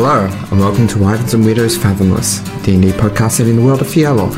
[0.00, 3.88] Hello, and welcome to Wyverns and Widows Fathomless, D&D podcast set in the world of
[3.88, 4.30] Fiello.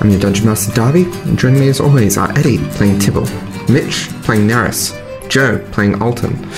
[0.00, 3.26] I'm your Dungeon Master Darby, and joining me as always are Eddie, playing Tibble,
[3.68, 4.94] Mitch, playing Neris,
[5.28, 6.48] Joe, playing Alton,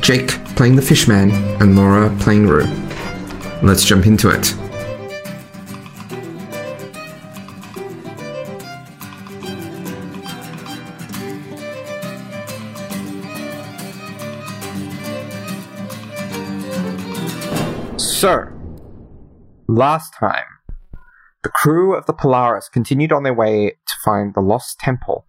[0.00, 2.68] Jake, playing the Fishman, and Laura, playing Rue.
[3.64, 4.54] Let's jump into it.
[18.24, 18.46] So,
[19.68, 20.46] last time,
[21.42, 25.26] the crew of the Polaris continued on their way to find the Lost Temple,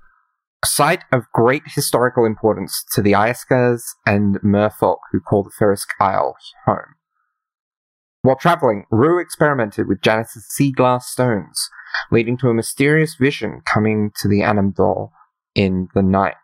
[0.63, 5.87] a site of great historical importance to the Iaskas and merfolk who call the Ferrisk
[5.99, 6.95] Isle home.
[8.21, 11.69] While traveling, Rue experimented with Janice's sea glass stones,
[12.11, 15.09] leading to a mysterious vision coming to the Animdor
[15.53, 16.35] in the night,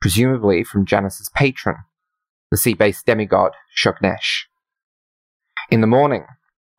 [0.00, 1.76] presumably from Janice's patron,
[2.50, 4.46] the sea-based demigod Shognesh.
[5.74, 6.26] In the morning,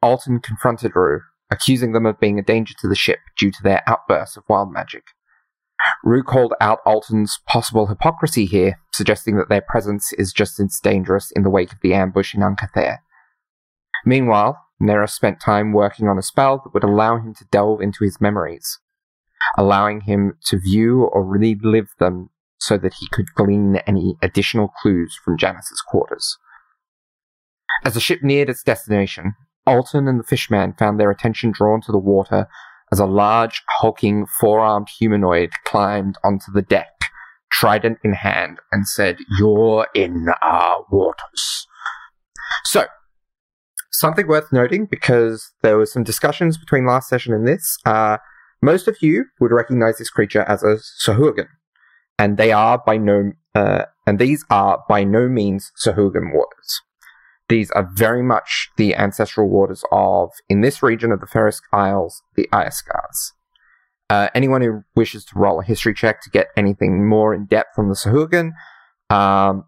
[0.01, 1.19] Alton confronted Rue,
[1.51, 4.71] accusing them of being a danger to the ship due to their outbursts of wild
[4.71, 5.03] magic.
[6.05, 11.29] Rue called out Alton's possible hypocrisy here, suggesting that their presence is just as dangerous
[11.31, 12.99] in the wake of the ambush in Uncathair.
[14.05, 18.05] Meanwhile, Neris spent time working on a spell that would allow him to delve into
[18.05, 18.79] his memories,
[19.57, 25.19] allowing him to view or relive them so that he could glean any additional clues
[25.21, 26.37] from Janice's quarters.
[27.83, 29.35] As the ship neared its destination,
[29.67, 32.47] Alton and the fishman found their attention drawn to the water
[32.91, 36.93] as a large, hulking, four armed humanoid climbed onto the deck,
[37.51, 41.67] trident in hand, and said, You're in our waters.
[42.63, 42.85] So,
[43.91, 47.77] something worth noting because there was some discussions between last session and this.
[47.85, 48.17] Uh,
[48.61, 51.47] most of you would recognize this creature as a Sahuagin,
[52.17, 56.81] and they are by no, uh, and these are by no means Sahuagin waters.
[57.47, 62.23] These are very much the ancestral waters of, in this region of the Ferrisk Isles,
[62.35, 63.33] the Iascars.
[64.09, 67.75] Uh, anyone who wishes to roll a history check to get anything more in depth
[67.75, 68.51] from the Sahuagin,
[69.09, 69.65] um,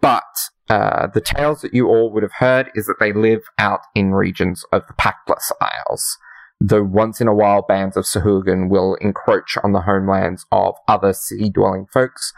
[0.00, 0.24] but
[0.68, 4.12] uh, the tales that you all would have heard is that they live out in
[4.12, 6.16] regions of the Pactless Isles,
[6.60, 11.12] though once in a while bands of Sahuagin will encroach on the homelands of other
[11.12, 12.32] city-dwelling folks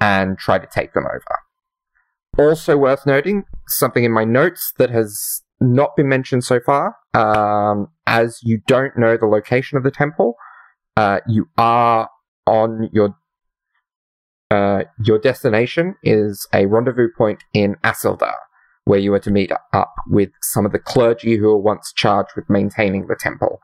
[0.00, 1.43] and try to take them over.
[2.38, 7.88] Also worth noting, something in my notes that has not been mentioned so far, um,
[8.06, 10.34] as you don't know the location of the temple,
[10.96, 12.08] uh, you are
[12.46, 13.16] on your
[14.50, 18.34] uh, your destination is a rendezvous point in Asildar,
[18.84, 22.30] where you are to meet up with some of the clergy who were once charged
[22.36, 23.60] with maintaining the temple.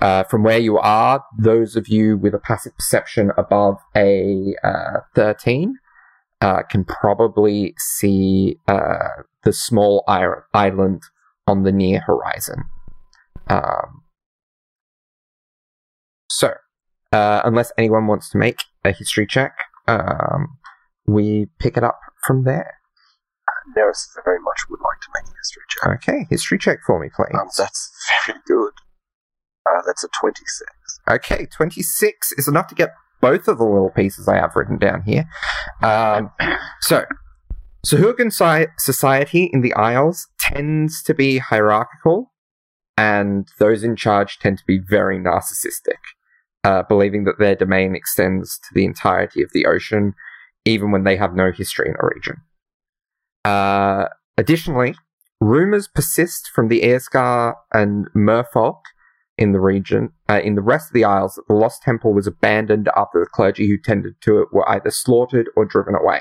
[0.00, 5.00] Uh, from where you are, those of you with a passive perception above a uh,
[5.14, 5.76] 13
[6.42, 11.02] uh, can probably see uh, the small island
[11.46, 12.64] on the near horizon.
[13.48, 14.02] Um,
[16.28, 16.54] so,
[17.12, 20.58] uh, unless anyone wants to make a history check, um,
[21.06, 22.78] we pick it up from there.
[23.76, 26.08] Neris very much would like to make a history check.
[26.08, 27.38] Okay, history check for me, please.
[27.38, 27.92] Um, that's
[28.26, 28.72] very good.
[29.70, 30.66] Uh, that's a 26.
[31.08, 32.90] Okay, 26 is enough to get
[33.22, 35.24] both of the little pieces I have written down here.
[35.82, 36.30] Um,
[36.82, 37.06] so,
[37.86, 38.32] Sahuagin
[38.78, 42.32] society in the Isles tends to be hierarchical,
[42.98, 45.98] and those in charge tend to be very narcissistic,
[46.64, 50.12] uh, believing that their domain extends to the entirety of the ocean,
[50.64, 52.36] even when they have no history in a region.
[53.44, 54.94] Uh, additionally,
[55.40, 58.82] rumors persist from the Airskar and Merfolk
[59.42, 62.28] in the region, uh, in the rest of the Isles, that the Lost Temple was
[62.28, 66.20] abandoned after the clergy who tended to it were either slaughtered or driven away.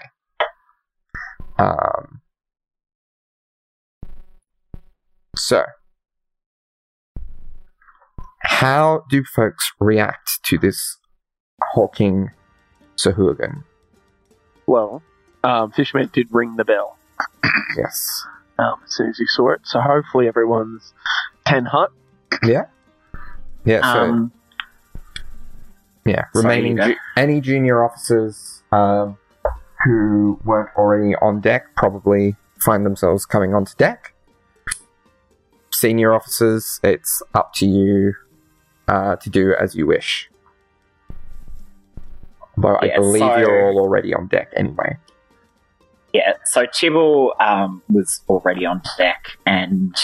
[1.60, 2.22] Um,
[5.38, 5.64] so,
[8.40, 10.98] how do folks react to this
[11.74, 12.32] hawking
[12.98, 13.64] Sahuagin?
[14.66, 15.04] Well,
[15.44, 16.98] um, Fishman did ring the bell
[17.78, 18.24] Yes.
[18.58, 20.94] um, as soon as he saw it, so hopefully everyone's
[21.46, 21.92] ten hut.
[22.44, 22.64] Yeah.
[23.66, 23.82] Yeah.
[23.94, 24.32] So Um,
[26.06, 29.18] yeah, remaining ju- any junior officers um,
[29.86, 32.36] who weren't already on deck probably
[32.66, 34.14] find themselves coming onto deck.
[35.74, 38.14] Senior officers, it's up to you
[38.88, 40.30] uh, to do as you wish.
[42.58, 44.98] Though I believe so- you're all already on deck anyway.
[46.14, 49.96] Yeah, so Tibble um, was already on deck, and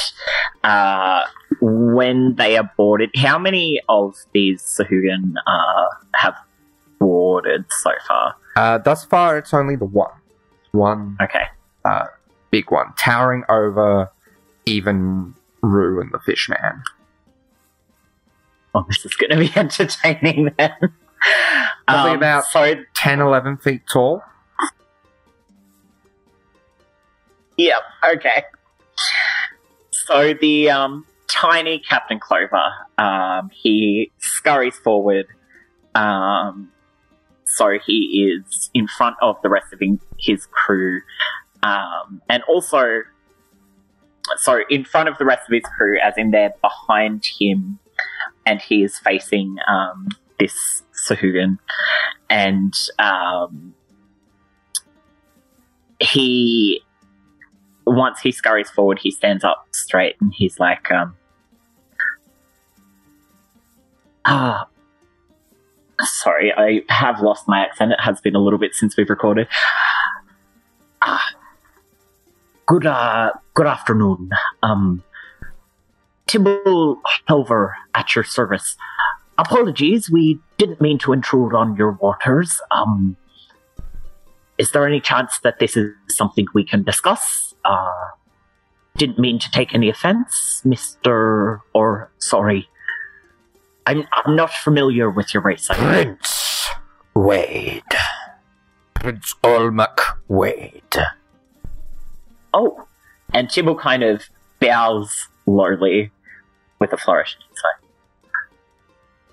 [0.63, 1.23] uh,
[1.61, 6.35] when they are boarded, how many of these Sahuagin uh, have
[6.99, 8.35] boarded so far?
[8.55, 10.11] Uh, thus far, it's only the one.
[10.71, 11.43] One Okay.
[11.85, 12.05] uh,
[12.51, 14.09] big one, towering over
[14.65, 16.83] even Rue and the Fishman.
[18.75, 20.71] Oh, this is going to be entertaining then.
[21.87, 24.23] Probably Um, about- so 10, 11 feet tall.
[27.57, 27.81] Yep.
[28.13, 28.43] Okay.
[29.91, 35.25] So the um, tiny Captain Clover, um, he scurries forward.
[35.95, 36.71] Um,
[37.45, 39.81] so he is in front of the rest of
[40.19, 41.01] his crew,
[41.63, 43.01] um, and also,
[44.37, 47.79] so in front of the rest of his crew, as in they're behind him,
[48.45, 51.57] and he is facing um, this Sahuagin,
[52.29, 53.73] and um,
[55.99, 56.83] he
[57.87, 61.15] once he scurries forward, he stands up straight and he's like, um,
[64.25, 64.67] ah,
[66.01, 67.93] sorry, I have lost my accent.
[67.93, 69.47] It has been a little bit since we've recorded.
[71.01, 71.25] Ah,
[72.65, 74.31] good, uh, good afternoon.
[74.63, 75.03] Um,
[76.27, 78.75] Tibble Clover at your service.
[79.37, 82.59] Apologies, we didn't mean to intrude on your waters.
[82.71, 83.15] Um,
[84.57, 87.46] is there any chance that this is something we can discuss?
[87.67, 87.93] Uh,
[88.95, 91.59] didn't mean to take any offense, Mr.
[91.73, 92.69] or sorry.
[93.85, 95.67] I'm I'm not familiar with your race.
[95.71, 96.69] Prince
[97.13, 97.83] Wade.
[98.93, 100.95] Prince Olmec Wade.
[102.53, 102.87] oh,
[103.33, 104.23] and Tibble kind of
[104.59, 106.11] bows lowly
[106.79, 107.37] with a flourish.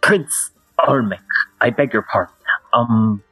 [0.03, 0.51] Prince
[0.87, 1.21] Olmec,
[1.61, 2.35] I beg your pardon.
[2.75, 3.23] Um,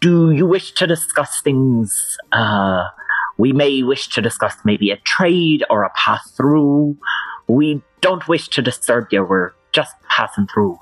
[0.00, 2.18] do you wish to discuss things?
[2.32, 2.88] Uh,
[3.36, 6.96] we may wish to discuss maybe a trade or a path through.
[7.46, 9.24] We don't wish to disturb you.
[9.24, 10.78] We're just passing through.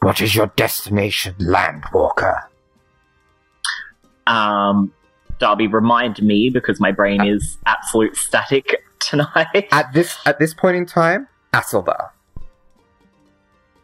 [0.00, 2.44] What is your destination, Landwalker?
[4.26, 4.92] Um,
[5.38, 9.68] Darby, remind me because my brain is absolute static tonight.
[9.72, 12.10] At this at this point in time, Asildar.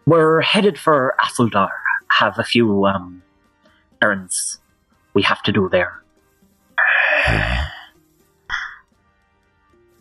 [0.07, 1.71] We're headed for Asildar.
[2.09, 3.23] Have a few um
[4.03, 4.59] errands
[5.15, 6.03] we have to do there.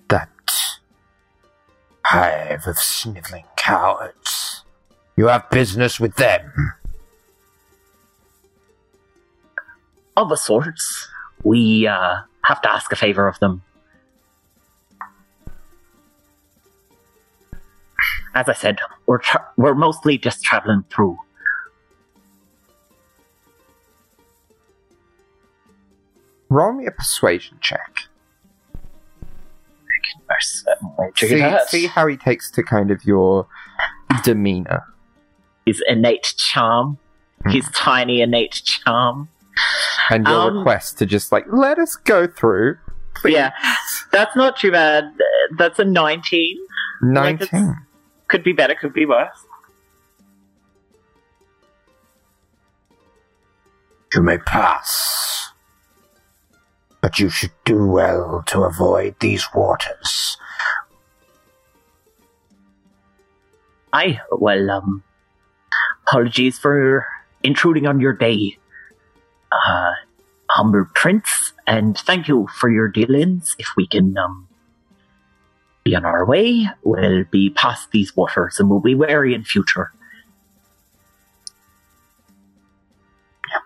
[0.09, 0.30] That
[2.03, 4.63] hive of sniveling cowards.
[5.15, 6.74] You have business with them.
[10.18, 11.07] Of a sorts,
[11.44, 13.62] we uh, have to ask a favor of them.
[18.33, 21.18] As I said, we're tra- we're mostly just traveling through.
[26.51, 28.01] Roll me a persuasion check.
[30.27, 31.69] There's a way See, that.
[31.69, 33.48] see how he takes to kind of your
[34.25, 34.83] demeanor.
[35.65, 36.98] His innate charm,
[37.48, 39.30] his tiny innate charm.
[40.09, 42.77] And your Um, request to just like let us go through.
[43.15, 43.33] Please.
[43.36, 43.51] Yeah,
[44.12, 45.06] that's not too bad.
[45.57, 46.57] That's a nineteen.
[47.01, 47.75] like Nineteen.
[48.27, 49.45] Could be better, could be worse.
[54.13, 55.31] You may pass.
[57.01, 60.38] But you should do well to avoid these waters.
[63.92, 65.03] I well, um,
[66.07, 67.06] apologies for
[67.44, 68.58] intruding on your day,
[69.51, 69.93] uh,
[70.50, 73.55] humble prince, and thank you for your dealings.
[73.60, 74.48] If we can, um,
[75.84, 79.91] be on our way, we'll be past these waters and we'll be wary in future.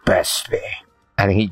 [0.06, 0.62] Best be.
[1.18, 1.52] And he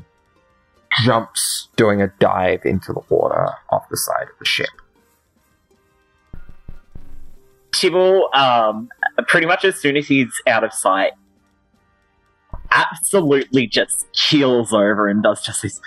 [1.02, 4.68] jumps, doing a dive into the water off the side of the ship.
[7.72, 8.88] Tibble, um,
[9.26, 11.12] pretty much as soon as he's out of sight,
[12.70, 15.80] absolutely just keels over and does just this.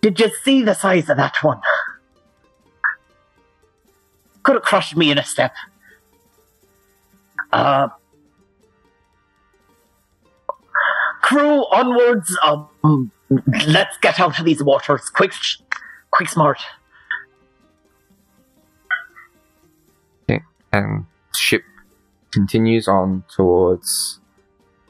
[0.00, 1.60] Did you see the size of that one?
[4.42, 5.54] Could have crushed me in a step.
[7.52, 7.88] Uh,
[11.30, 12.36] crew onwards.
[12.42, 13.12] Um,
[13.66, 15.32] let's get out of these waters, quick,
[16.10, 16.58] quick, smart.
[20.72, 21.62] And ship
[22.32, 24.20] continues on towards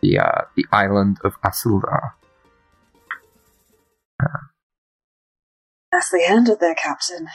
[0.02, 2.10] the uh, the island of Asildar.
[5.90, 7.28] That's the end of their captain.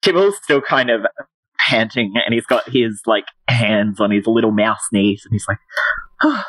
[0.00, 1.02] Tibble's still kind of
[1.58, 5.58] panting, and he's got his like hands on his little mouse knees, and he's like,
[6.22, 6.46] "Ah,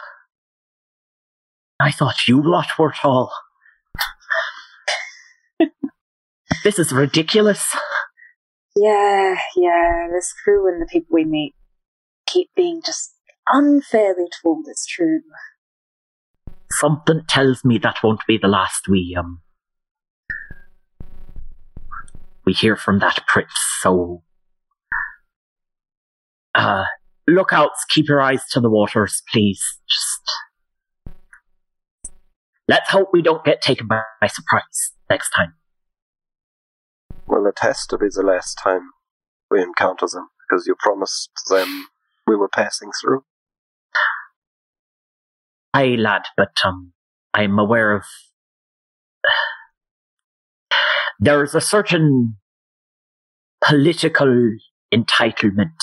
[1.79, 3.31] "I thought you lot were tall.
[6.63, 7.75] this is ridiculous."
[8.75, 11.55] Yeah, yeah, this crew and the people we meet
[12.27, 13.15] keep being just
[13.47, 15.21] unfairly told it's true.
[16.69, 19.41] something tells me that won't be the last we um
[22.47, 23.51] we hear from that prince.
[23.81, 24.23] So,
[26.55, 26.85] uh,
[27.27, 29.61] lookouts, keep your eyes to the waters, please.
[29.87, 30.31] Just
[32.67, 35.53] let's hope we don't get taken by, by surprise next time.
[37.25, 38.89] Well, it has to be the last time
[39.49, 41.87] we encounter them, because you promised them
[42.25, 43.23] we were passing through.
[45.73, 46.93] Aye, lad, but um,
[47.33, 48.03] I'm aware of.
[51.19, 52.37] There's a certain
[53.63, 54.51] political
[54.93, 55.77] entitlement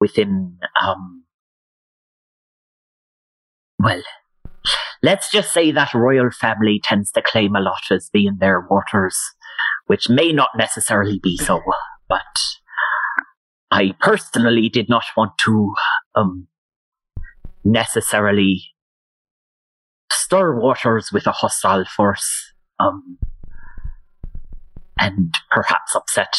[0.00, 1.24] within, um.
[3.78, 4.02] Well,
[5.02, 9.18] let's just say that royal family tends to claim a lot as being their waters,
[9.86, 11.60] which may not necessarily be so,
[12.08, 12.38] but
[13.70, 15.74] I personally did not want to,
[16.14, 16.46] um,
[17.64, 18.62] necessarily
[20.10, 23.18] stir waters with a hostile force, um,
[24.98, 26.36] and perhaps upset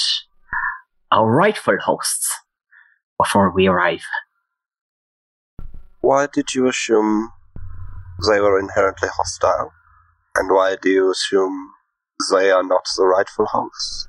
[1.12, 2.32] our rightful hosts
[3.18, 4.06] before we arrive.
[6.02, 7.32] Why did you assume
[8.30, 9.72] they were inherently hostile?
[10.36, 11.70] And why do you assume
[12.32, 14.08] they are not the rightful hosts?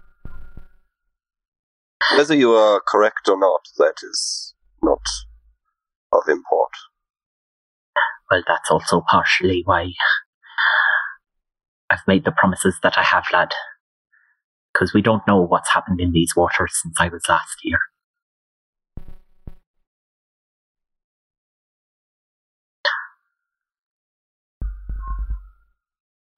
[2.17, 5.03] Whether you are correct or not, that is not
[6.13, 6.71] of import.
[8.31, 9.93] Well, that's also partially why
[11.91, 13.53] I've made the promises that I have, lad.
[14.73, 17.79] Because we don't know what's happened in these waters since I was last here.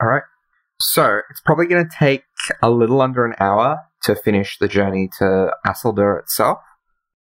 [0.00, 0.22] All right.
[0.78, 2.24] So it's probably going to take
[2.62, 6.58] a little under an hour to finish the journey to Asildar itself.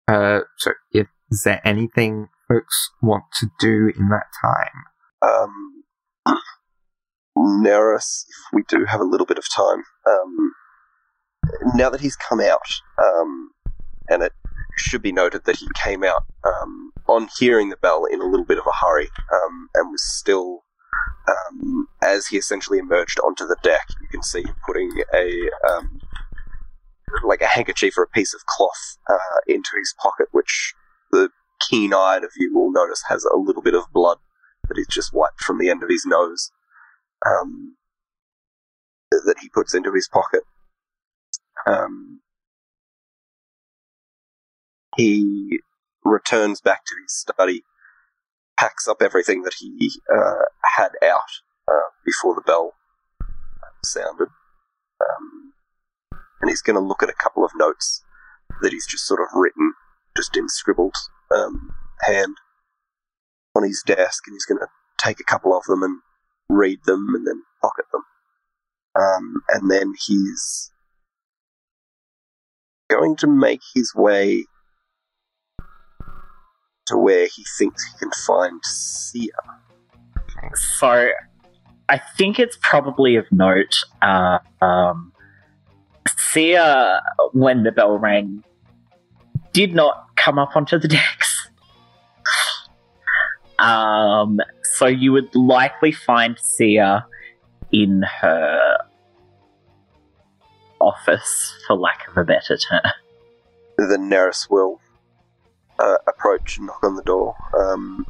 [0.08, 4.84] Uh, so if is there anything folks want to do in that time?
[5.22, 5.84] Um,
[7.36, 10.52] Neris, if we do have a little bit of time, um,
[11.74, 13.50] now that he's come out, um,
[14.08, 14.32] and it
[14.76, 18.46] should be noted that he came out um, on hearing the bell in a little
[18.46, 20.63] bit of a hurry um, and was still,
[21.28, 26.00] um, as he essentially emerged onto the deck, you can see him putting a um,
[27.24, 30.74] like a handkerchief or a piece of cloth uh, into his pocket, which
[31.12, 31.30] the
[31.68, 34.18] keen-eyed of you will notice has a little bit of blood
[34.68, 36.50] that he's just wiped from the end of his nose
[37.24, 37.76] um,
[39.10, 40.42] that he puts into his pocket.
[41.66, 42.20] Um,
[44.96, 45.60] he
[46.04, 47.64] returns back to his study,
[48.56, 50.44] packs up everything that he uh,
[50.76, 52.74] had out uh, before the bell
[53.82, 54.28] sounded,
[55.00, 55.52] um,
[56.40, 58.02] and he's going to look at a couple of notes
[58.62, 59.74] that he's just sort of written,
[60.16, 60.94] just in scribbled
[61.34, 61.70] um,
[62.02, 62.36] hand
[63.56, 64.68] on his desk, and he's going to
[64.98, 66.00] take a couple of them and
[66.48, 68.02] read them and then pocket them.
[68.96, 70.70] Um, and then he's
[72.88, 74.44] going to make his way
[76.86, 79.32] to where he thinks he can find Sia.
[80.78, 81.08] So,
[81.88, 83.74] I think it's probably of note.
[84.02, 85.12] Uh, um,
[86.16, 88.44] Sia, when the bell rang,
[89.52, 91.48] did not come up onto the decks.
[93.58, 94.40] Um,
[94.76, 97.06] so you would likely find Sia
[97.72, 98.78] in her
[100.80, 102.80] office, for lack of a better term.
[103.78, 104.80] The Neris will
[105.78, 107.34] uh, approach and knock on the door.
[107.58, 108.06] Um,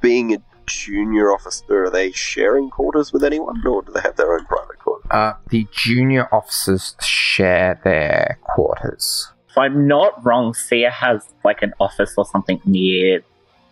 [0.00, 4.32] being a junior officer, are they sharing quarters with anyone, or do they have their
[4.32, 5.06] own private quarters?
[5.10, 9.32] Uh, the junior officers share their quarters.
[9.48, 13.22] If I'm not wrong, Sia has like an office or something near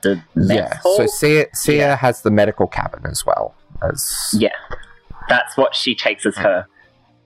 [0.03, 0.97] the mess Yeah, hall.
[0.97, 1.97] so Sia, Sia Yeah.
[1.97, 4.49] has the medical cabin as well as Yeah,
[5.29, 6.67] that's what she takes as her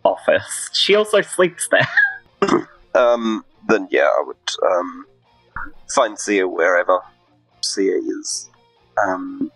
[0.05, 0.69] office.
[0.75, 2.69] She also sleeps there.
[2.95, 4.37] Um, then yeah, I would
[4.71, 5.07] um,
[5.95, 7.01] find Sia wherever
[7.63, 8.51] Sia is.
[9.07, 9.51] Um,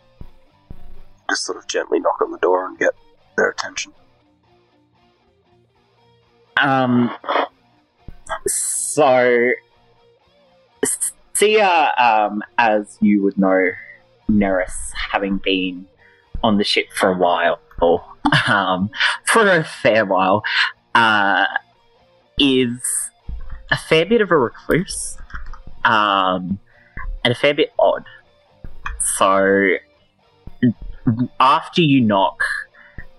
[1.28, 2.92] just sort of gently knock on the door and get
[3.36, 3.92] their attention.
[6.60, 7.10] Um,
[8.46, 9.50] so
[11.34, 13.70] Sia, um, as you would know,
[14.30, 15.86] Neris, having been
[16.42, 18.02] on the ship for a while, or
[18.48, 18.90] um,
[19.26, 20.42] for a fair while,
[20.94, 21.44] uh,
[22.38, 22.80] is
[23.70, 25.18] a fair bit of a recluse,
[25.84, 26.58] um,
[27.24, 28.04] and a fair bit odd.
[29.16, 29.76] So
[31.40, 32.40] after you knock,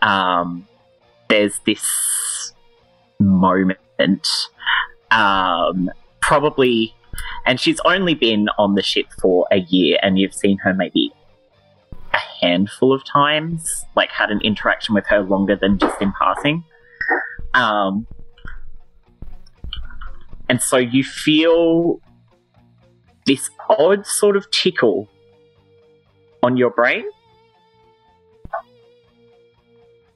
[0.01, 0.67] um,
[1.29, 2.53] there's this
[3.19, 3.79] moment,
[5.11, 5.89] um,
[6.21, 6.93] probably,
[7.45, 11.13] and she's only been on the ship for a year, and you've seen her maybe
[12.13, 16.63] a handful of times, like had an interaction with her longer than just in passing.
[17.53, 18.07] Um,
[20.49, 21.99] and so you feel
[23.25, 25.09] this odd sort of tickle
[26.41, 27.03] on your brain.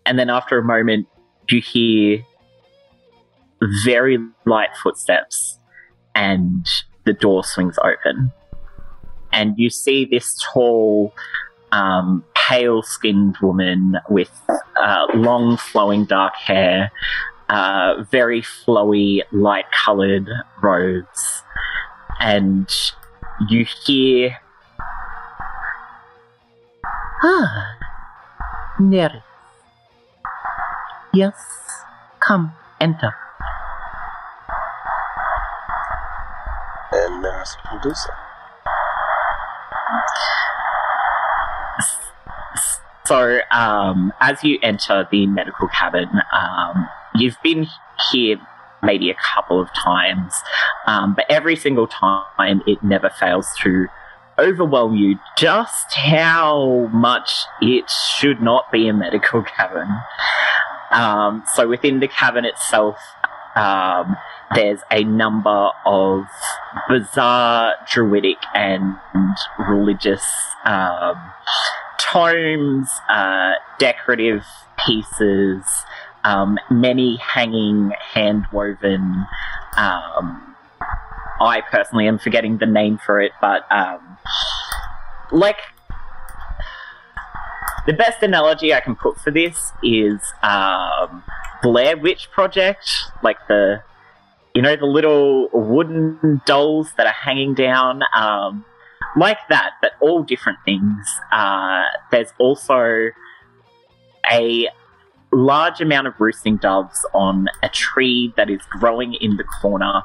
[0.06, 1.08] And then after a moment,
[1.50, 2.26] you hear
[3.84, 5.60] very light footsteps
[6.16, 6.66] and
[7.06, 8.32] the door swings open.
[9.34, 11.14] And you see this tall,
[11.72, 14.32] um, pale skinned woman with
[14.82, 16.92] uh, long, flowing dark hair,
[17.52, 20.30] uh, very flowy, light colored
[20.64, 21.44] robes.
[22.20, 22.70] And
[23.50, 24.38] you hear.
[27.24, 27.78] Ah,
[28.80, 29.24] Neris.
[31.14, 31.36] Yes,
[32.22, 33.14] come, enter.
[36.94, 38.10] And Neris will do so.
[43.06, 46.88] So, um, as you enter the medical cabin, um,
[47.22, 47.68] you've been
[48.12, 48.38] here
[48.84, 50.34] maybe a couple of times,
[50.88, 53.88] um, but every single time it never fails to
[54.40, 59.88] overwhelm you just how much it should not be a medical cabin.
[60.92, 62.98] Um, so, within the cabin itself,
[63.56, 64.18] um,
[64.56, 66.26] there's a number of
[66.90, 68.96] bizarre druidic and
[69.58, 70.24] religious
[70.66, 71.16] um,
[71.98, 74.44] tomes, uh, decorative
[74.86, 75.64] pieces,
[76.24, 79.26] um, many hanging, hand woven.
[79.78, 80.56] Um,
[81.42, 84.18] I personally am forgetting the name for it, but um,
[85.32, 85.58] like
[87.88, 91.24] the best analogy I can put for this is um,
[91.64, 92.90] Blair Witch Project,
[93.24, 93.84] like the
[94.54, 98.66] you know the little wooden dolls that are hanging down, um,
[99.18, 101.06] like that, but all different things.
[101.32, 103.10] Uh, there's also
[104.32, 104.68] a
[105.32, 110.04] large amount of roosting doves on a tree that is growing in the corner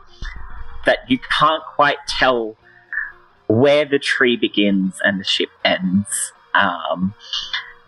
[0.85, 2.57] that you can't quite tell
[3.49, 6.33] where the tree begins and the ship ends.
[6.55, 7.15] Um,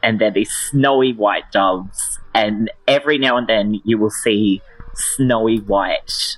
[0.02, 4.62] and they're these snowy white doves, and every now and then you will see
[4.94, 6.36] snowy white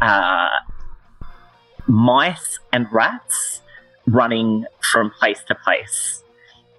[0.00, 0.48] uh,
[1.86, 3.60] mice and rats
[4.06, 6.22] running from place to place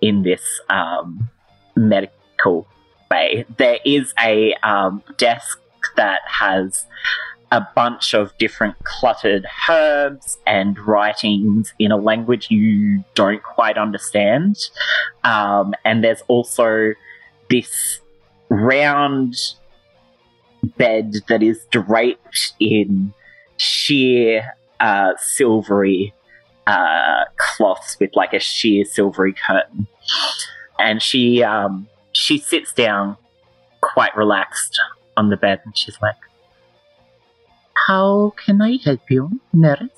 [0.01, 1.30] in this um,
[1.75, 2.67] medical
[3.10, 5.60] There is a um, desk
[5.96, 6.86] that has
[7.52, 14.58] a bunch of different cluttered herbs and writings in a language you don't quite understand.
[15.24, 16.94] Um, and there's also
[17.50, 18.00] this
[18.50, 19.36] round
[20.78, 23.13] bed that is draped in
[23.58, 26.13] sheer uh, silvery
[26.68, 29.88] uh, cloths with like a sheer silvery curtain.
[30.80, 31.88] And she um,
[32.26, 33.18] she sits down
[33.82, 34.80] quite relaxed
[35.16, 36.16] on the bed and she's like,
[37.88, 39.90] How can I help you, Neris?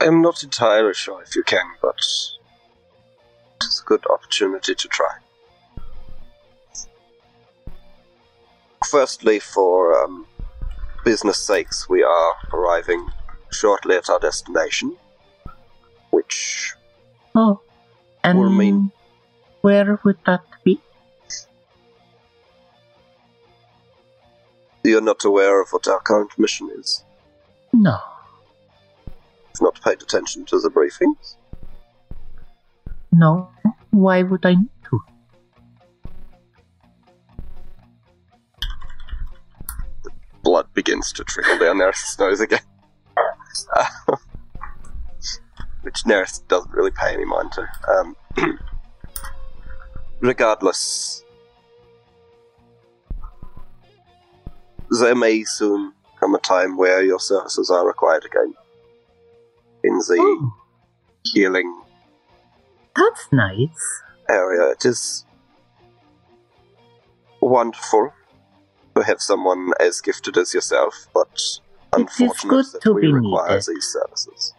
[0.00, 1.94] I'm not entirely sure if you can, but
[3.62, 5.14] it's a good opportunity to try.
[8.90, 10.26] Firstly, for um,
[11.04, 13.08] business sakes, we are arriving
[13.52, 14.96] shortly at our destination,
[17.34, 17.60] Oh,
[18.22, 18.92] and mean-
[19.62, 20.80] where would that be?
[24.86, 27.04] you're not aware of what our current mission is.
[27.72, 27.98] No.
[29.06, 31.36] You've not paid attention to the briefings.
[33.10, 33.48] No.
[33.90, 35.00] Why would I need to?
[40.02, 40.10] The
[40.42, 42.60] Blood begins to trickle down Neris' nose again.
[45.84, 47.68] Which Neris doesn't really pay any mind to.
[47.92, 48.16] Um,
[50.20, 51.22] regardless,
[55.00, 58.54] there may soon come a time where your services are required again.
[59.82, 60.52] In the Oh,
[61.34, 61.82] healing
[62.96, 64.02] that's nice.
[64.30, 64.70] area.
[64.70, 65.26] It is
[67.42, 68.12] wonderful
[68.96, 73.12] to have someone as gifted as yourself, but It is unfortunate good that we be
[73.12, 73.64] require needed.
[73.68, 74.54] these services.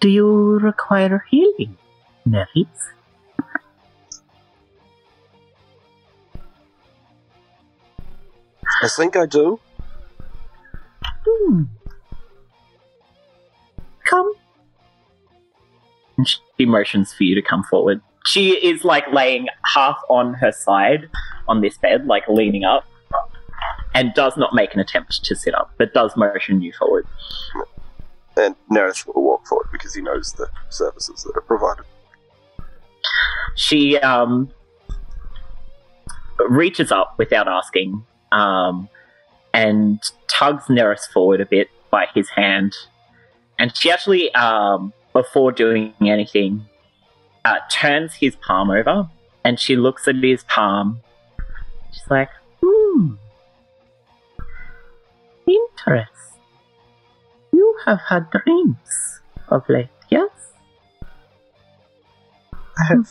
[0.00, 1.76] Do you require healing,
[2.28, 2.66] Neris?
[8.82, 9.58] I think I do.
[11.26, 11.62] Hmm.
[14.08, 14.32] Come.
[16.18, 18.00] And she motions for you to come forward.
[18.26, 21.08] She is like laying half on her side
[21.48, 22.84] on this bed, like leaning up.
[23.94, 27.06] and does not make an attempt to sit up, but does motion you forward.
[28.36, 31.84] And Neris will walk forward because he knows the services that are provided.
[33.54, 34.52] She um,
[36.48, 38.88] reaches up without asking um,
[39.54, 42.74] and tugs Neris forward a bit by his hand.
[43.58, 46.66] And she actually, um, before doing anything,
[47.44, 49.08] uh, turns his palm over
[49.44, 51.00] and she looks at his palm.
[51.92, 52.30] She's like,
[52.62, 53.14] hmm.
[55.46, 56.10] Interest.
[57.86, 60.28] Have had dreams of late, yes?
[62.78, 63.08] I have.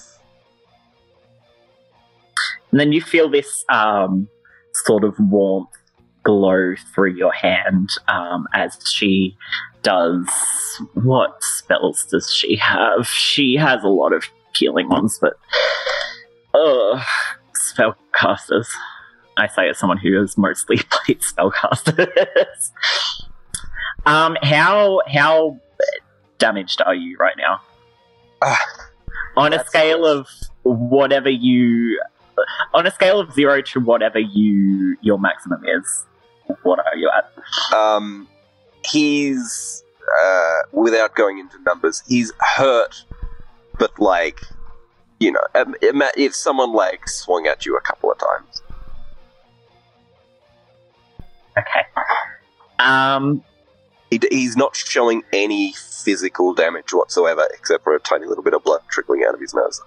[2.71, 4.27] And then you feel this um,
[4.73, 5.69] sort of warmth
[6.23, 9.37] glow through your hand um, as she
[9.81, 10.27] does.
[10.93, 13.07] What spells does she have?
[13.07, 15.35] She has a lot of healing ones, but.
[16.53, 17.01] Ugh.
[17.55, 18.67] Spellcasters.
[19.37, 22.71] I say as someone who has mostly played spellcasters.
[24.05, 25.59] Um, how how
[26.37, 27.61] damaged are you right now?
[28.41, 28.59] Ah,
[29.37, 30.49] on a scale nice.
[30.63, 31.99] of whatever you
[32.73, 36.05] on a scale of zero to whatever you your maximum is
[36.63, 37.31] what are you at
[37.75, 38.27] Um,
[38.83, 39.83] he's
[40.21, 43.03] uh, without going into numbers, he's hurt,
[43.79, 44.41] but like,
[45.19, 45.41] you know,
[46.15, 48.61] if someone like swung at you a couple of times,
[51.57, 51.81] okay
[52.79, 53.43] um
[54.21, 58.63] he, he's not showing any physical damage whatsoever, except for a tiny little bit of
[58.63, 59.81] blood trickling out of his nose.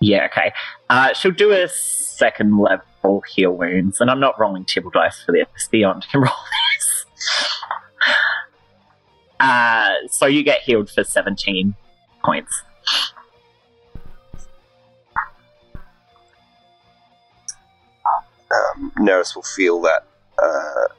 [0.00, 0.52] yeah okay.
[0.88, 5.32] Uh she'll do a second level heal wounds and i'm not rolling table dice for
[5.32, 5.68] this.
[5.70, 6.32] Beyond can roll
[6.78, 7.06] this.
[9.40, 11.74] Uh so you get healed for 17
[12.24, 12.62] points.
[18.50, 20.06] Um, Neris will feel that
[20.42, 20.94] uh,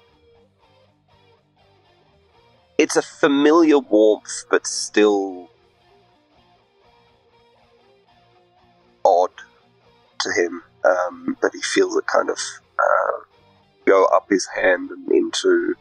[2.79, 5.49] it's a familiar warmth, but still
[9.03, 9.31] odd
[10.21, 10.63] to him.
[10.85, 12.37] Um, but he feels it kind of
[12.79, 13.19] uh,
[13.85, 15.75] go up his hand and into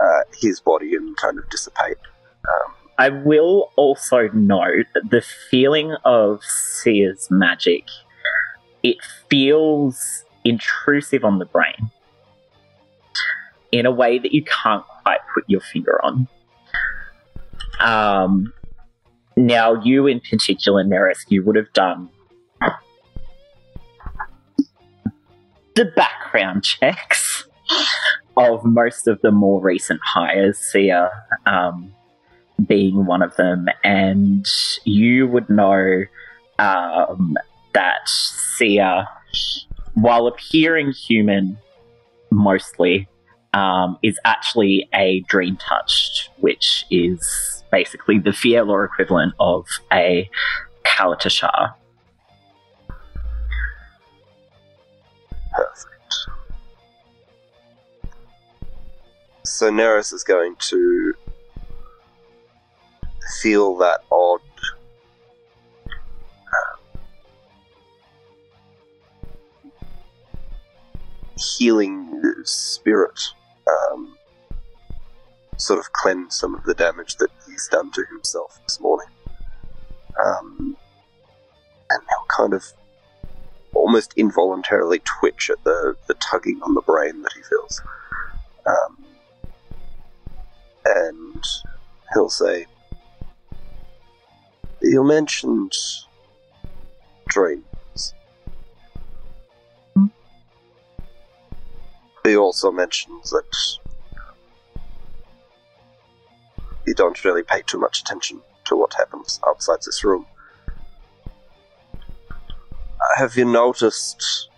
[0.00, 1.98] uh, his body and kind of dissipate.
[2.48, 7.88] Um, I will also note the feeling of Sia's magic,
[8.84, 11.90] it feels intrusive on the brain
[13.72, 16.28] in a way that you can't quite put your finger on.
[17.80, 18.52] Um,
[19.36, 22.08] now, you in particular, Neris, you would have done
[25.74, 27.44] the background checks
[28.36, 31.10] of most of the more recent hires, Sia.
[31.46, 31.92] Um,
[32.66, 34.46] being one of them, and
[34.84, 36.04] you would know
[36.58, 37.36] um,
[37.72, 39.08] that Sia,
[39.94, 41.58] while appearing human
[42.30, 43.08] mostly,
[43.52, 50.28] um, is actually a dream touched, which is basically the Fielor equivalent of a
[50.84, 51.74] Kalashtar.
[55.52, 56.14] Perfect.
[59.44, 61.14] So Neris is going to
[63.40, 64.40] feel that odd
[66.46, 66.76] uh,
[71.36, 72.08] healing
[72.44, 73.20] spirit
[73.68, 74.16] um,
[75.56, 79.08] sort of cleanse some of the damage that he's done to himself this morning.
[80.24, 80.76] Um,
[81.90, 82.64] and he'll kind of
[83.74, 87.82] almost involuntarily twitch at the, the tugging on the brain that he feels.
[88.66, 89.04] Um,
[90.84, 91.44] and
[92.12, 92.66] he'll say,
[94.80, 95.72] You mentioned
[97.28, 97.64] dreams.
[102.24, 103.78] He also mentions that
[106.86, 110.26] you don't really pay too much attention to what happens outside this room.
[113.16, 114.48] Have you noticed,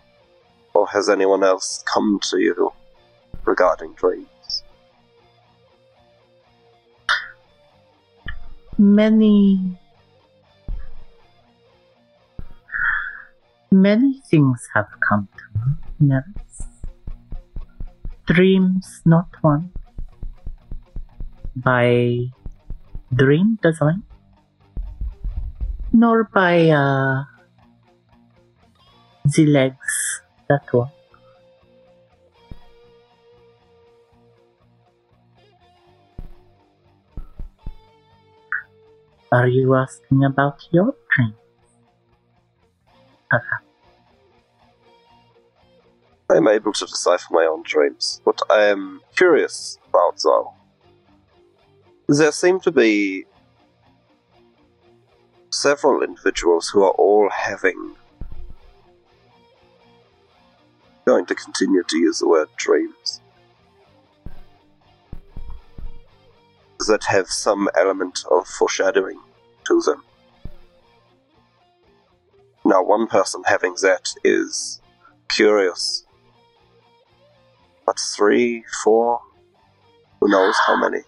[0.73, 2.71] or has anyone else come to you
[3.45, 4.27] regarding dreams?
[8.77, 9.79] Many.
[13.71, 16.15] Many things have come to me.
[18.25, 19.71] Dreams, not one.
[21.55, 22.31] By
[23.13, 24.03] dream design,
[25.93, 27.23] nor by uh,
[29.23, 30.89] the legs that walk.
[39.31, 41.35] Are you asking about your dream?
[43.29, 43.64] Perhaps.
[46.29, 48.19] I'm able to decipher my own dreams.
[48.23, 50.53] What I am curious about, though,
[52.07, 53.25] there seem to be
[55.51, 57.95] several individuals who are all having.
[61.05, 63.21] Going to continue to use the word dreams.
[66.87, 69.19] That have some element of foreshadowing
[69.67, 70.03] to them.
[72.65, 74.81] Now, one person having that is
[75.29, 76.04] curious.
[77.85, 79.19] But three, four,
[80.19, 81.03] who knows how many?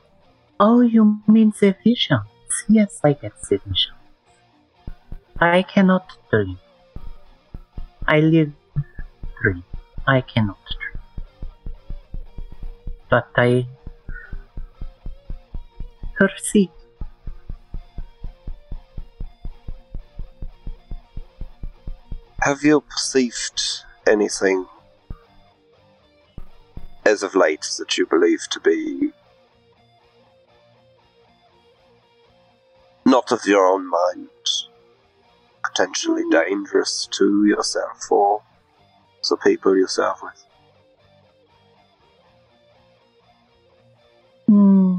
[0.59, 2.21] Oh, you mean the visions?
[2.69, 3.91] Yes, I get the visions.
[5.39, 6.59] I cannot dream.
[8.07, 8.53] I live
[9.41, 9.63] dream.
[10.07, 11.03] I cannot dream.
[13.09, 13.67] But I
[16.15, 16.69] perceive.
[22.41, 24.65] Have you perceived anything
[27.08, 29.12] as of late that you believe to be
[33.06, 34.28] not of your own mind,
[35.63, 38.41] potentially dangerous to yourself or
[39.30, 40.46] the people yourself with?
[44.48, 44.96] Hmm.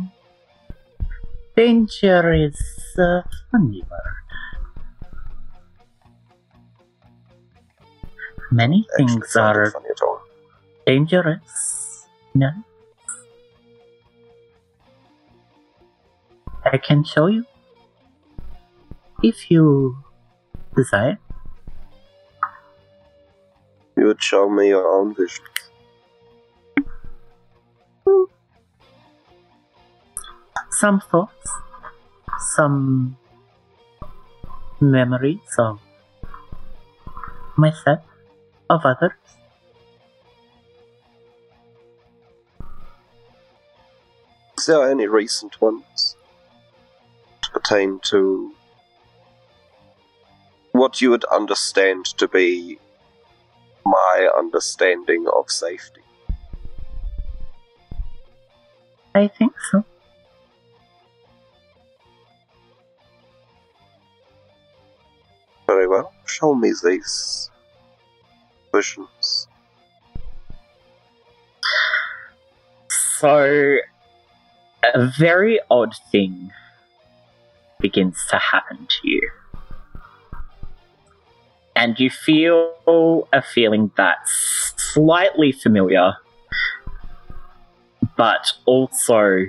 [1.56, 2.58] Danger is
[2.98, 4.28] a funny word.
[8.50, 10.22] Many things not are funny at all.
[10.86, 11.87] dangerous.
[12.38, 12.50] No.
[16.64, 17.44] I can show you.
[19.24, 19.98] If you
[20.76, 21.18] desire.
[23.96, 25.44] You would show me your own vision.
[30.78, 31.50] some thoughts,
[32.54, 33.16] some
[34.80, 35.80] memories of
[37.56, 38.04] myself,
[38.70, 39.37] of others.
[44.68, 46.16] There any recent ones
[47.42, 48.52] to pertain to
[50.72, 52.78] what you would understand to be
[53.86, 56.02] my understanding of safety?
[59.14, 59.84] I think so.
[65.66, 66.12] Very well.
[66.26, 67.50] Show me these
[68.72, 69.48] visions.
[73.18, 73.78] So,
[74.94, 76.50] a very odd thing
[77.80, 79.30] begins to happen to you.
[81.76, 86.14] And you feel a feeling that's slightly familiar,
[88.16, 89.44] but also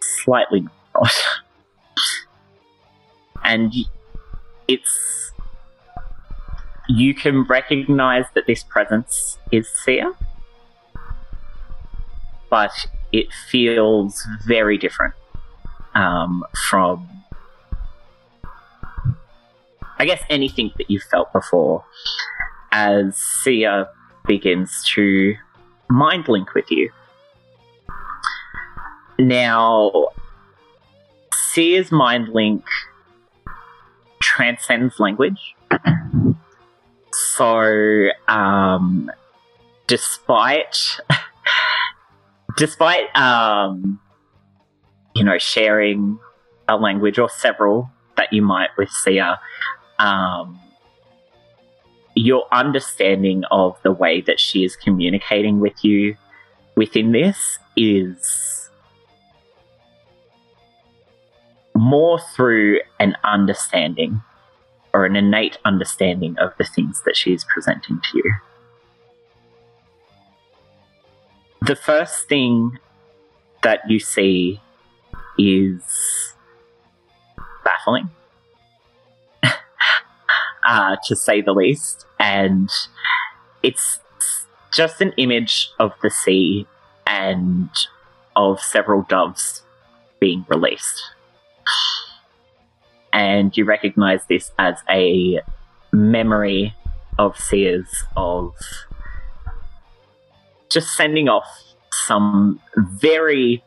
[0.00, 1.12] slightly not.
[3.44, 3.74] and
[4.66, 5.32] it's.
[6.88, 10.14] You can recognize that this presence is Sia
[12.50, 15.14] but it feels very different
[15.94, 17.08] um, from,
[19.98, 21.84] I guess, anything that you've felt before.
[22.70, 23.88] As Sia
[24.26, 25.34] begins to
[25.88, 26.90] mind link with you.
[29.18, 30.08] Now,
[31.32, 32.64] Sia's mind link
[34.20, 35.54] transcends language.
[37.38, 39.10] So, um,
[39.86, 40.98] despite
[42.58, 44.00] despite um,
[45.14, 46.18] you know sharing
[46.68, 49.40] a language or several that you might with Sia,
[49.98, 50.60] um,
[52.14, 56.16] your understanding of the way that she is communicating with you
[56.76, 58.70] within this is
[61.76, 64.20] more through an understanding
[64.92, 68.34] or an innate understanding of the things that she is presenting to you.
[71.68, 72.78] The first thing
[73.62, 74.58] that you see
[75.38, 75.82] is
[77.62, 78.08] baffling,
[80.66, 82.06] uh, to say the least.
[82.18, 82.70] And
[83.62, 84.00] it's
[84.72, 86.66] just an image of the sea
[87.06, 87.68] and
[88.34, 89.62] of several doves
[90.20, 91.02] being released.
[93.12, 95.42] And you recognize this as a
[95.92, 96.74] memory
[97.18, 98.54] of Sia's of
[100.70, 101.46] just sending off
[101.92, 103.62] some very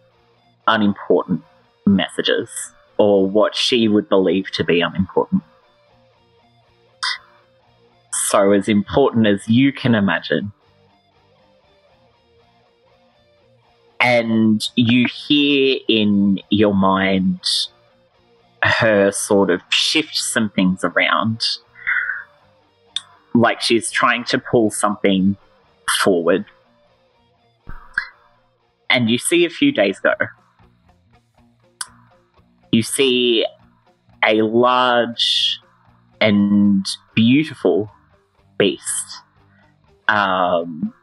[0.68, 1.42] unimportant
[1.86, 2.50] messages
[2.98, 5.42] or what she would believe to be unimportant.
[8.14, 10.52] So, as important as you can imagine.
[14.00, 17.40] And you hear in your mind
[18.64, 21.42] her sort of shift some things around
[23.34, 25.36] like she's trying to pull something
[26.02, 26.46] forward.
[28.91, 30.13] And you see a few days go.
[32.73, 33.45] You see
[34.23, 35.60] a large
[36.19, 37.89] and beautiful
[38.58, 39.21] beast,
[40.10, 40.93] um,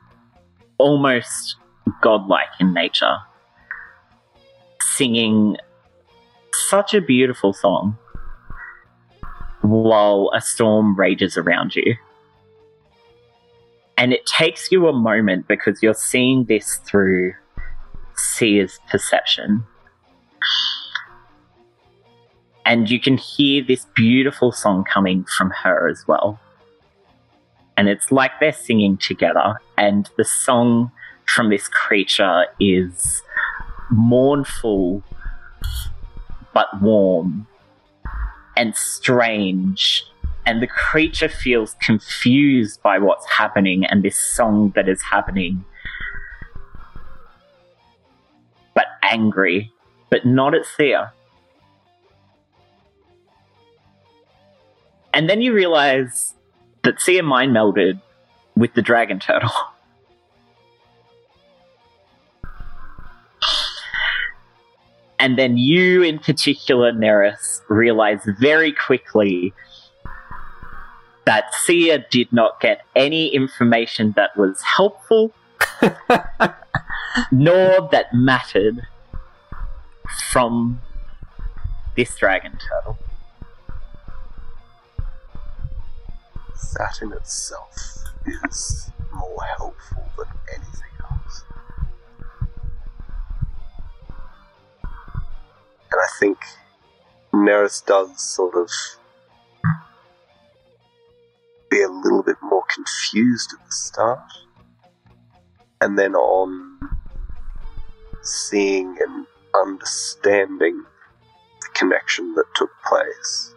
[0.76, 1.56] almost
[2.02, 3.16] godlike in nature,
[4.82, 5.56] singing
[6.68, 7.96] such a beautiful song
[9.62, 11.96] while a storm rages around you.
[13.96, 17.32] And it takes you a moment because you're seeing this through
[18.18, 19.64] Sia's perception.
[22.66, 26.38] And you can hear this beautiful song coming from her as well.
[27.78, 30.90] And it's like they're singing together, and the song
[31.26, 33.22] from this creature is
[33.90, 35.02] mournful
[36.52, 37.46] but warm
[38.56, 40.04] and strange.
[40.44, 45.64] And the creature feels confused by what's happening and this song that is happening.
[48.78, 49.72] But angry,
[50.08, 51.12] but not at Sia.
[55.12, 56.34] And then you realize
[56.84, 58.00] that Sia mind melded
[58.54, 59.50] with the dragon turtle.
[65.18, 69.52] And then you, in particular, Neris, realize very quickly
[71.24, 75.32] that Sia did not get any information that was helpful,
[77.30, 78.86] nor that mattered
[80.30, 80.80] from
[81.96, 82.98] this dragon turtle.
[86.78, 87.74] That in itself
[88.26, 91.44] is more helpful than anything else.
[95.90, 96.38] And I think
[97.32, 98.70] Neris does sort of
[101.70, 104.20] be a little bit more confused at the start.
[105.80, 106.78] And then on
[108.28, 110.84] seeing and understanding
[111.60, 113.54] the connection that took place.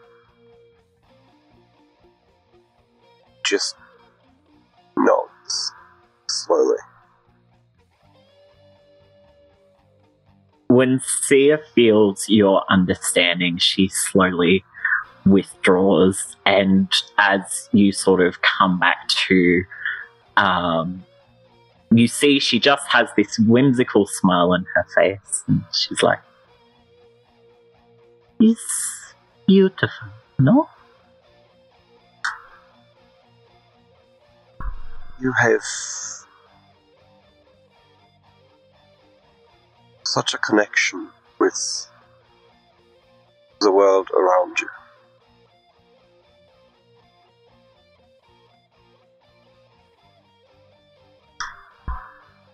[3.44, 3.76] Just
[4.98, 5.74] nods
[6.30, 6.78] slowly.
[10.68, 14.64] When Sia feels your understanding, she slowly
[15.26, 19.64] withdraws, and as you sort of come back to,
[20.38, 21.04] um,
[21.92, 26.20] you see she just has this whimsical smile on her face, and she's like,
[28.40, 29.14] It's
[29.48, 30.08] beautiful,
[30.40, 30.70] no?
[35.20, 35.62] You have
[40.04, 41.88] such a connection with
[43.60, 44.68] the world around you.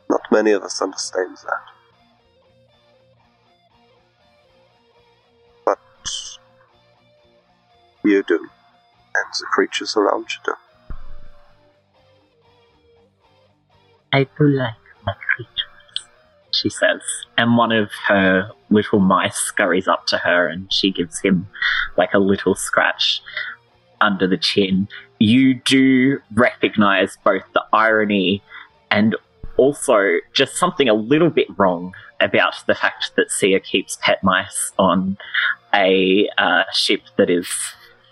[0.10, 1.64] Not many of us understand that.
[5.66, 5.80] But
[8.04, 10.54] you do, and the creatures around you do.
[14.14, 14.74] I do like
[15.06, 16.10] my creatures,
[16.52, 17.02] she says.
[17.38, 21.48] And one of her little mice scurries up to her and she gives him
[21.98, 23.22] like a little scratch
[24.02, 24.88] under the chin.
[25.20, 28.42] You do recognize both the irony
[28.90, 29.16] and
[29.58, 34.72] also just something a little bit wrong about the fact that Sia keeps pet mice
[34.80, 35.18] on
[35.74, 37.50] a uh, ship that is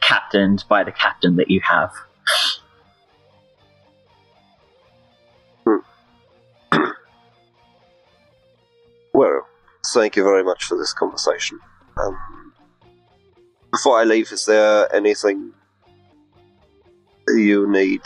[0.02, 1.92] captained by the captain that you have.
[9.16, 9.48] Well,
[9.94, 11.58] thank you very much for this conversation.
[11.96, 12.54] Um,
[13.72, 15.54] before I leave, is there anything
[17.30, 18.02] you need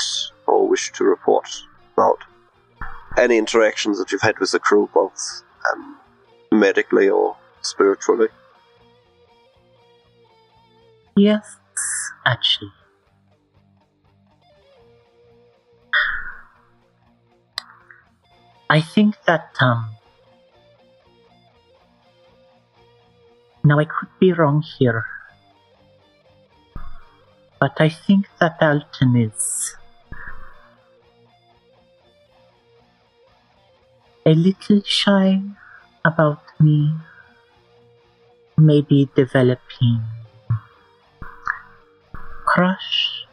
[0.46, 1.50] or wish to report
[1.94, 2.20] about?
[3.18, 5.98] Any interactions that you've had with the crew, both um,
[6.52, 8.28] medically or spiritually?
[11.16, 11.58] Yes,
[12.26, 12.72] actually.
[18.70, 19.90] I think that, um.
[23.64, 25.06] Now I could be wrong here.
[27.60, 29.76] But I think that Alton is.
[34.26, 35.42] A little shy
[36.04, 36.94] about me.
[38.58, 40.02] Maybe developing
[42.46, 43.26] crush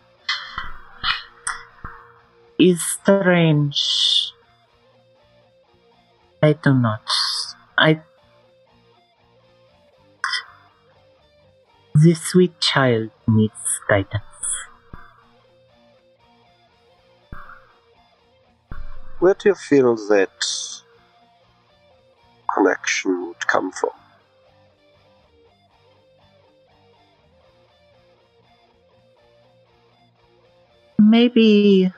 [2.58, 4.32] is strange.
[6.42, 7.02] I do not.
[7.76, 8.00] I.
[11.94, 14.22] The sweet child needs guidance.
[19.18, 20.75] where do you feel that
[22.56, 23.90] connection would come from?
[30.98, 31.92] Maybe.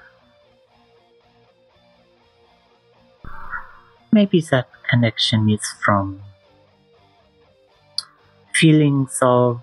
[4.12, 6.22] Maybe that connection is from
[8.52, 9.62] feelings of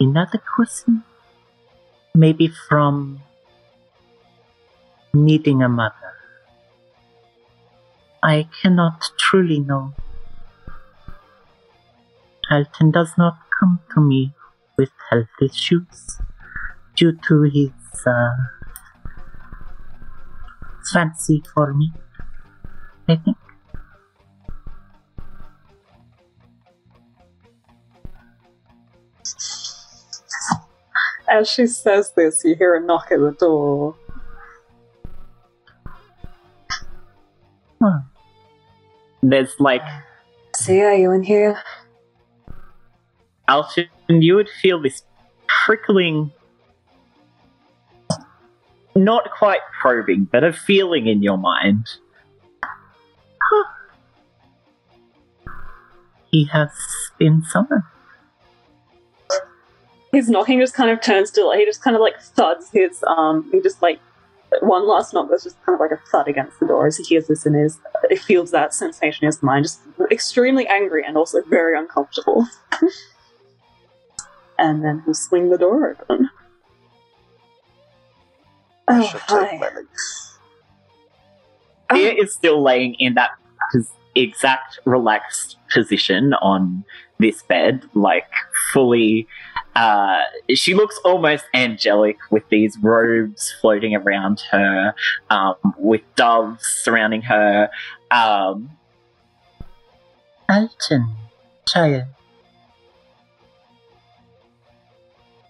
[0.00, 0.92] inadequacy.
[2.14, 3.22] Maybe from
[5.14, 6.21] needing a mother.
[8.24, 9.94] I cannot truly know.
[12.50, 14.32] Alton does not come to me
[14.76, 16.18] with health issues
[16.94, 17.72] due to his
[18.06, 18.30] uh,
[20.92, 21.92] fancy for me.
[23.08, 23.36] I think.
[31.28, 33.96] As she says this, you hear a knock at the door.
[37.82, 38.00] Huh.
[39.22, 39.82] There's like
[40.56, 41.62] Sia, are you in here?
[43.48, 45.02] Alton, you would feel this
[45.46, 46.30] prickling,
[48.94, 51.86] not quite probing, but a feeling in your mind.
[56.30, 56.70] He has
[57.18, 57.82] been summoned.
[60.12, 63.02] His knocking just kind of turns to like he just kind of like thuds his
[63.06, 64.00] um he just like
[64.60, 67.04] one last knock that's just kind of like a thud against the door as he
[67.04, 67.78] hears this and his
[68.10, 69.80] he feels that sensation in his mind just
[70.10, 72.46] extremely angry and also very uncomfortable
[74.58, 76.28] and then he'll swing the door open
[78.88, 79.60] I Oh, hi.
[81.90, 83.30] Oh, is still laying in that
[84.14, 86.84] exact relaxed position on
[87.18, 88.26] this bed, like
[88.72, 89.26] fully.
[89.74, 90.20] Uh,
[90.54, 94.94] she looks almost angelic with these robes floating around her,
[95.30, 97.70] um, with doves surrounding her.
[98.10, 98.70] Um,
[100.48, 101.16] Alton,
[101.66, 102.04] child,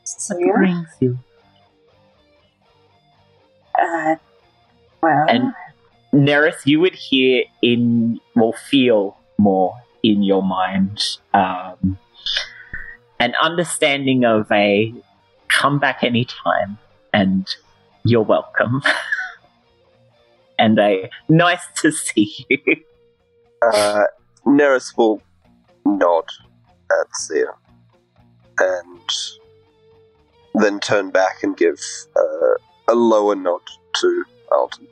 [0.04, 0.52] so what yeah.
[0.52, 1.18] brings you?
[3.76, 4.16] Uh,
[5.02, 5.54] well, And-
[6.12, 11.00] Neris, you would hear in, well, feel more in your mind
[11.32, 11.98] um,
[13.22, 14.92] an understanding of a
[15.46, 16.76] come back anytime
[17.12, 17.46] and
[18.04, 18.82] you're welcome.
[20.58, 22.58] and a nice to see you.
[23.62, 24.02] Uh,
[24.44, 25.22] Neris will
[25.86, 26.24] nod
[26.90, 27.46] at Sia
[28.58, 29.10] and
[30.54, 31.78] then turn back and give
[32.16, 32.54] uh,
[32.88, 33.60] a lower nod
[34.00, 34.88] to Alton.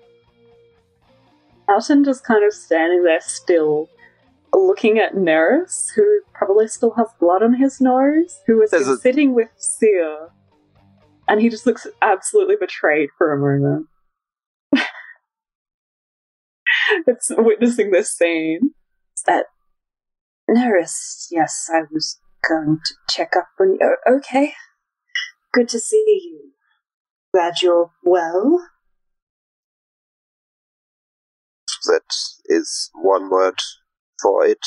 [1.69, 3.89] Alton just kind of standing there still,
[4.53, 9.35] looking at Neris, who probably still has blood on his nose, who has a- sitting
[9.35, 10.29] with Sia,
[11.29, 13.87] and he just looks absolutely betrayed for a moment.
[17.07, 18.75] it's witnessing this scene.
[19.27, 19.47] that
[20.49, 23.79] Neris, yes, I was going to check up on you.
[24.07, 24.55] Oh, okay.
[25.53, 26.53] Good to see you.
[27.33, 28.67] Glad you're well.
[31.87, 32.03] That
[32.47, 33.59] is one word
[34.21, 34.65] for it.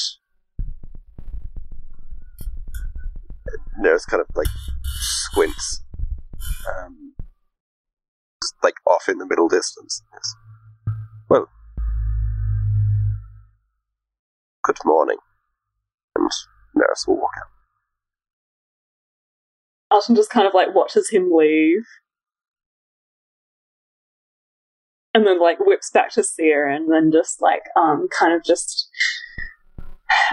[3.83, 4.47] Neris kind of like
[4.83, 5.83] squints,
[6.69, 7.13] um,
[8.63, 10.01] like off in the middle distance.
[11.29, 11.49] Well,
[14.63, 15.17] good morning.
[16.15, 16.29] And
[16.77, 17.49] Neris will walk out.
[19.91, 21.85] Alton just kind of like watches him leave.
[25.13, 28.89] And then like whips back to Sia and then just like um kind of just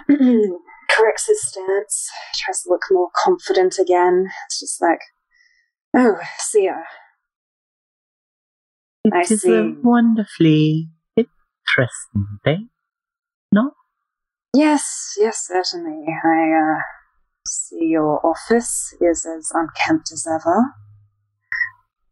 [0.90, 2.08] Corrects his stance.
[2.34, 4.26] Tries to look more confident again.
[4.46, 5.00] It's just like,
[5.96, 6.82] oh, Sia.
[9.12, 9.52] I It is see.
[9.54, 12.58] a wonderfully interesting day.
[13.52, 13.72] No?
[14.54, 16.06] Yes, yes, certainly.
[16.08, 16.80] I uh,
[17.46, 20.74] see your office is as unkempt as ever.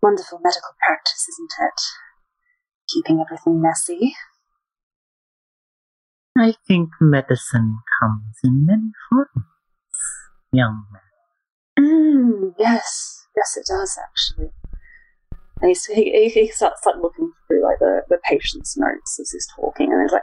[0.00, 1.80] Wonderful medical practice, isn't it?
[2.94, 4.14] Keeping everything messy.
[6.38, 9.46] I think medicine comes in many forms,
[10.52, 11.02] young man.
[11.78, 14.50] Mm, yes, yes, it does actually.
[15.60, 19.48] and he's, he, he starts like looking through like the, the patient's notes as he's
[19.56, 20.22] talking and he's like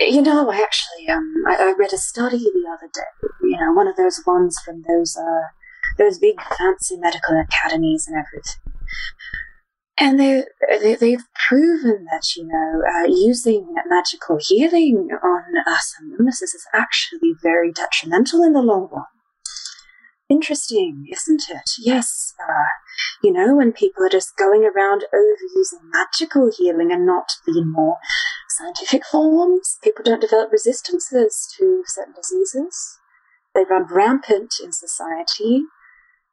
[0.00, 3.28] You know, I actually um I, I read a study the other day.
[3.42, 5.48] You know, one of those ones from those uh
[5.98, 8.60] those big fancy medical academies and everything.
[9.96, 10.44] And they,
[10.82, 16.66] they they've proven that you know uh, using magical healing on us and illnesses is
[16.74, 19.04] actually very detrimental in the long run.
[20.28, 21.70] Interesting, isn't it?
[21.78, 22.34] Yes.
[22.40, 22.72] Uh,
[23.22, 27.98] You know, when people are just going around overusing magical healing and not the more
[28.48, 32.98] scientific forms, people don't develop resistances to certain diseases.
[33.54, 35.64] They run rampant in society,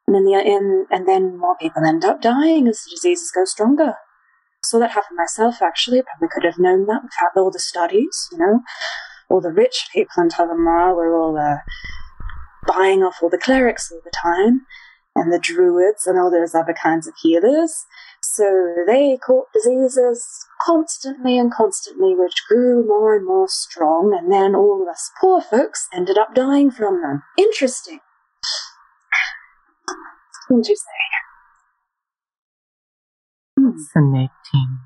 [0.06, 3.44] and in the in, and then more people end up dying as the diseases go
[3.44, 3.94] stronger.
[4.64, 5.60] Saw that happen myself.
[5.60, 8.28] Actually, I probably could have known that without all the studies.
[8.32, 8.60] You know,
[9.28, 11.58] all the rich people in Talamar were all uh,
[12.66, 14.66] buying off all the clerics all the time,
[15.14, 17.86] and the druids and all those other kinds of healers.
[18.22, 24.54] So they caught diseases constantly and constantly, which grew more and more strong, and then
[24.54, 27.22] all of us poor folks ended up dying from them.
[27.36, 28.00] Interesting.
[30.52, 30.84] What would you say?
[33.56, 34.80] Fascinating.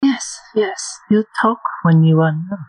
[0.00, 1.00] Yes, yes.
[1.10, 2.66] You talk when you are nervous.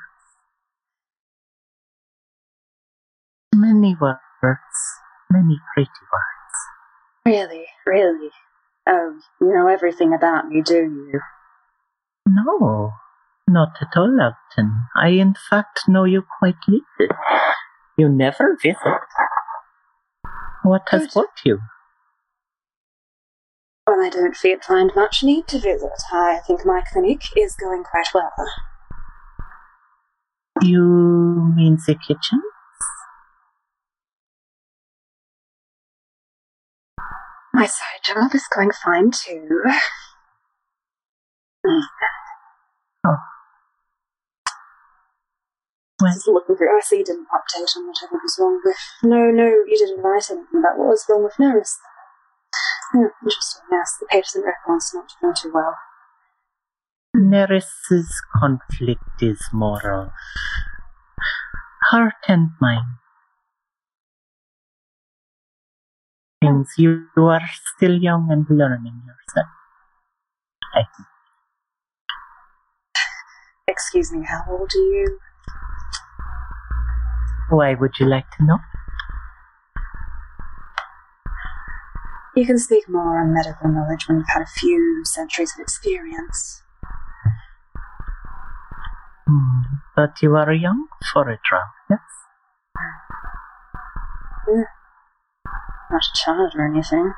[3.54, 4.18] Many words,
[5.30, 6.56] many pretty words.
[7.24, 8.32] Really, really.
[8.90, 11.20] Oh, you know everything about me, do you?
[12.28, 12.94] No,
[13.48, 14.88] not at all, Elton.
[14.96, 17.16] I, in fact, know you quite little.
[17.96, 18.78] You never visit.
[20.64, 21.14] What has Good.
[21.14, 21.60] brought you?
[23.86, 25.92] Well, I don't feel find much need to visit.
[26.12, 28.34] I think my clinic is going quite well.
[30.62, 32.42] You mean the kitchen?
[37.54, 39.64] My side job is going fine too.
[43.04, 43.20] Well,
[46.00, 48.78] Just looking through, I see you didn't update on whatever was wrong with.
[49.04, 51.74] No, no, you didn't write anything about what was wrong with Neris.
[52.92, 53.64] Hmm, interesting.
[53.72, 55.76] Yes, the patient record's not doing too well.
[57.16, 60.12] Neris's conflict is more of
[61.90, 62.86] heart and mind.
[66.42, 67.42] Things you are
[67.76, 69.48] still young and learning yourself.
[70.76, 71.08] I think.
[73.68, 75.20] Excuse me, how old are you?
[77.50, 78.60] Why would you like to know?
[82.36, 86.62] You can speak more on medical knowledge when you've had a few centuries of experience.
[89.28, 89.62] Hmm,
[89.96, 92.00] but you are young for a drow, yes?
[95.90, 97.14] Not a child or anything.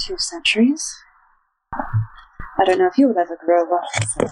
[0.00, 1.02] Two centuries.
[1.74, 3.84] I don't know if you'll ever grow up.
[4.08, 4.28] So.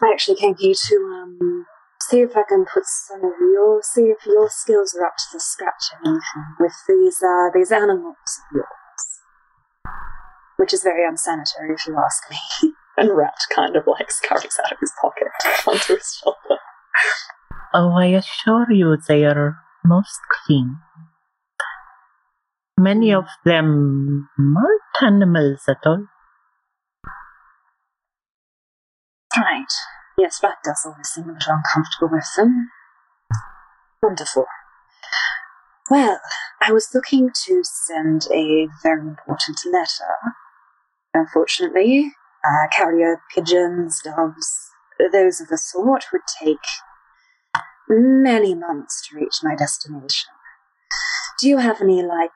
[0.00, 1.66] I actually came here to um,
[2.00, 5.24] see if I can put some of your, see if your skills are up to
[5.34, 6.22] the scratch anything
[6.58, 9.04] with these uh, these animals of yours,
[10.56, 12.72] which is very unsanitary if you ask me.
[12.94, 15.28] And Rat kind of like scurries out of his pocket
[15.66, 16.60] onto his shoulder.
[17.72, 20.76] Oh, I assure you they are most clean.
[22.78, 26.06] Many of them aren't animals at all.
[29.36, 29.72] Right.
[30.18, 32.70] Yes, Rat does always seem a little uncomfortable with them.
[34.02, 34.46] Wonderful.
[35.90, 36.20] Well,
[36.60, 40.34] I was looking to send a very important letter.
[41.14, 42.12] Unfortunately,
[42.44, 44.70] uh, carrier pigeons, doves,
[45.12, 46.58] those of the sort would take
[47.88, 50.30] many months to reach my destination.
[51.40, 52.30] Do you have any, like,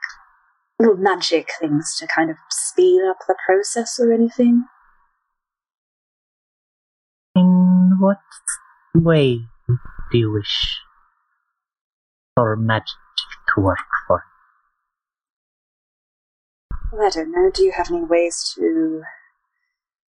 [0.78, 4.64] little magic things to kind of speed up the process or anything?
[7.96, 8.18] In what
[8.94, 9.40] way
[10.12, 10.80] do you wish
[12.34, 12.94] for magic
[13.54, 14.24] to work for?
[16.92, 17.50] Well, I don't know.
[17.54, 19.02] Do you have any ways to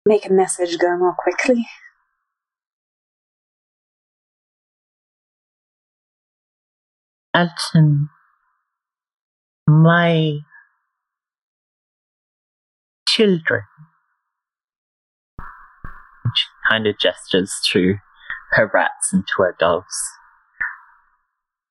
[0.07, 1.67] make a message go more quickly?
[7.35, 8.09] Alton,
[9.67, 10.39] my
[13.07, 13.61] children,
[16.69, 17.95] kind of gestures to
[18.51, 19.97] her rats and to her doves.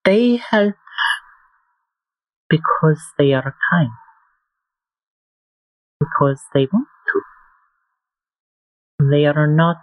[0.04, 0.74] they help
[2.48, 3.90] because they are kind,
[5.98, 7.20] because they want to.
[9.10, 9.82] They are not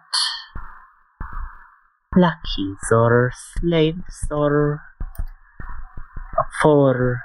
[2.16, 4.82] lackeys or slaves or
[6.62, 7.20] for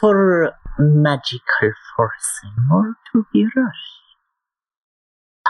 [0.00, 4.02] for magical forcing or to be rushed.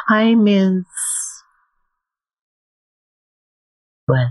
[0.09, 0.87] Time is
[4.09, 4.31] well,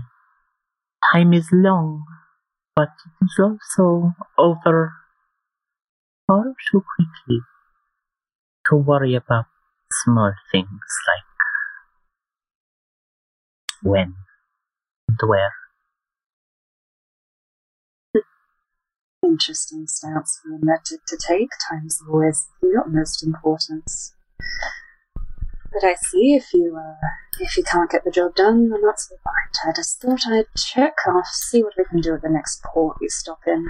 [1.12, 2.04] time is long,
[2.76, 4.92] but it is also over
[6.26, 7.40] far too quickly
[8.66, 9.46] to worry about
[10.04, 10.68] small things
[11.08, 11.24] like
[13.82, 14.14] when
[15.08, 15.52] and where.
[19.28, 21.50] Interesting stance for a medic to take.
[21.70, 24.14] Time's always the utmost importance.
[25.70, 27.06] But I see if you uh,
[27.38, 29.68] if you can't get the job done, then that's all right.
[29.68, 30.94] I just thought I'd check.
[31.06, 33.66] I'll see what we can do at the next port we stop in.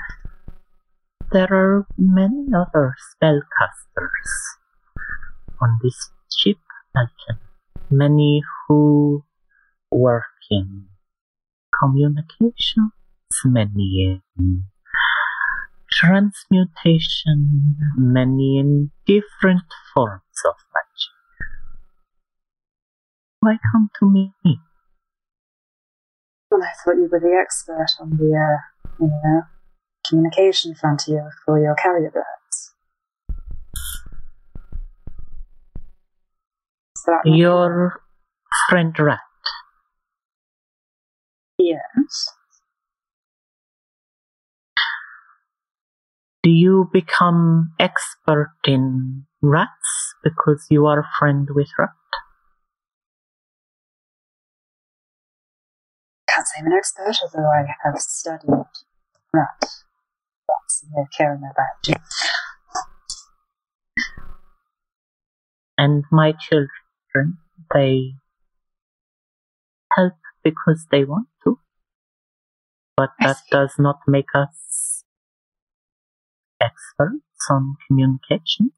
[1.32, 4.30] There are many other spellcasters
[5.60, 6.58] on this ship,
[6.96, 7.40] Elton.
[7.90, 9.24] Many who
[9.90, 10.86] work in
[11.80, 12.92] communications,
[13.44, 14.64] many in
[15.90, 19.62] transmutation, many in different
[19.94, 21.48] forms of magic.
[23.40, 24.32] Why come to me?
[26.50, 28.58] Well, I thought you were the expert on the, uh,
[29.00, 29.42] you know,
[30.08, 32.74] communication frontier for your carrier birds.
[36.96, 38.02] Is that not- Your
[38.68, 39.20] friend Rat.
[41.58, 42.34] Yes.
[46.42, 51.90] Do you become expert in rats because you are a friend with Rat?
[56.28, 58.66] Can't say I'm an expert, although I have studied rat.
[59.34, 62.00] Rats and their care and their biology.
[65.76, 67.38] And my children,
[67.74, 68.14] they
[69.96, 70.14] help
[70.44, 71.58] because they want to.
[72.96, 74.68] But that does not make us
[76.98, 78.72] experts on communications.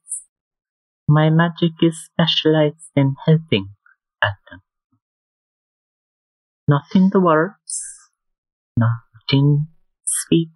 [1.09, 3.71] My magic is specialized in helping
[4.23, 4.61] Elton.
[6.69, 8.11] Not in the words,
[8.77, 9.01] not
[9.33, 9.67] in
[10.05, 10.53] speed,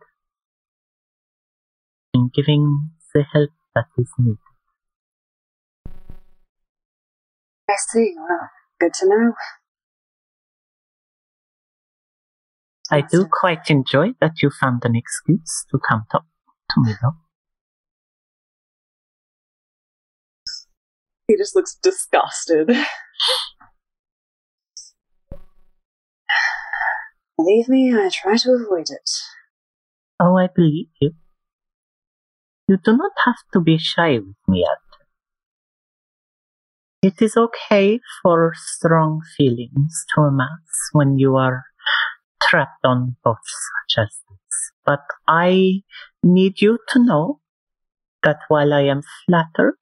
[2.13, 4.39] in giving the help that is needed.
[7.69, 8.15] I see.
[8.17, 9.33] Well, good to know.
[12.91, 16.27] I do quite enjoy that you found an excuse to come talk
[16.71, 17.24] to me, though.
[21.29, 22.71] He just looks disgusted.
[27.37, 29.11] Believe me, I try to avoid it.
[30.21, 31.13] Oh, I believe you.
[32.69, 34.81] You do not have to be shy with me, Alton.
[37.03, 41.65] It is okay for strong feelings to amass when you are
[42.43, 43.55] trapped on boats
[43.89, 44.73] such as this.
[44.87, 45.83] But I
[46.23, 47.41] need you to know
[48.23, 49.77] that while I am flattered,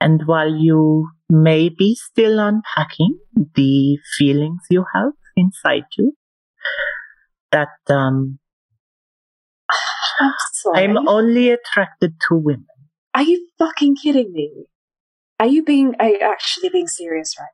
[0.00, 3.18] and while you may be still unpacking
[3.54, 6.12] the feelings you have inside you,
[7.52, 8.38] that um,
[10.74, 10.96] I'm.
[10.96, 12.66] I'm only attracted to women.
[13.14, 14.66] are you fucking kidding me?
[15.40, 15.94] Are you being?
[16.00, 17.48] Are you actually being serious right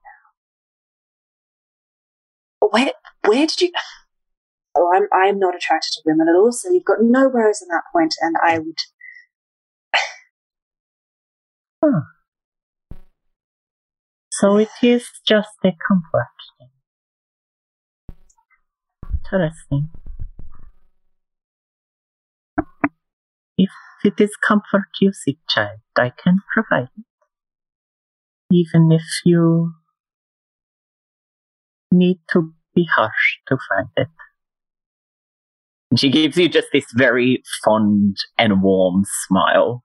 [2.62, 2.68] now?
[2.70, 2.92] Where?
[3.26, 3.72] Where did you?
[4.74, 5.08] Oh, I'm.
[5.12, 6.52] I'm not attracted to women at all.
[6.52, 8.78] So you've got no worries on that point, and I would.
[14.42, 16.26] So it is just a comfort
[16.58, 16.70] thing.
[19.24, 19.88] Interesting.
[23.56, 23.70] If
[24.02, 27.04] it is comfort you seek, child, I can provide it.
[28.50, 29.74] Even if you
[31.92, 34.08] need to be harsh to find it.
[35.92, 39.84] And she gives you just this very fond and warm smile.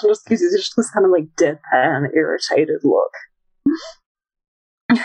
[0.00, 3.12] Just gives you just this kind of like deadpan, irritated look.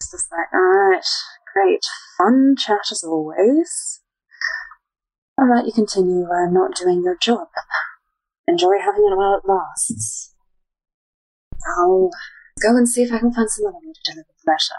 [0.00, 1.04] It's just like, alright,
[1.52, 1.80] great.
[2.16, 4.00] Fun chat as always.
[5.38, 7.48] Alright, you continue uh, not doing your job.
[8.46, 10.34] Enjoy having it while it lasts.
[11.76, 12.10] I'll
[12.62, 14.78] go and see if I can find someone to deliver the letter.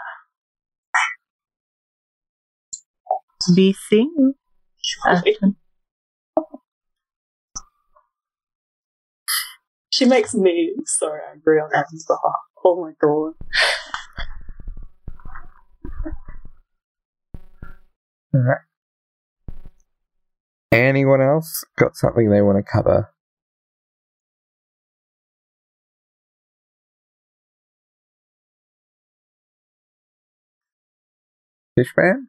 [3.54, 4.34] Be you,
[5.06, 5.56] Alton.
[10.00, 12.22] She makes me so angry on Alton's behalf.
[12.64, 13.34] Oh my god.
[20.72, 23.12] Anyone else got something they want to cover?
[31.76, 32.28] Fishman?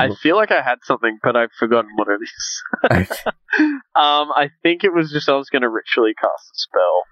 [0.00, 2.62] I feel like I had something, but I've forgotten what it is.
[3.58, 7.02] Um, I think it was just I was going to ritually cast a spell,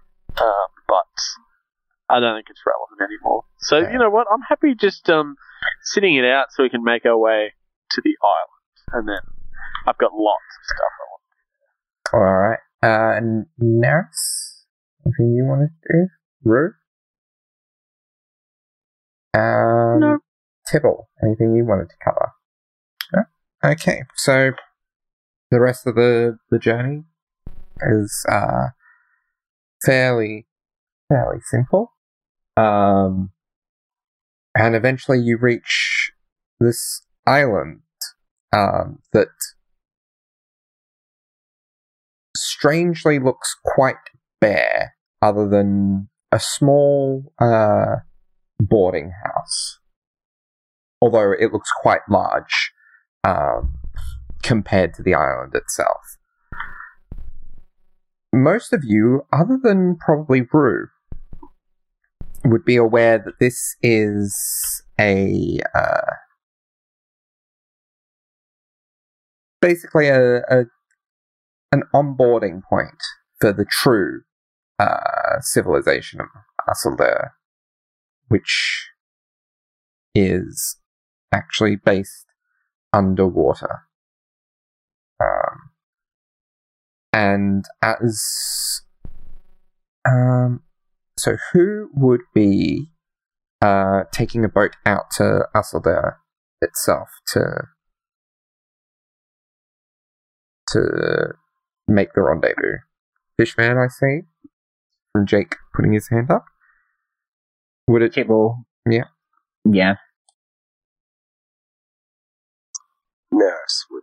[0.46, 3.44] um, but I don't think it's relevant anymore.
[3.60, 3.92] So Okay.
[3.92, 4.26] you know what?
[4.30, 5.36] I'm happy just um,
[5.84, 7.54] sitting it out so we can make our way
[7.92, 9.22] to the island, and then
[9.86, 10.92] I've got lots of stuff.
[12.12, 12.28] I want.
[12.28, 12.58] Alright.
[12.82, 14.64] Uh, N- Neris?
[15.06, 16.08] Anything you want to do?
[16.44, 16.72] Rue?
[19.34, 20.18] Um, No.
[20.70, 22.32] Tibble, anything you wanted to cover?
[23.64, 24.50] Okay, so
[25.50, 27.04] the rest of the, the journey
[27.80, 28.68] is uh,
[29.82, 30.46] fairly
[31.08, 31.92] fairly simple.
[32.58, 33.30] Um,
[34.54, 36.12] and eventually you reach
[36.60, 37.80] this island
[38.54, 39.28] um, that
[42.36, 43.96] strangely looks quite
[44.42, 47.96] bare, other than a small uh,
[48.60, 49.78] boarding house.
[51.00, 52.73] Although it looks quite large
[53.24, 53.74] um,
[54.42, 56.18] compared to the island itself.
[58.32, 60.88] Most of you, other than probably Rue,
[62.44, 66.12] would be aware that this is a uh,
[69.60, 70.64] basically a, a
[71.72, 73.02] an onboarding point
[73.40, 74.22] for the true
[74.78, 76.26] uh, civilization of
[76.68, 77.30] Asildar,
[78.28, 78.90] which
[80.14, 80.76] is
[81.32, 82.26] actually based
[82.94, 83.82] underwater.
[85.20, 85.70] Um,
[87.12, 88.82] and as
[90.08, 90.62] um,
[91.16, 92.90] so, who would be
[93.62, 96.16] uh, taking a boat out to Asildar
[96.60, 97.68] itself to
[100.68, 101.34] to
[101.86, 102.78] make the rendezvous?
[103.38, 104.20] Fishman, I see.
[105.12, 106.44] From Jake putting his hand up.
[107.86, 108.14] Would it?
[108.14, 108.66] Tibble.
[108.88, 109.04] Yeah.
[109.64, 109.94] Yeah.
[113.32, 114.02] Neris would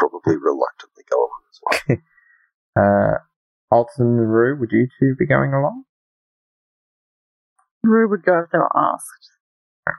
[0.00, 1.98] probably reluctantly go along as well.
[2.78, 3.18] Uh,
[3.72, 5.82] Alton and Rue, would you two be going along?
[7.82, 9.30] Rue would go if they were asked.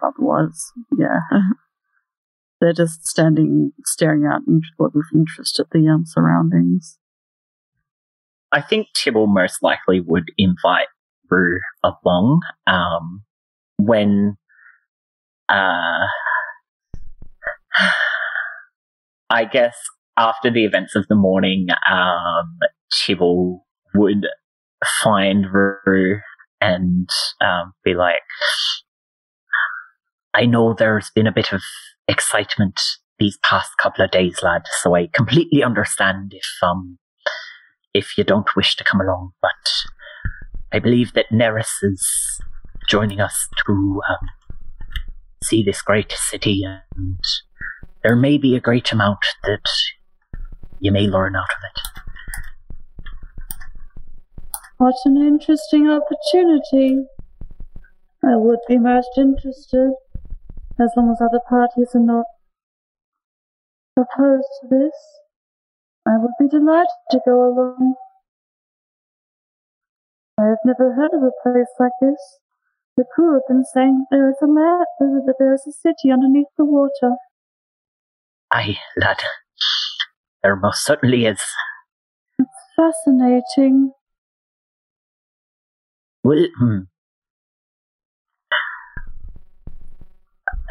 [0.02, 1.20] Otherwise, yeah.
[2.62, 6.98] They're just standing, staring out in- with interest at the um, surroundings.
[8.54, 10.88] I think Tibble most likely would invite
[11.30, 13.24] Rue along um,
[13.78, 14.38] when
[15.50, 16.08] uh,
[19.32, 19.76] I guess
[20.18, 22.60] after the events of the morning, um,
[22.92, 23.66] Tibble
[23.96, 24.28] would
[25.02, 26.20] find Rue
[26.60, 27.10] and
[27.40, 28.22] um, be like,
[30.34, 31.62] I know there's been a bit of
[32.08, 32.80] excitement
[33.20, 36.98] these past couple of days, lad, so I completely understand if um
[37.94, 39.72] if you don't wish to come along, but
[40.74, 42.42] I believe that Neris is
[42.90, 44.28] joining us to um,
[45.44, 47.20] see this great city, and
[48.04, 49.64] there may be a great amount that
[50.80, 51.82] you may learn out of it.
[54.78, 57.06] What an interesting opportunity.
[58.24, 59.94] I would be most interested,
[60.80, 62.26] as long as other parties are not
[63.96, 64.94] opposed to this.
[66.08, 67.96] I would be delighted to go along.
[70.40, 72.40] I have never heard of a place like this.
[72.98, 76.48] The crew have been saying there is a land, that there is a city underneath
[76.58, 77.18] the water.
[78.52, 79.18] Aye, lad.
[80.44, 81.42] There most certainly is.
[82.38, 83.92] It's fascinating.
[86.24, 86.80] Well, hmm.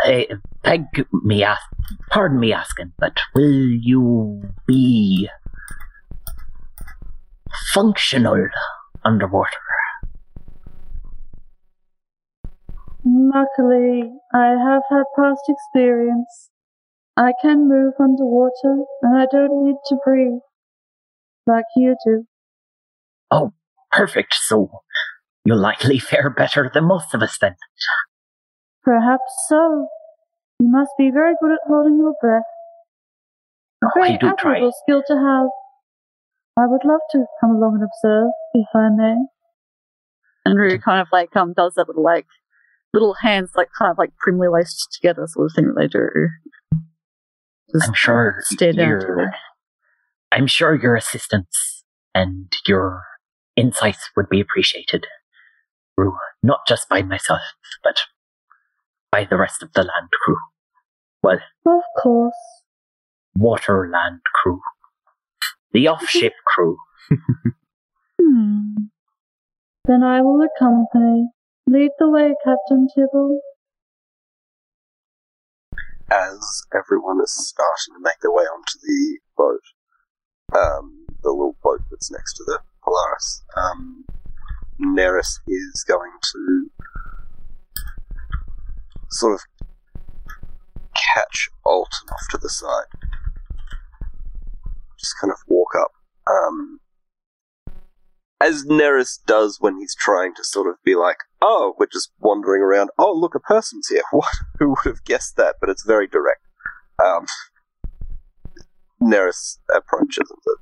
[0.02, 0.26] I
[0.62, 1.62] beg me ask,
[2.10, 5.28] pardon me asking, but will you be
[7.72, 8.48] functional
[9.04, 9.58] underwater?
[13.04, 16.49] Luckily, I have had past experience.
[17.16, 20.40] I can move underwater, and I don't need to breathe
[21.46, 22.24] like you do.
[23.30, 23.52] Oh,
[23.90, 24.34] perfect.
[24.34, 24.70] So
[25.44, 27.56] you'll likely fare better than most of us then.
[28.84, 29.88] Perhaps so.
[30.58, 32.42] You must be very good at holding your breath.
[33.82, 34.52] A Oh, I very do try.
[34.56, 35.48] admirable skill to have.
[36.58, 39.16] I would love to come along and observe, if I may.
[40.44, 42.26] And Rue kind of like um does that little like
[42.92, 46.08] little hands like kind of like primly laced together sort of thing that they do.
[47.74, 49.30] I'm sure down your.
[50.32, 53.02] I'm sure your assistance and your
[53.56, 55.06] insights would be appreciated.
[55.96, 57.40] Rue, Not just by myself,
[57.82, 57.96] but
[59.10, 60.36] by the rest of the land crew.
[61.22, 62.34] Well, Of course.
[63.34, 64.60] water land crew.
[65.72, 66.76] The off-ship crew.
[68.20, 68.74] Hmm.
[69.86, 71.28] Then I will accompany.
[71.66, 73.40] Lead the way, Captain Tibble.
[76.10, 79.62] As everyone is starting to make their way onto the boat,
[80.52, 84.04] um, the little boat that's next to the Polaris, um,
[84.80, 86.70] Neris is going to
[89.10, 89.40] sort of
[91.14, 92.86] catch Alton off to the side.
[94.98, 95.92] Just kind of walk up.
[96.26, 96.80] Um,
[98.40, 102.62] as Neris does when he's trying to sort of be like, oh, we're just wandering
[102.62, 102.90] around.
[102.98, 104.02] Oh, look, a person's here.
[104.10, 104.34] What?
[104.58, 105.56] Who would have guessed that?
[105.60, 106.42] But it's very direct.
[107.02, 107.26] Um,
[109.02, 110.56] Neris approaches and says,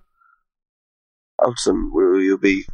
[1.39, 2.65] Alton, will you be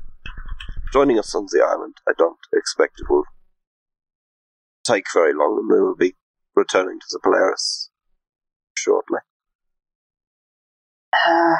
[0.92, 1.96] joining us on the island?
[2.08, 3.24] I don't expect it will
[4.84, 6.14] take very long, and we will be
[6.54, 7.90] returning to the Polaris
[8.74, 9.18] shortly.
[11.26, 11.56] Uh,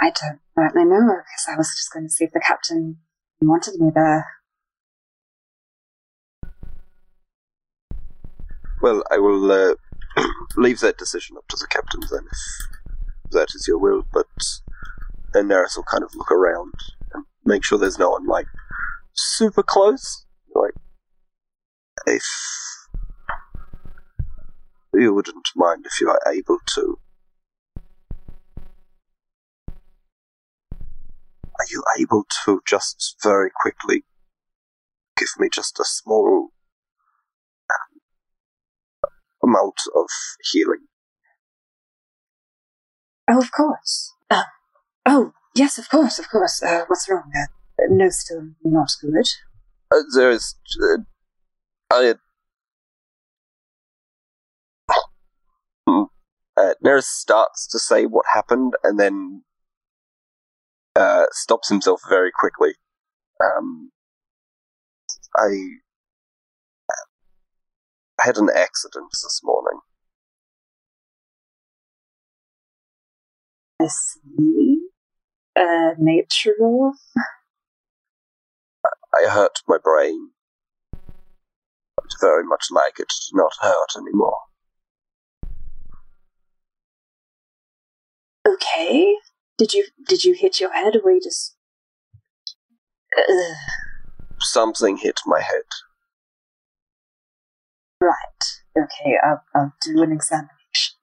[0.00, 2.98] I don't rightly know, because I was just going to see if the captain
[3.40, 4.26] wanted me there.
[8.80, 9.74] Well, I will uh,
[10.56, 12.26] leave that decision up to the captain then,
[13.24, 14.06] if that is your will.
[14.10, 14.26] But
[15.34, 16.72] then Neris will kind of look around
[17.12, 18.46] and make sure there's no one like
[19.12, 20.24] super close.
[20.54, 20.72] Like,
[22.06, 22.24] if
[24.94, 26.98] you wouldn't mind if you are able to.
[31.60, 34.04] Are you able to just very quickly
[35.18, 36.48] give me just a small
[39.42, 40.06] amount of
[40.50, 40.86] healing?
[43.30, 44.14] Oh, of course.
[44.30, 44.44] Uh,
[45.04, 46.62] oh, yes, of course, of course.
[46.62, 47.30] Uh, what's wrong?
[47.36, 49.26] Uh, no, still not good.
[49.92, 50.56] Uh, there is.
[50.82, 51.02] Uh,
[51.90, 52.14] I.
[55.86, 56.04] Hmm.
[56.56, 59.42] Uh, Neris starts to say what happened and then
[61.00, 62.74] uh, stops himself very quickly.
[63.42, 63.90] Um,
[65.36, 65.48] I
[68.20, 69.80] had an accident this morning.
[73.80, 74.82] I see.
[75.56, 76.94] Uh, nature of?
[79.14, 80.30] I hurt my brain.
[80.94, 84.36] I'd very much like it to not hurt anymore.
[88.46, 89.16] Okay.
[89.60, 91.54] Did you did you hit your head or were you just?
[94.38, 95.64] Something hit my head.
[98.00, 98.42] right.
[98.74, 99.16] Okay.
[99.22, 100.96] I'll I'll do an examination.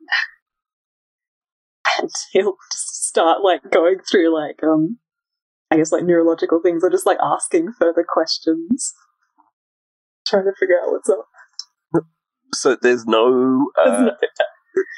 [2.02, 4.98] and he'll just start like going through like um
[5.70, 8.92] I guess like neurological things or just like asking further questions.
[10.26, 11.28] Trying to figure out what's up.
[12.56, 14.12] So there's no, There's uh, no-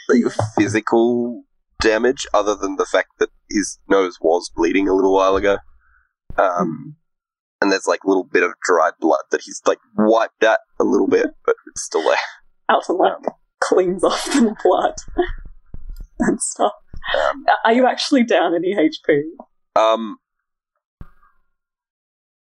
[0.08, 1.44] like physical
[1.82, 5.58] damage other than the fact that his nose was bleeding a little while ago.
[6.38, 6.96] Um,
[7.62, 10.84] and there's like a little bit of dried blood that he's like wiped at a
[10.84, 12.18] little bit, but it's still there.
[12.70, 13.14] Alton like
[13.62, 14.94] cleans off the blood
[16.20, 16.74] and stuff.
[17.16, 19.22] Um, Are you actually down any HP?
[19.76, 20.18] um,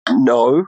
[0.08, 0.64] no,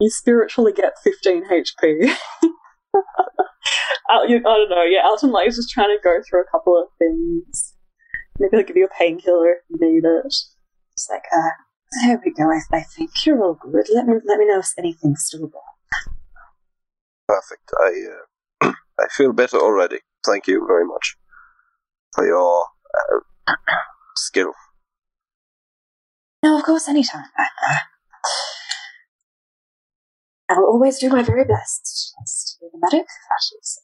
[0.00, 2.12] You spiritually get 15 HP.
[4.20, 6.88] I don't know, yeah, Alton like is just trying to go through a couple of
[6.98, 7.74] things.
[8.38, 10.26] Maybe he'll give you a painkiller if you need it.
[10.26, 11.50] It's like, uh,
[12.04, 12.50] there we go.
[12.50, 13.86] I, I think you're all good.
[13.92, 16.12] Let me let me know if anything's still wrong.
[17.28, 17.70] perfect.
[17.78, 19.98] I uh, I feel better already.
[20.24, 21.16] Thank you very much
[22.14, 22.66] for your
[23.48, 23.54] uh,
[24.16, 24.52] skill.
[26.42, 27.24] No, of course, anytime.
[27.38, 27.76] I, uh,
[30.50, 32.14] I will always do my very best.
[32.20, 33.06] Just to be the medic.
[33.06, 33.80] That is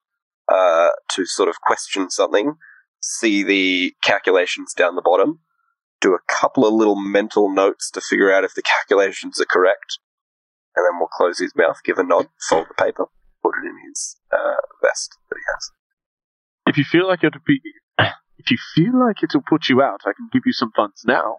[0.48, 2.54] uh, to sort of question something,
[3.00, 5.40] see the calculations down the bottom,
[6.00, 9.98] do a couple of little mental notes to figure out if the calculations are correct,
[10.76, 13.06] and then we'll close his mouth, give a nod, fold the paper,
[13.42, 15.70] put it in his uh, vest that he has.
[16.66, 17.60] If you feel like it'll be,
[17.98, 21.38] if you feel like it'll put you out, I can give you some funds now.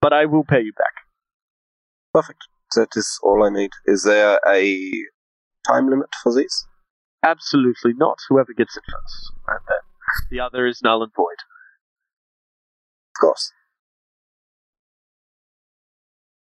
[0.00, 0.94] But I will pay you back.
[2.12, 2.44] Perfect.
[2.76, 3.70] That is all I need.
[3.86, 4.90] Is there a
[5.66, 6.66] time limit for these?
[7.24, 8.18] Absolutely not.
[8.28, 9.32] Whoever gets it first.
[9.48, 9.80] Right there.
[10.30, 11.38] The other is null and void.
[13.14, 13.52] Of course.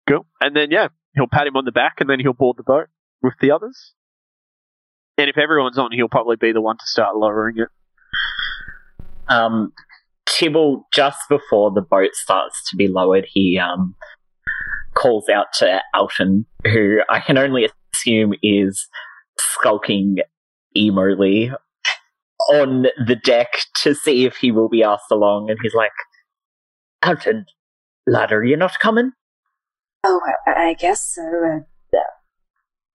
[0.07, 0.25] Cool.
[0.41, 2.87] And then yeah, he'll pat him on the back, and then he'll board the boat
[3.21, 3.93] with the others.
[5.17, 7.67] And if everyone's on, he'll probably be the one to start lowering it.
[9.27, 9.73] Um,
[10.25, 13.95] Tibble, just before the boat starts to be lowered, he um,
[14.95, 18.87] calls out to Alton, who I can only assume is
[19.37, 20.17] skulking
[20.75, 21.51] emily
[22.51, 23.49] on the deck
[23.83, 25.49] to see if he will be asked along.
[25.49, 25.91] And he's like,
[27.03, 27.45] Alton,
[28.07, 29.11] ladder, you're not coming?
[30.03, 31.21] Oh, I, I guess so.
[31.23, 31.59] Uh,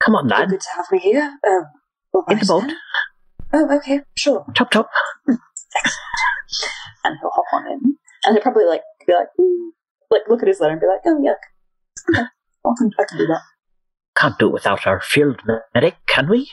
[0.00, 0.50] Come on, lad.
[0.50, 1.38] good to have me here.
[2.12, 2.62] All In the boat.
[2.66, 2.76] then.
[3.54, 4.44] Oh, okay, sure.
[4.54, 4.90] Top, top.
[5.26, 5.38] and
[7.20, 9.68] he'll hop on in, and he'll probably like be like, mm,
[10.10, 11.34] like look at his letter and be like, oh yeah,
[12.10, 12.26] okay,
[12.66, 13.40] I can, I can do that.
[14.16, 15.40] Can't do it without our field
[15.74, 16.50] medic, can we?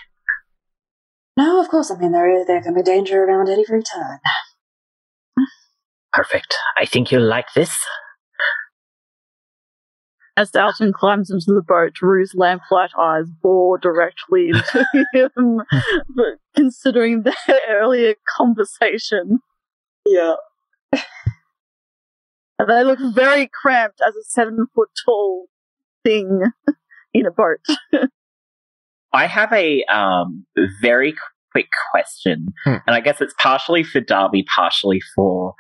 [1.36, 1.92] No, of course.
[1.92, 4.20] I mean, there there can be danger around at every turn.
[6.14, 6.56] Perfect.
[6.78, 7.86] I think you'll like this.
[10.38, 15.62] As Dalton climbs into the boat, Rue's lamplight eyes bore directly into him,
[16.16, 17.34] but considering their
[17.70, 19.40] earlier conversation.
[20.06, 20.36] Yeah.
[20.94, 21.00] And
[22.70, 25.48] they look very cramped as a seven foot tall
[26.04, 26.42] thing
[27.14, 27.60] in a boat.
[29.14, 30.46] I have a um,
[30.82, 31.14] very
[31.52, 32.76] quick question, Hmm.
[32.88, 35.56] and I guess it's partially for Darby, partially for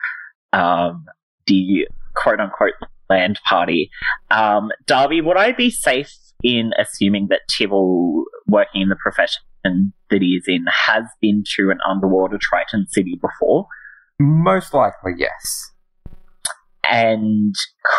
[0.53, 1.05] um,
[1.47, 2.74] the quote unquote
[3.12, 3.89] land party.
[4.30, 10.22] Um, Darby, would I be safe in assuming that Tibble, working in the profession that
[10.22, 13.68] he is in, has been to an underwater Triton city before?
[14.20, 15.72] Most likely, yes.
[16.89, 17.53] And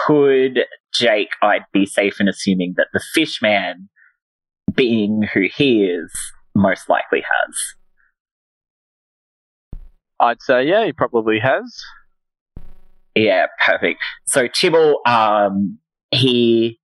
[0.07, 0.61] could
[0.93, 3.89] Jake, I'd be safe in assuming that the Fishman,
[4.75, 6.13] being who he is,
[6.55, 7.57] most likely has.
[10.21, 11.83] I'd say yeah, he probably has.
[13.15, 14.01] Yeah, perfect.
[14.27, 15.79] So Tibble, um,
[16.11, 16.79] he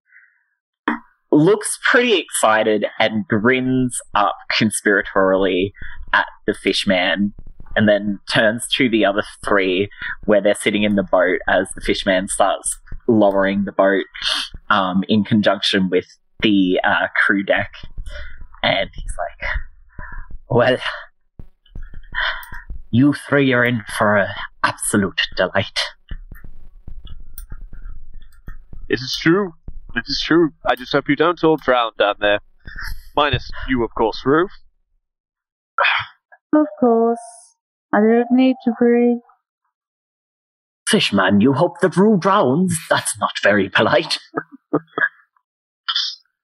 [1.30, 5.72] looks pretty excited and grins up conspiratorially
[6.12, 7.34] at the fishman
[7.76, 9.88] and then turns to the other three
[10.24, 14.04] where they're sitting in the boat as the fishman starts lowering the boat
[14.70, 16.06] um, in conjunction with
[16.40, 17.72] the uh, crew deck.
[18.62, 19.50] And he's like,
[20.48, 20.78] Well,
[22.90, 25.78] you three are in for a absolute delight.
[28.88, 29.52] It is true.
[29.94, 30.50] It is true.
[30.64, 32.40] I just hope you don't all drown down there.
[33.16, 34.50] Minus you, of course, Roof.
[36.54, 37.18] Of course.
[37.92, 39.18] I don't need to breathe.
[40.88, 42.78] Fishman, you hope that Rue drowns?
[42.88, 44.18] That's not very polite.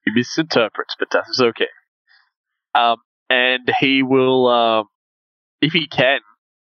[0.05, 1.69] He misinterprets, but that is okay.
[2.75, 2.99] Um,
[3.31, 4.87] and he will, um,
[5.63, 6.21] if he can,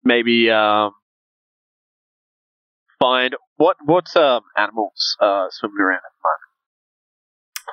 [0.04, 0.92] maybe um,
[3.00, 6.12] find what what um animals uh swimming around at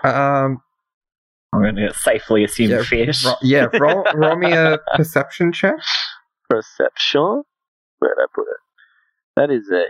[0.03, 0.17] the moment.
[0.57, 0.63] Um,
[1.53, 3.25] I'm going to safely assume Yeah, fish.
[3.25, 5.77] ro- yeah, roll, roll me a perception check.
[6.51, 7.45] Perception.
[8.01, 8.61] Where'd I put it?
[9.37, 9.85] That is a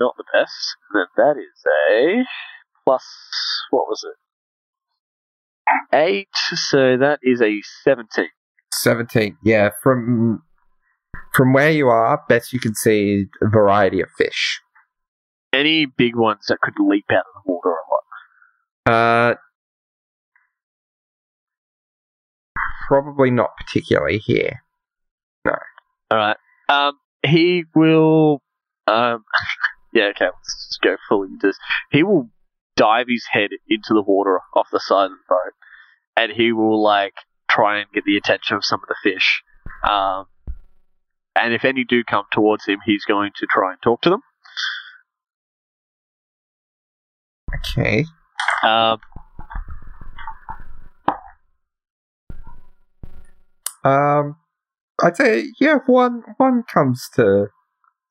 [0.00, 0.76] not the best.
[0.94, 2.24] Then that is a
[2.84, 3.04] plus.
[3.70, 4.16] What was it?
[5.96, 6.28] Eight.
[6.54, 8.28] So that is a seventeen.
[8.72, 9.36] 17.
[9.44, 10.42] Yeah, from
[11.34, 14.60] from where you are, best you can see a variety of fish.
[15.52, 18.92] Any big ones that could leap out of the water or what?
[18.92, 19.34] Uh,
[22.86, 24.62] probably not particularly here.
[25.44, 25.56] No.
[26.10, 26.36] All right.
[26.68, 26.94] Um,
[27.24, 28.42] he will.
[28.86, 29.24] Um,
[29.92, 30.04] yeah.
[30.06, 30.26] Okay.
[30.26, 31.58] Let's just go fully into this.
[31.90, 32.30] He will
[32.76, 35.52] dive his head into the water off the side of the boat,
[36.16, 37.14] and he will like
[37.50, 39.42] try and get the attention of some of the fish.
[39.88, 40.26] Um,
[41.36, 44.22] and if any do come towards him, he's going to try and talk to them.
[47.54, 48.04] Okay.
[48.62, 48.98] Um,
[53.84, 54.36] Um,
[55.02, 55.78] I'd say yeah.
[55.86, 57.48] One one comes to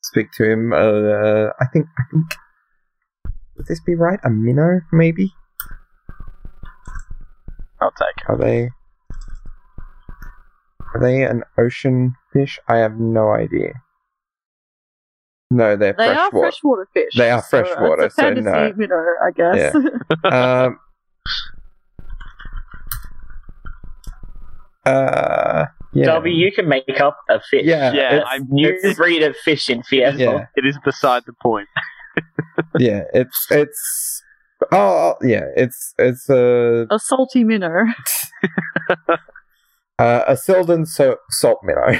[0.01, 0.73] speak to him.
[0.73, 2.25] Uh, I think I think
[3.55, 4.19] would this be right?
[4.23, 5.31] A minnow, maybe?
[7.81, 8.29] I'll take it.
[8.29, 8.69] Are they?
[10.95, 12.59] Are they an ocean fish?
[12.67, 13.73] I have no idea.
[15.51, 16.39] No, they're They are freshwater.
[16.41, 17.13] freshwater fish.
[17.17, 18.73] They are so freshwater, It's a so fantasy no.
[18.77, 19.75] minnow, I guess.
[20.31, 20.79] um,
[24.85, 26.05] uh, Yeah.
[26.05, 27.65] Darby, you can make up a fish.
[27.65, 30.19] Yeah, Yeah, it's- I'm- New breed of fish in Fiesta.
[30.23, 30.45] Yeah.
[30.55, 31.67] It is beside the point.
[32.79, 34.21] yeah, it's it's
[34.71, 37.85] oh yeah, it's it's a A salty minnow.
[39.97, 41.99] uh, a Sylvan so- salt minnow.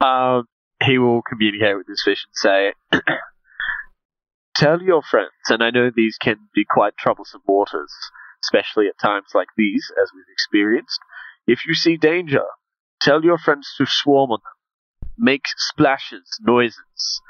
[0.00, 0.46] Um,
[0.84, 3.00] he will communicate with this fish and say,
[4.54, 7.92] "Tell your friends, and I know these can be quite troublesome waters,
[8.44, 11.00] especially at times like these, as we've experienced.
[11.46, 12.44] If you see danger,
[13.00, 17.22] tell your friends to swarm on them, make splashes, noises,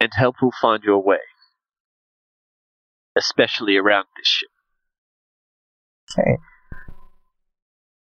[0.00, 1.20] and help will find your way,
[3.16, 4.50] especially around this ship."
[6.10, 6.38] Okay.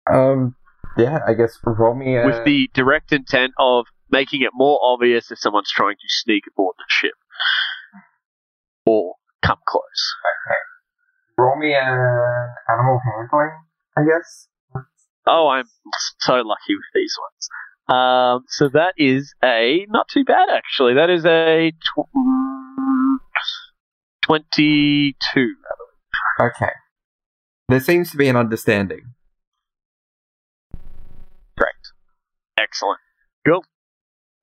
[0.10, 0.56] Um.
[0.98, 2.26] Yeah, I guess roll me a.
[2.26, 6.76] with the direct intent of making it more obvious if someone's trying to sneak aboard
[6.78, 7.14] the ship
[8.86, 9.84] or come close.
[11.38, 13.52] roll me an animal handling.
[13.98, 14.48] I guess.
[15.28, 15.66] Oh, I'm
[16.20, 17.50] so lucky with these ones.
[17.90, 20.94] Um, so that is a not too bad actually.
[20.96, 22.10] That is a tw-
[24.26, 25.56] twenty-two.
[26.40, 26.72] Okay.
[27.68, 29.14] There seems to be an understanding.
[32.62, 32.99] Excellent.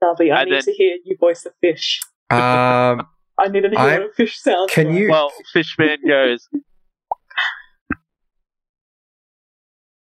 [0.01, 2.01] Darby, I And need then- to hear you voice a fish.
[2.31, 3.07] Um.
[3.39, 4.99] I need to hear I- what a fish sounds Can like.
[4.99, 5.11] you?
[5.11, 6.49] Well, Fishman goes.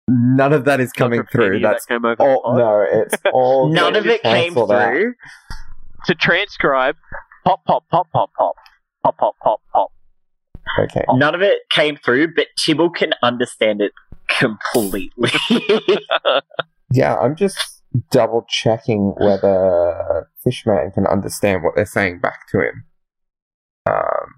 [0.09, 1.57] None of that is coming through.
[1.57, 2.53] of that That's came over all.
[2.53, 2.59] the.
[2.59, 3.69] No, it's all.
[3.69, 4.89] None of it came cancelled out.
[4.91, 5.13] through.
[6.05, 6.95] to transcribe.
[7.45, 8.55] Pop, pop, pop, pop, pop,
[9.03, 9.91] pop, pop, pop, pop.
[10.79, 11.03] Okay.
[11.13, 13.91] None of it came through, but Tibble can understand it
[14.27, 15.31] completely.
[16.89, 17.76] Yeah, I'm just
[18.11, 22.85] double checking whether Fishman can understand what they're saying back to him.
[23.85, 24.33] Um.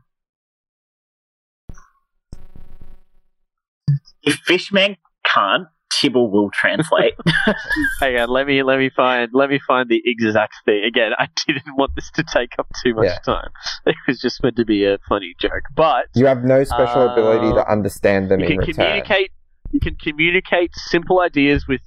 [4.23, 7.13] if Fishman can't, Tibble will translate.
[7.99, 10.83] Hang on, let me let me find let me find the exact thing.
[10.87, 13.17] Again, I didn't want this to take up too much Yeah.
[13.25, 13.49] time.
[13.85, 15.63] It was just meant to be a funny joke.
[15.75, 18.75] But You have no special ability Uh, to understand them you can return.
[18.75, 19.31] communicate
[19.71, 21.81] you can communicate simple ideas with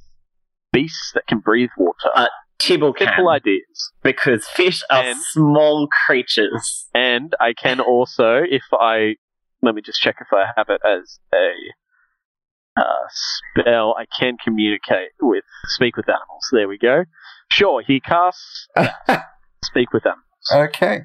[0.72, 2.10] beasts that can breathe water.
[2.14, 2.26] Uh,
[2.58, 3.92] Tibble can, simple ideas.
[4.02, 6.86] because fish are And- small creatures.
[6.94, 9.16] And I can also, if I
[9.62, 15.10] let me just check if I have it as a uh, spell, I can communicate
[15.20, 16.48] with speak with animals.
[16.52, 17.04] There we go.
[17.50, 18.68] Sure, he casts
[19.64, 20.70] speak with animals.
[20.74, 21.00] okay.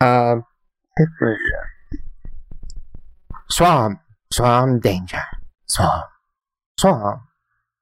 [0.00, 0.44] Um.
[3.50, 4.00] Swam,
[4.32, 5.22] swam, danger,
[5.66, 6.02] swam,
[6.78, 7.20] swam,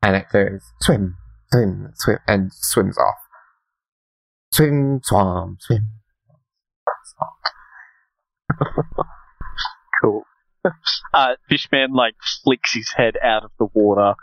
[0.04, 1.16] and it goes swim,
[1.52, 3.14] swim, swim, and swims off.
[4.52, 5.88] Swim, swam, swim.
[10.02, 10.22] Cool.
[11.12, 14.14] Uh, Fishman like flicks his head out of the water,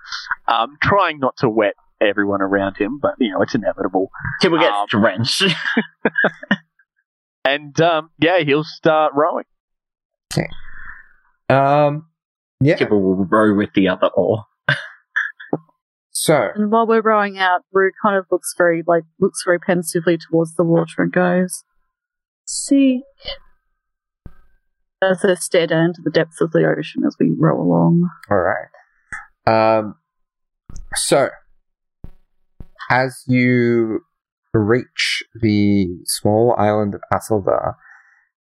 [0.47, 4.09] um, trying not to wet everyone around him, but you know it's inevitable.
[4.41, 5.43] Tibble gets Um, drenched.
[7.45, 9.45] And um, yeah, he'll start rowing.
[11.49, 12.07] Um.
[12.59, 12.75] Yeah.
[12.75, 14.45] Tibble will row with the other oar.
[16.21, 20.19] So And while we're rowing out, Rue kind of looks very like looks very pensively
[20.19, 21.63] towards the water and goes,
[22.45, 23.01] "Seek."
[25.01, 28.07] As they stare down into the depths of the ocean as we row along.
[28.29, 28.67] All right.
[29.47, 29.95] Um,
[30.93, 31.29] so,
[32.91, 34.01] as you
[34.53, 37.73] reach the small island of Asildar,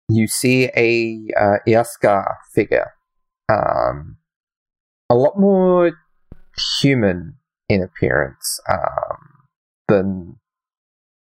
[0.08, 2.94] you see a uh, Iaska figure,
[3.48, 4.18] um,
[5.08, 5.92] a lot more
[6.82, 7.36] human
[7.70, 9.30] in appearance um,
[9.88, 10.36] than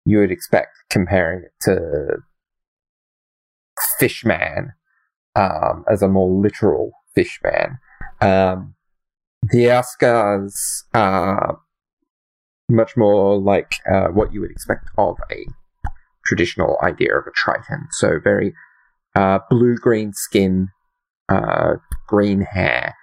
[0.05, 2.19] you would expect, comparing it to
[3.99, 4.73] Fishman
[5.37, 7.79] um, as a more literal fishman.
[8.21, 8.75] Um,
[9.43, 10.55] the Askas
[10.95, 11.59] are
[12.69, 15.47] much more like uh, what you would expect of a
[16.25, 17.89] traditional idea of a Triton.
[17.91, 18.55] So very
[19.15, 20.69] uh, blue green skin,
[21.29, 21.75] uh,
[22.07, 22.95] green hair.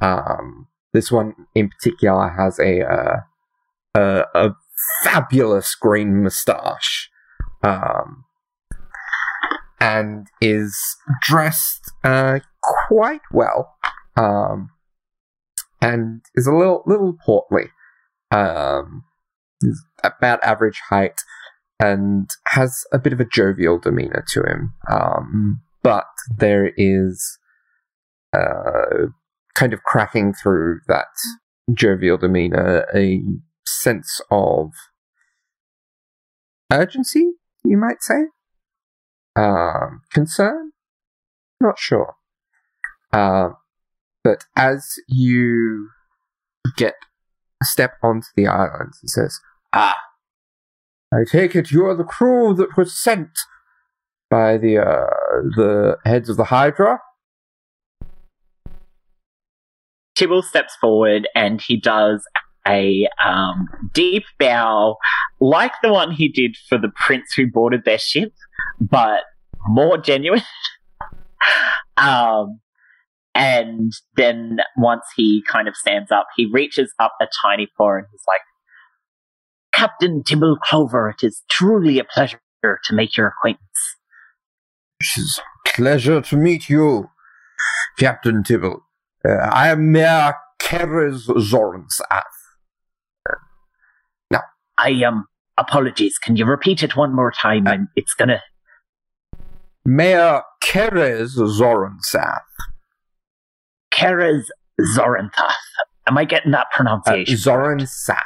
[0.00, 0.68] Um,
[0.98, 3.20] this one in particular has a uh,
[3.94, 4.56] a, a
[5.04, 7.08] fabulous green moustache.
[7.62, 8.24] Um,
[9.80, 10.76] and is
[11.22, 13.76] dressed uh, quite well,
[14.16, 14.70] um,
[15.80, 17.70] and is a little little portly.
[18.32, 19.04] Um,
[19.60, 21.20] is about average height,
[21.78, 24.74] and has a bit of a jovial demeanor to him.
[24.90, 27.38] Um, but there is
[28.32, 29.10] uh,
[29.58, 31.08] kind of cracking through that
[31.72, 33.22] jovial demeanor a
[33.66, 34.70] sense of
[36.72, 37.32] urgency,
[37.64, 38.26] you might say
[39.36, 40.72] um, concern?
[41.60, 42.14] Not sure.
[43.12, 43.50] Uh,
[44.22, 45.88] but as you
[46.76, 46.94] get
[47.62, 48.92] a step onto the island.
[49.00, 49.40] He says,
[49.72, 49.98] Ah,
[51.12, 53.38] I take it you're the crew that was sent
[54.30, 55.06] by the uh,
[55.56, 57.00] the heads of the Hydra.
[60.18, 62.26] Tibble steps forward and he does
[62.66, 64.96] a um, deep bow,
[65.40, 68.32] like the one he did for the prince who boarded their ship,
[68.80, 69.20] but
[69.68, 70.42] more genuine.
[71.96, 72.58] um,
[73.32, 78.06] and then once he kind of stands up, he reaches up a tiny paw and
[78.10, 78.40] he's like,
[79.72, 83.62] Captain Tibble Clover, it is truly a pleasure to make your acquaintance.
[84.98, 87.10] It is a pleasure to meet you,
[87.96, 88.87] Captain Tibble.
[89.26, 92.22] Uh, I am Mayor Keres Zoransath.
[94.80, 95.24] I um
[95.56, 96.18] apologies.
[96.18, 97.66] Can you repeat it one more time?
[97.66, 98.40] I'm, it's gonna
[99.84, 102.38] Mayor Keres Zoransath.
[103.92, 104.44] Keres
[104.80, 105.54] Zoranthaf.
[106.06, 107.34] Am I getting that Uh, pronunciation?
[107.34, 108.20] Zoransath.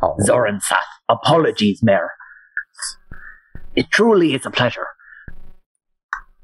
[0.00, 0.86] Oh, Zoransath.
[1.08, 2.10] Apologies, Mayor.
[3.74, 4.86] It truly is a pleasure.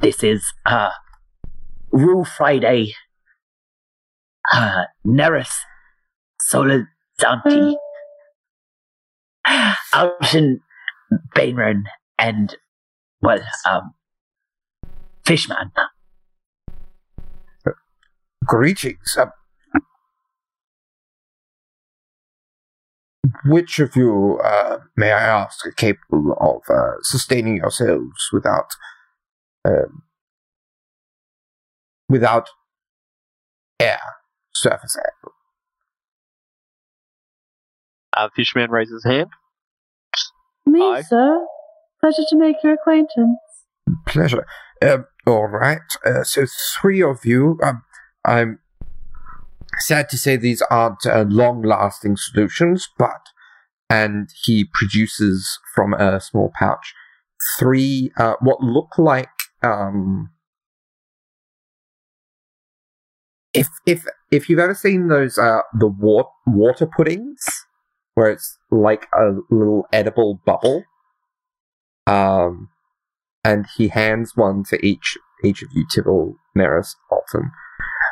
[0.00, 0.90] This is uh
[1.92, 2.92] Rue Friday.
[4.52, 5.52] Uh Neris
[6.40, 7.74] Solizanti.
[9.92, 10.60] Out in
[11.36, 11.82] Bainren
[12.18, 12.56] and
[13.20, 13.94] well, um
[15.24, 15.72] Fishman.
[18.46, 19.16] Greetings.
[19.18, 19.26] Uh,
[23.46, 28.70] which of you, uh, may I ask, are capable of uh, sustaining yourselves without,
[29.64, 30.02] um,
[32.08, 32.48] without
[33.80, 34.00] air,
[34.54, 35.12] surface air?
[38.16, 39.30] Uh, Fishman raises his hand.
[40.66, 41.02] Me, Aye.
[41.02, 41.46] sir.
[42.00, 43.38] Pleasure to make your acquaintance.
[44.06, 44.46] Pleasure.
[44.82, 45.80] Um, all right.
[46.04, 46.46] Uh, so
[46.80, 47.58] three of you.
[47.62, 47.82] Um,
[48.24, 48.58] I'm
[49.80, 53.20] sad to say these aren't uh, long-lasting solutions, but
[53.90, 56.94] and he produces from a small pouch
[57.58, 59.28] three uh, what look like
[59.62, 60.30] um.
[63.54, 67.44] If if if you've ever seen those uh the wa- water puddings
[68.14, 70.84] where it's like a little edible bubble,
[72.06, 72.68] um,
[73.44, 77.50] and he hands one to each each of you, Tibble, Neris, Alton.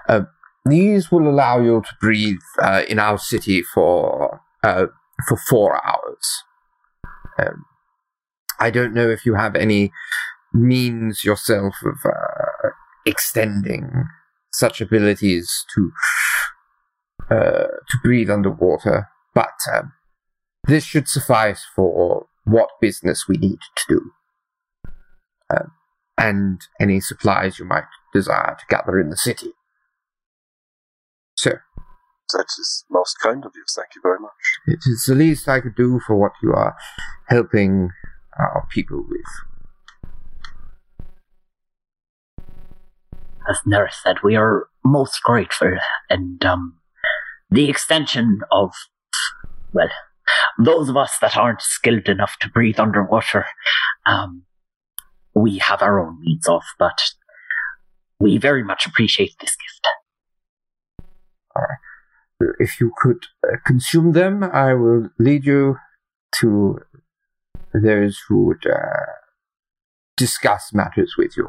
[0.08, 0.22] Uh,
[0.64, 4.86] these will allow you to breathe uh, in our city for uh,
[5.28, 6.44] for four hours.
[7.38, 7.64] Um,
[8.60, 9.92] I don't know if you have any
[10.52, 12.68] means yourself of uh,
[13.06, 14.04] extending
[14.52, 15.92] such abilities to
[17.30, 19.92] uh, to breathe underwater, but um,
[20.66, 24.10] this should suffice for what business we need to do
[26.22, 29.52] and any supplies you might desire to gather in the city.
[31.36, 31.50] So,
[32.32, 33.64] That is most kind of you.
[33.74, 34.30] Thank you very much.
[34.66, 36.76] it is the least I could do for what you are
[37.28, 37.90] helping
[38.38, 39.51] our people with.
[43.48, 45.76] As Neris said, we are most grateful,
[46.10, 46.78] and um,
[47.50, 48.72] the extension of,
[49.72, 49.90] well,
[50.58, 53.46] those of us that aren't skilled enough to breathe underwater,
[54.06, 54.44] um,
[55.34, 57.00] we have our own means of, but
[58.18, 59.86] we very much appreciate this gift.
[62.58, 65.76] If you could uh, consume them, I will lead you
[66.40, 66.80] to
[67.72, 69.06] those who would uh,
[70.16, 71.48] discuss matters with you.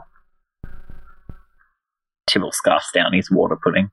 [2.33, 3.91] Tibble scarfs down his water pudding.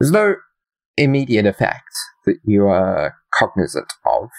[0.00, 0.36] There's no
[0.96, 1.92] immediate effect
[2.24, 4.30] that you are cognizant of.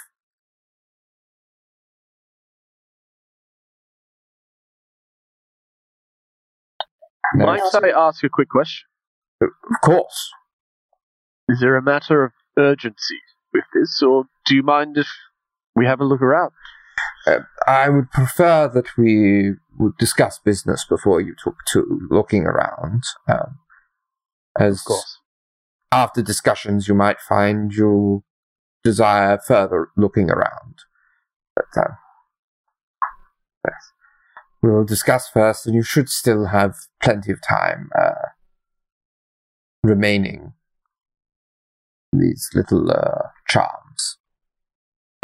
[7.35, 8.87] No, Might I ask a quick question?
[9.41, 9.49] of
[9.83, 10.31] course.
[11.49, 13.19] Is there a matter of urgency
[13.53, 15.07] with this, or do you mind if
[15.75, 16.51] we have a look around?
[17.25, 23.03] Uh, I would prefer that we would discuss business before you took to looking around.
[23.27, 23.59] Um,
[24.57, 25.19] as Of course.
[25.91, 28.23] after discussions, you might find you
[28.83, 30.75] desire further looking around.
[31.55, 31.95] But uh,
[33.65, 33.91] yes.
[34.61, 38.29] we'll discuss first, and you should still have plenty of time uh,
[39.83, 40.53] remaining.
[42.13, 43.84] These little uh, charms.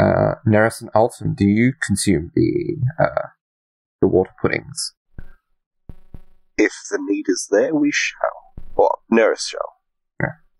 [0.02, 3.28] Uh, Neris and Alton, do you consume the uh,
[4.02, 4.94] the water puddings?
[6.58, 8.66] If the need is there, we shall.
[8.76, 9.76] Or Neris shall.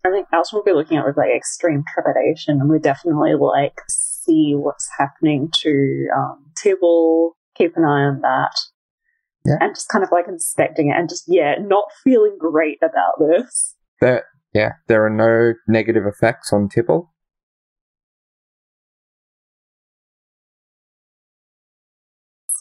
[0.04, 3.34] I think Alton will be looking at it with like extreme trepidation, and we definitely
[3.34, 7.36] like see what's happening to um, Tibble.
[7.56, 8.54] Keep an eye on that.
[9.44, 9.56] Yeah.
[9.60, 13.74] and just kind of like inspecting it and just yeah, not feeling great about this.
[14.00, 14.24] There,
[14.54, 17.11] yeah, there are no negative effects on Tibble.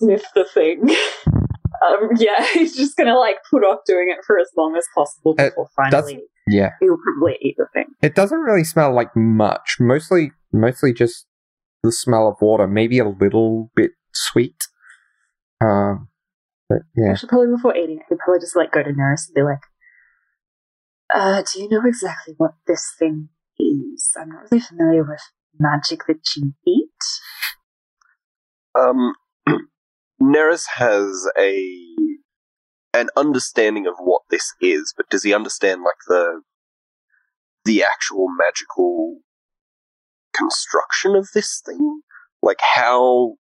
[0.02, 0.90] Sniff the thing.
[1.88, 5.36] um, yeah, he's just gonna like put off doing it for as long as possible
[5.40, 7.86] Uh, before finally Yeah, he'll probably eat the thing.
[8.02, 9.78] it doesn't really smell like much.
[9.80, 11.26] Mostly, mostly just
[11.84, 12.68] the smell of water.
[12.68, 14.64] Maybe a little bit sweet.
[15.64, 16.10] Um,
[16.70, 19.36] but yeah, Actually, probably before eating it, he'd probably just like go to Neris and
[19.36, 19.60] be like,
[21.14, 23.30] "Uh, do you know exactly what this thing
[23.60, 24.12] is?
[24.20, 25.22] I'm not really familiar with
[25.60, 26.88] magic that you eat."
[28.80, 29.14] Um,
[30.22, 31.88] Neris has a
[32.94, 36.42] an understanding of what this is, but does he understand like the
[37.66, 39.20] the actual magical
[40.36, 42.02] construction of this thing?
[42.42, 43.36] Like how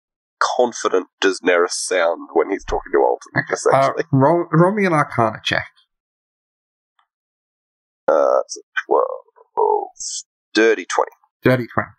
[0.57, 3.31] confident does Neris sound when he's talking to Alton?
[3.35, 5.67] uh, Essentially, roll, roll me an Arcana check.
[8.07, 9.05] uh, it's a twelve,
[10.53, 11.11] dirty twenty.
[11.43, 11.89] Dirty twenty.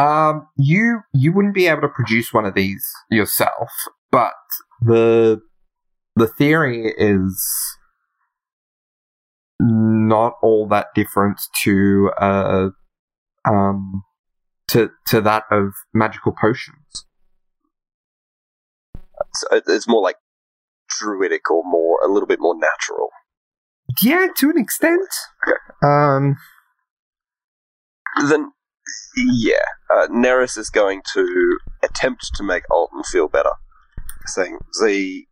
[0.00, 3.68] Um, you you wouldn't be able to produce one of these yourself,
[4.10, 4.32] but
[4.80, 5.40] the
[6.16, 7.76] the theory is
[9.60, 12.68] not all that different to uh
[13.44, 14.02] um
[14.68, 17.04] to to that of magical potions.
[19.34, 20.16] So it's more like
[20.88, 23.10] druidic or more a little bit more natural.
[24.00, 25.08] Yeah, to an extent.
[25.82, 26.36] Um,
[28.28, 28.52] then
[29.16, 29.54] yeah,
[29.92, 33.52] uh, Neris is going to attempt to make Alton feel better,
[34.26, 35.24] saying the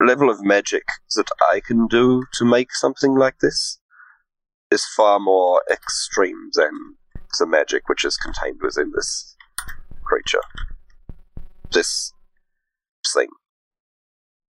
[0.00, 0.84] level of magic
[1.16, 3.78] that I can do to make something like this
[4.70, 6.96] is far more extreme than
[7.38, 9.36] the magic which is contained within this
[10.04, 10.42] creature.
[11.72, 12.12] This
[13.12, 13.28] thing.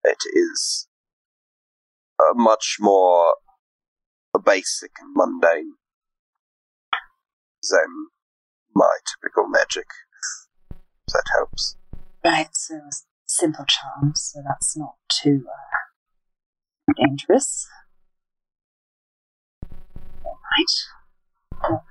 [0.03, 0.87] It is
[2.19, 3.35] uh, much more
[4.45, 5.75] basic and mundane
[7.71, 8.09] than
[8.75, 9.87] my typical magic.
[11.09, 11.77] That helps.
[12.25, 12.81] Right, so
[13.27, 17.67] simple charms, so that's not too uh, dangerous.
[20.25, 21.83] Alright.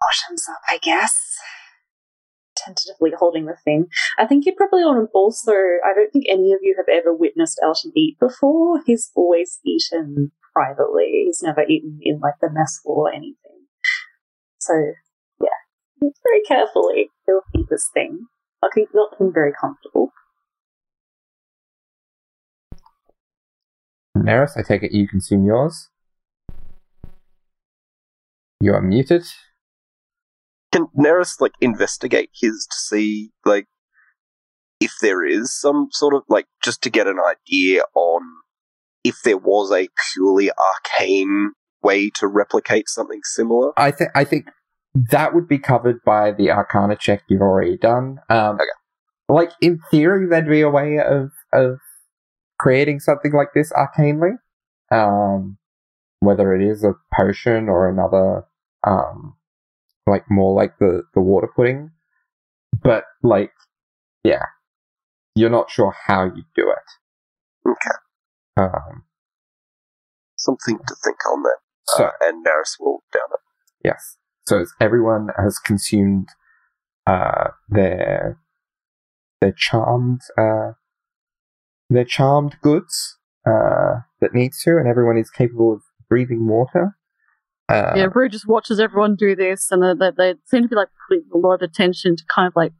[0.00, 1.36] Bottoms up, I guess.
[2.56, 3.86] Tentatively holding the thing.
[4.18, 5.52] I think you'd probably want to also.
[5.52, 8.80] I don't think any of you have ever witnessed Alton eat before.
[8.84, 11.24] He's always eaten privately.
[11.26, 13.49] He's never eaten in like the mess hall or anything.
[14.70, 14.92] So
[15.42, 15.48] yeah,
[16.00, 18.26] very carefully he'll eat this thing.
[18.62, 20.12] I think not looking very comfortable.
[24.16, 25.88] Neris, I take it you consume yours.
[28.60, 29.24] You are muted.
[30.70, 33.66] Can Neris like investigate his to see like
[34.78, 38.22] if there is some sort of like just to get an idea on
[39.02, 43.72] if there was a purely arcane way to replicate something similar?
[43.76, 44.46] I think I think
[44.94, 48.20] that would be covered by the Arcana check you've already done.
[48.28, 48.64] Um, Okay.
[49.28, 51.78] Like in theory, there'd be a way of of
[52.58, 54.32] creating something like this arcanely,
[54.90, 55.56] um,
[56.18, 58.44] whether it is a potion or another,
[58.84, 59.36] um,
[60.06, 61.92] like more like the the water pudding.
[62.82, 63.52] But like,
[64.24, 64.42] yeah,
[65.36, 67.68] you're not sure how you do it.
[67.70, 67.96] Okay.
[68.56, 69.04] Um,
[70.36, 71.52] Something to think on then.
[71.84, 73.40] so Uh, and Neris will down it.
[73.84, 74.16] Yes.
[74.50, 76.30] So everyone has consumed
[77.06, 78.36] uh, their
[79.40, 80.72] their charmed uh,
[81.88, 83.16] their charmed goods
[83.46, 86.96] uh, that needs to, and everyone is capable of breathing water.
[87.68, 90.74] Uh, yeah, Rue just watches everyone do this, and they, they, they seem to be
[90.74, 92.72] like putting a lot of attention to kind of like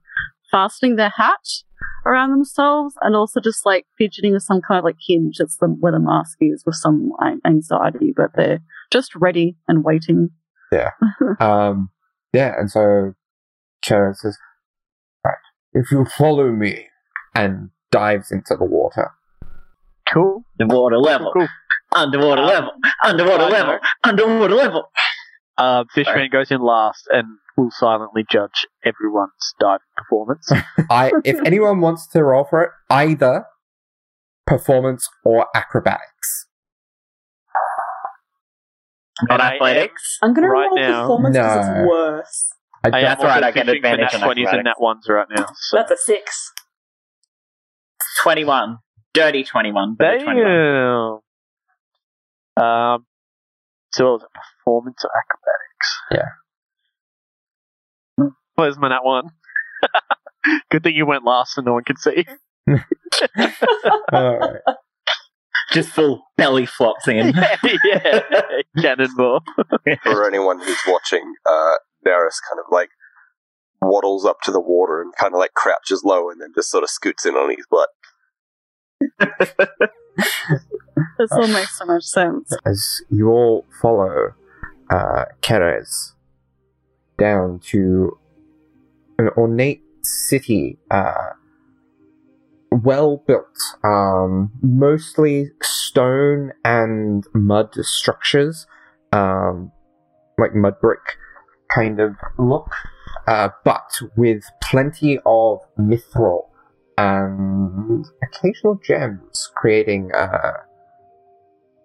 [0.51, 1.47] fastening their hat
[2.05, 5.69] around themselves, and also just like fidgeting with some kind of like hinge that's the,
[5.69, 7.13] where the mask is with some
[7.47, 8.59] anxiety, but they're
[8.91, 10.31] just ready and waiting.
[11.41, 11.91] Um,
[12.33, 13.15] yeah, and so
[13.85, 14.37] Keres says,
[15.25, 15.35] "Right,
[15.73, 16.87] if you follow me,"
[17.35, 19.11] and dives into the water.
[20.13, 20.45] Cool.
[20.59, 21.33] The water level.
[21.33, 21.49] Cool.
[21.95, 22.71] Underwater Um, level.
[23.05, 23.53] Underwater I know.
[23.55, 23.79] level.
[24.05, 24.85] Underwater level.
[25.57, 27.27] Uh, Fishman goes in last and
[27.57, 30.51] will silently judge everyone's diving performance.
[30.91, 33.45] I, if anyone wants to roll for it, either
[34.47, 36.47] performance or acrobatics.
[39.29, 40.19] Not I am- athletics.
[40.23, 41.73] I'm gonna Right roll now- performance because No.
[41.73, 42.53] it's worse.
[42.83, 44.53] I I don't- am That's right, also I get fishing for advantage nat on 20s
[44.53, 45.47] and nat 1s right now.
[45.55, 45.77] So.
[45.77, 46.53] That's a six.
[48.23, 48.79] 21.
[49.13, 49.95] Dirty 21.
[49.99, 51.21] but a 21.
[52.57, 52.65] Damn.
[52.65, 53.07] Um,
[53.93, 56.01] so what was it performance or acrobatics?
[56.11, 56.29] Yeah.
[58.55, 59.31] Where's my nat one?
[60.71, 62.27] Good thing you went last so no one could see.
[64.13, 64.61] Alright.
[65.73, 67.33] Just full belly flops in.
[67.85, 68.21] yeah,
[68.81, 69.43] cannonball.
[70.03, 71.75] For anyone who's watching, uh,
[72.07, 72.89] Varys kind of like
[73.83, 76.83] waddles up to the water and kind of like crouches low and then just sort
[76.85, 77.89] of scoots in on his butt.
[81.19, 82.53] This all makes so much sense.
[82.67, 84.35] as you all follow
[84.91, 86.13] uh, Keres
[87.19, 88.19] down to
[89.19, 91.31] an ornate city, uh,
[92.71, 98.67] well built, um, mostly stone and mud structures,
[99.13, 99.73] um,
[100.39, 101.17] like mud brick
[101.75, 102.71] kind of look,
[103.27, 106.49] uh, but with plenty of mithril
[106.99, 110.53] and occasional gems, creating uh,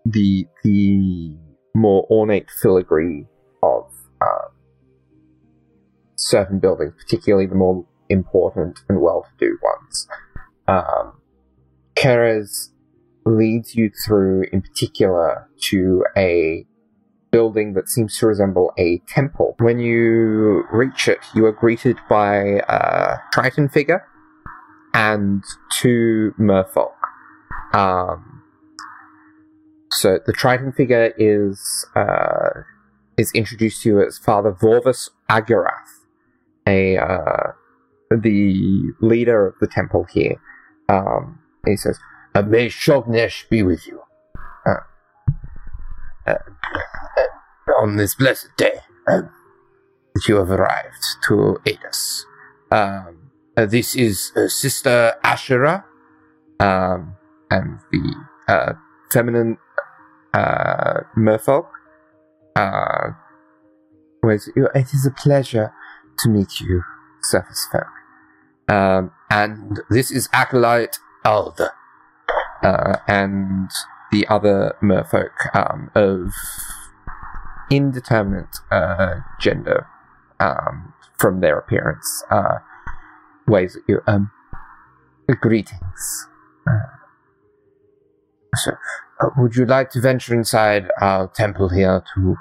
[0.05, 1.37] the the
[1.73, 3.25] more ornate filigree
[3.63, 3.91] of
[4.21, 4.49] uh,
[6.15, 10.07] certain buildings, particularly the more important and well-to-do ones.
[10.67, 11.13] Um,
[13.25, 16.65] leads you through, in particular, to a
[17.31, 19.55] building that seems to resemble a temple.
[19.59, 24.05] When you reach it, you are greeted by a Triton figure
[24.93, 26.93] and two merfolk.
[27.73, 28.43] Um,
[29.91, 32.61] so the Triton figure is uh,
[33.17, 36.05] is introduced to you as Father Vorvis Agarath,
[36.67, 37.51] a uh,
[38.11, 40.39] the leader of the temple here.
[40.89, 41.99] Um, he says,
[42.33, 44.01] uh, "May Shognesh be with you
[44.65, 44.83] uh,
[46.27, 49.29] uh, uh, on this blessed day um,
[50.13, 52.25] that you have arrived to aid us.
[52.71, 55.85] Um, uh, this is uh, Sister Asherah,
[56.59, 57.15] um,
[57.49, 58.15] and the
[58.47, 58.73] uh,
[59.11, 59.57] feminine
[60.33, 61.67] uh, merfolk.
[62.55, 63.11] Uh,
[64.23, 65.71] it is a pleasure
[66.19, 66.83] to meet you,
[67.21, 67.85] surface folk.
[68.67, 71.71] Um, and this is Acolyte Alda,
[72.63, 73.69] uh, and
[74.09, 76.31] the other merfolk um, of
[77.69, 79.87] indeterminate uh, gender
[80.39, 82.23] um, from their appearance.
[82.31, 82.59] Uh,
[83.45, 83.99] ways at you.
[84.07, 84.31] Um,
[85.41, 86.27] greetings.
[86.65, 86.95] Uh,
[88.55, 88.71] so,
[89.19, 92.37] uh, would you like to venture inside our temple here to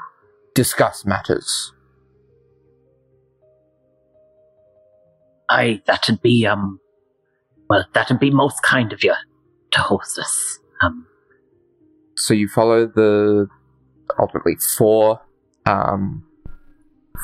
[0.55, 1.73] discuss matters?
[5.51, 6.81] Aye, that'd be, um,
[7.69, 9.15] well, that'd be most kind of you
[9.73, 10.59] to host us.
[10.83, 11.07] Um,
[12.17, 13.49] So you follow the
[14.19, 15.21] ultimately four
[15.67, 16.25] um,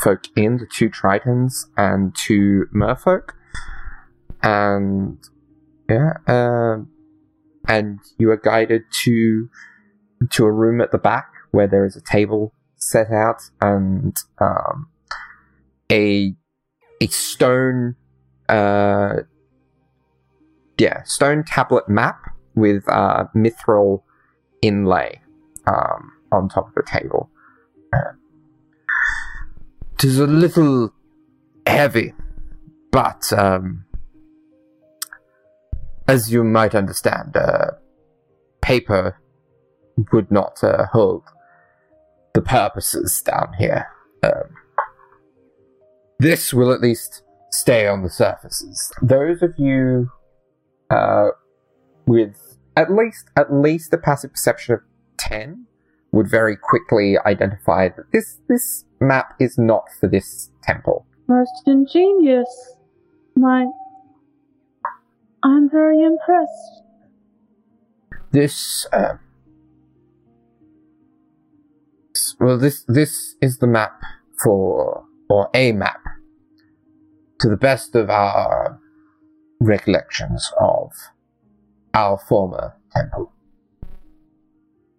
[0.02, 3.30] folk in, the two tritons and two merfolk,
[4.42, 5.18] and
[5.88, 6.88] yeah, um,
[7.68, 9.48] and you are guided to
[10.30, 14.88] to a room at the back where there is a table set out and um,
[15.90, 16.34] a
[17.00, 17.96] a stone
[18.48, 19.16] uh,
[20.80, 22.20] yeah stone tablet map
[22.54, 24.02] with uh, mithril
[24.62, 25.20] inlay
[25.66, 27.30] um, on top of the table.
[27.92, 28.12] Uh,
[29.98, 30.92] Tis a little
[31.66, 32.14] heavy,
[32.90, 33.84] but um,
[36.08, 37.72] as you might understand, uh,
[38.62, 39.20] paper
[40.12, 41.22] would not uh, hold
[42.32, 43.86] the purposes down here.
[44.22, 44.54] Um,
[46.18, 48.92] this will at least stay on the surfaces.
[49.02, 50.10] Those of you
[50.90, 51.28] uh,
[52.06, 54.80] with at least at least a passive perception of
[55.18, 55.66] ten
[56.12, 61.06] would very quickly identify that this this map is not for this temple.
[61.28, 62.74] Most ingenious.
[63.36, 63.66] My.
[65.42, 66.82] I'm very impressed.
[68.32, 69.14] This uh,
[72.38, 74.00] well this this is the map
[74.42, 76.00] for or a map
[77.40, 78.78] to the best of our
[79.60, 80.92] recollections of
[81.94, 83.32] our former temple.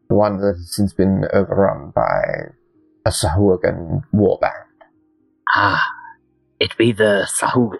[0.09, 2.51] The one that has since been overrun by
[3.05, 4.67] a Sahuagin warband.
[5.53, 5.83] ah,
[6.59, 7.79] it be the Sahuagins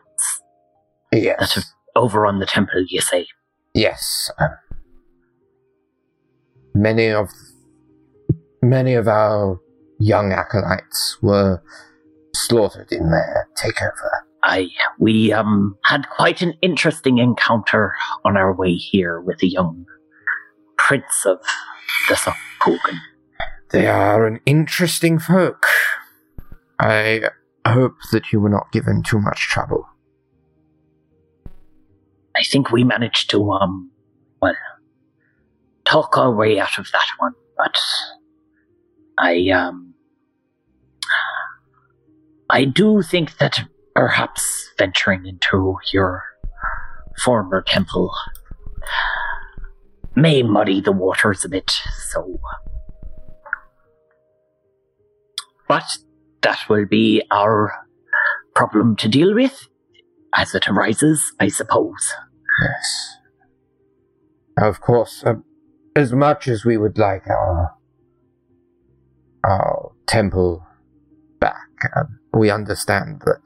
[1.12, 3.28] that have overrun the temple, you say.
[3.74, 4.32] Yes.
[4.40, 4.50] um,
[6.74, 7.30] many of
[8.62, 9.60] many of our
[10.00, 11.62] young acolytes were
[12.34, 14.31] slaughtered in their takeover.
[14.44, 17.94] Aye, we, um, had quite an interesting encounter
[18.26, 19.86] on our way here with a young
[20.78, 21.40] prince of
[22.10, 22.98] the Sahuagin.
[23.70, 25.66] They are an interesting folk.
[26.80, 27.22] I
[27.68, 29.88] hope that you were not given too much trouble.
[32.36, 33.92] I think we managed to, um,
[34.42, 34.56] well,
[35.86, 37.78] talk our way out of that one, but
[39.20, 39.94] I, um,
[42.50, 43.64] I do think that
[43.96, 46.24] perhaps venturing into your
[47.24, 48.12] former temple
[50.16, 51.72] may muddy the waters a bit,
[52.10, 52.40] so.
[55.68, 55.98] But
[56.42, 57.74] that will be our
[58.56, 59.68] problem to deal with
[60.36, 62.14] as it arises, I suppose.
[62.62, 63.18] Yes.
[64.58, 65.44] Of course, um,
[65.96, 67.72] as much as we would like our
[69.44, 70.66] our temple
[71.40, 73.42] back, um, we understand that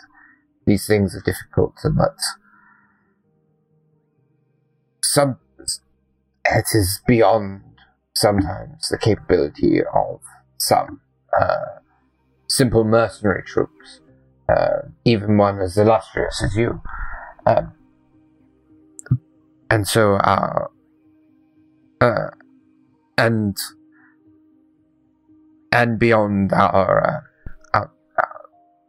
[0.66, 2.16] these things are difficult, but
[5.04, 5.38] some
[6.48, 7.62] it is beyond
[8.14, 10.22] sometimes the capability of
[10.58, 11.02] some
[11.40, 11.80] uh,
[12.48, 14.00] simple mercenary troops,
[14.50, 16.82] uh, even one as illustrious as you.
[17.46, 17.74] Um,
[19.70, 20.72] and so our
[22.02, 22.30] uh,
[23.18, 23.58] and
[25.72, 27.24] and beyond our,
[27.74, 27.92] uh, our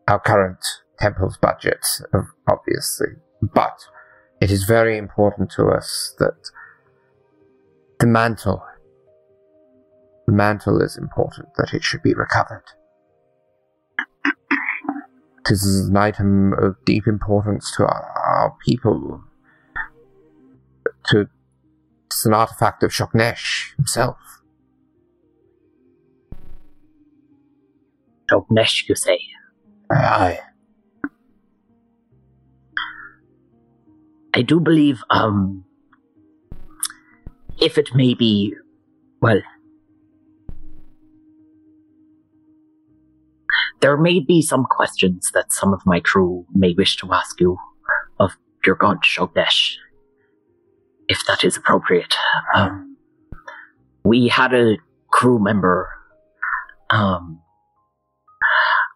[0.08, 0.58] our current
[0.98, 1.85] temple's budget,
[2.48, 3.09] obviously,
[3.43, 3.78] but
[4.40, 6.51] it is very important to us that
[7.98, 8.62] the mantle,
[10.27, 12.64] the mantle is important that it should be recovered.
[15.48, 19.23] This is an item of deep importance to our, our people.
[21.06, 21.28] To
[22.06, 24.16] it's an artifact of Shognesh himself.
[28.31, 29.20] Shognesh, you say?
[29.90, 30.40] Aye.
[34.36, 35.64] I do believe, um,
[37.58, 38.54] if it may be,
[39.22, 39.40] well,
[43.80, 47.56] there may be some questions that some of my crew may wish to ask you
[48.20, 48.32] of
[48.66, 49.76] your god Shognesh
[51.08, 52.14] if that is appropriate.
[52.54, 52.98] Um,
[54.04, 54.76] we had a
[55.12, 55.88] crew member.
[56.90, 57.40] Um,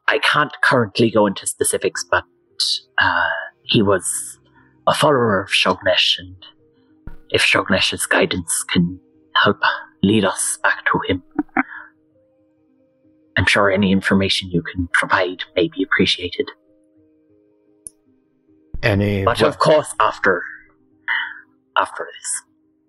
[0.07, 2.25] I can't currently go into specifics, but
[2.99, 3.29] uh,
[3.63, 4.40] he was
[4.87, 6.37] a follower of Shognesh, and
[7.31, 8.99] if Shognesh's guidance can
[9.43, 9.59] help
[10.03, 11.23] lead us back to him,
[13.37, 16.51] I'm sure any information you can provide may be appreciated.
[18.83, 20.43] Any But of course, after
[21.77, 22.43] after this.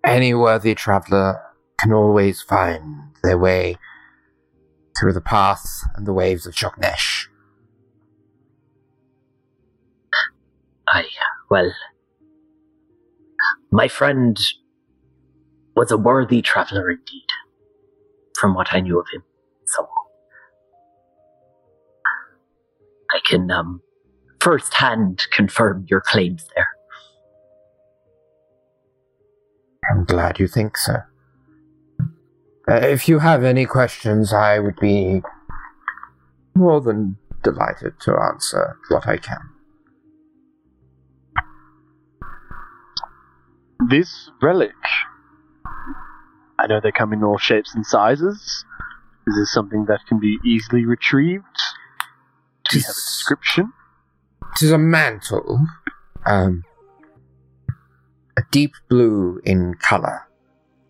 [0.04, 1.40] any worthy traveller
[1.78, 3.76] can always find their way
[4.98, 7.26] through the path and the waves of Shognesh.
[10.88, 11.04] I, uh,
[11.52, 11.70] well,
[13.70, 14.38] my friend
[15.76, 17.26] was a worthy traveller indeed,
[18.40, 19.22] from what I knew of him.
[19.66, 19.86] So,
[23.10, 23.82] I can, um,
[24.40, 26.68] first hand confirm your claims there.
[29.90, 31.02] I'm glad you think so.
[32.66, 35.20] Uh, if you have any questions, I would be
[36.54, 39.51] more than delighted to answer what I can.
[43.92, 44.72] This relic.
[46.58, 48.64] I know they come in all shapes and sizes.
[49.26, 51.44] Is this something that can be easily retrieved?
[52.70, 53.74] Do you have a description?
[54.54, 55.66] It is a mantle,
[56.24, 56.62] um,
[58.34, 60.26] a deep blue in colour,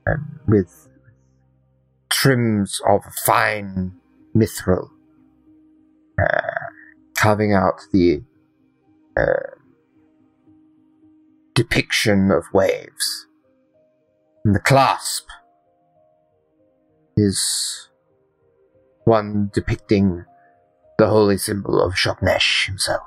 [0.07, 0.89] um, with
[2.09, 3.95] trims of fine
[4.33, 4.91] mithril,
[6.23, 6.41] uh,
[7.19, 8.23] carving out the
[9.17, 9.57] uh,
[11.55, 13.27] depiction of waves.
[14.45, 15.27] And the clasp
[17.17, 17.89] is
[19.05, 20.25] one depicting
[20.99, 23.03] the holy symbol of Shognesh himself.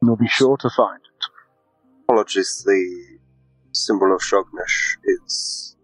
[0.00, 1.24] We'll be sure to find it.
[2.04, 3.18] Apologies, the
[3.72, 5.76] symbol of Shognesh is.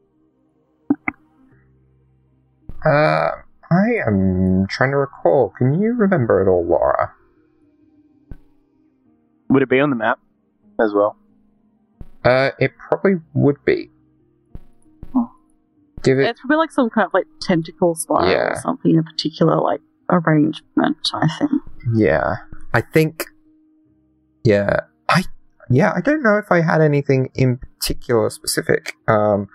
[2.87, 3.31] Uh,
[3.75, 5.53] I am trying to recall.
[5.59, 7.13] Can you remember it all, Laura?
[9.49, 10.19] Would it be on the map
[10.81, 11.17] as well?
[12.25, 13.91] Uh, it probably would be.
[16.03, 16.27] Give it.
[16.29, 18.53] It's probably like some kind of like tentacle spiral Yeah.
[18.53, 19.81] or something, a particular like
[20.11, 21.51] arrangement, I think.
[21.95, 22.37] Yeah,
[22.75, 23.25] I think.
[24.45, 25.25] Yeah, I.
[25.71, 28.95] Yeah, I don't know if I had anything in particular specific.
[29.09, 29.49] Um,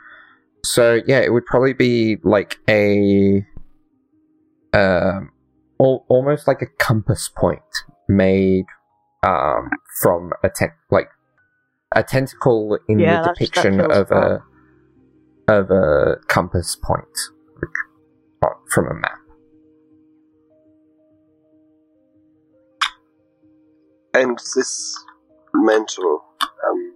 [0.64, 3.46] so yeah, it would probably be like a.
[4.74, 5.32] Um,
[5.80, 7.62] al- almost like a compass point
[8.08, 8.66] made,
[9.24, 9.70] um,
[10.02, 11.10] from a ten- like
[11.96, 14.32] a tentacle in Yeah, the that- that depiction of right.
[14.32, 14.44] a
[15.52, 17.08] of a compass point
[17.62, 19.18] like, from a map.
[24.14, 24.96] And this
[25.54, 26.24] mental
[26.70, 26.94] um,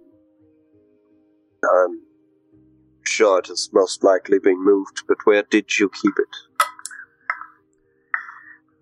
[1.64, 2.02] um,
[3.02, 6.53] sure it has most likely been moved, but where did you keep it?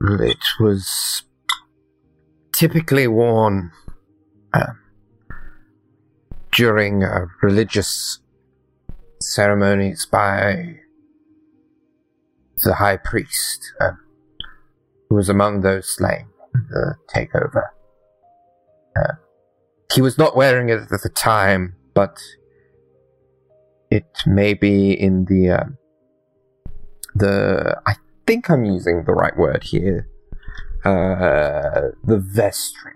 [0.04, 1.22] It was
[2.52, 3.70] typically worn
[4.52, 4.72] uh,
[6.50, 7.04] during
[7.40, 8.18] religious
[9.20, 10.80] ceremonies by
[12.64, 13.92] the high priest, uh,
[15.08, 17.68] who was among those slain in the takeover.
[18.96, 19.14] Uh,
[19.94, 22.18] he was not wearing it at the time, but
[23.90, 25.76] it may be in the
[27.14, 27.80] the.
[27.86, 27.94] I
[28.26, 30.08] think I'm using the right word here.
[30.84, 32.92] Uh, the vestry.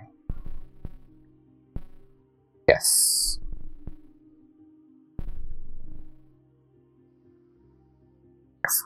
[2.69, 3.39] Yes.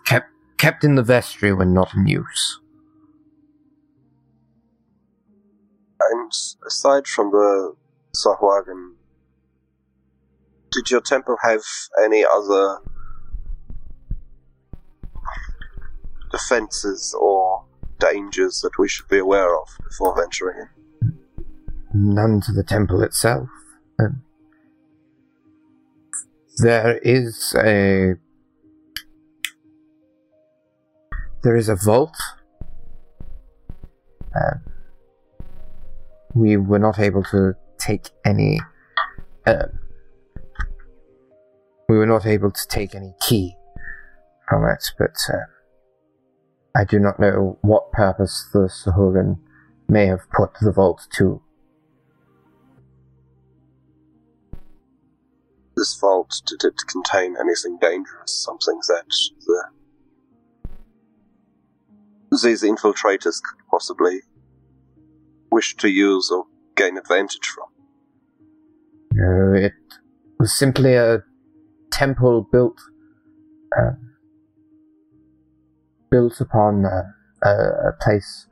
[0.04, 2.60] Kept kept in the vestry when not in use.
[6.00, 6.32] And
[6.66, 7.74] aside from the
[8.14, 8.92] Sahuagin,
[10.70, 11.62] did your temple have
[12.02, 12.78] any other
[16.30, 17.64] defenses or
[17.98, 21.18] dangers that we should be aware of before venturing in?
[21.92, 23.48] None to the temple itself.
[23.98, 24.22] Um,
[26.58, 28.14] there is a
[31.42, 32.14] there is a vault.
[34.36, 34.60] Um,
[36.34, 38.60] we were not able to take any.
[39.46, 39.66] Uh,
[41.88, 43.56] we were not able to take any key
[44.48, 45.38] from it, but uh,
[46.74, 49.38] I do not know what purpose the Sahuagin
[49.88, 51.42] may have put the vault to.
[55.76, 58.44] This vault, did it contain anything dangerous?
[58.44, 59.06] Something that
[59.46, 59.64] the
[62.42, 64.20] these infiltrators could possibly
[65.50, 67.66] wish to use or gain advantage from?
[69.12, 69.72] No, it
[70.38, 71.24] was simply a
[71.90, 72.80] temple built
[73.76, 73.92] uh,
[76.10, 78.46] built upon a, a place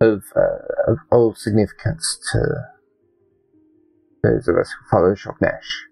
[0.00, 2.40] of, uh, of old significance to
[4.22, 5.86] those of us who follow Shognesh.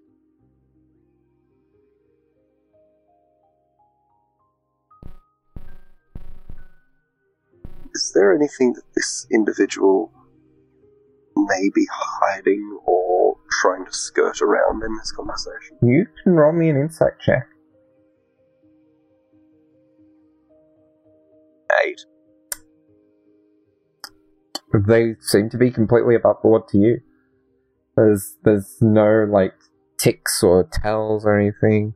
[7.93, 10.11] Is there anything that this individual
[11.35, 15.77] may be hiding or trying to skirt around in this conversation?
[15.81, 17.47] You can roll me an insight check.
[21.85, 22.01] Eight.
[24.87, 26.99] They seem to be completely above board to you.
[27.95, 29.53] There's there's no like
[29.97, 31.93] ticks or tells or anything.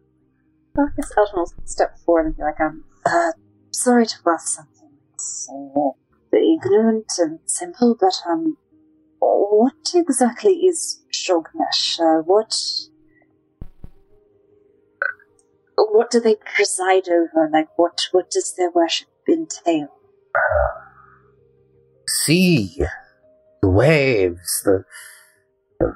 [0.77, 3.31] I guess Alton will step forward and be like, um, uh,
[3.71, 5.95] sorry to ask something so
[6.33, 8.57] ignorant and simple, but, um,
[9.19, 11.99] what exactly is Shognesh?
[11.99, 12.55] Uh, what.
[15.75, 17.49] What do they preside over?
[17.51, 19.87] Like, what, what does their worship entail?
[22.07, 22.85] Sea,
[23.61, 24.83] the waves, the,
[25.79, 25.95] the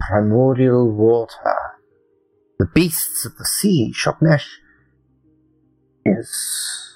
[0.00, 1.56] primordial water,
[2.58, 3.92] the beasts of the sea.
[3.94, 4.46] Shognesh
[6.04, 6.92] is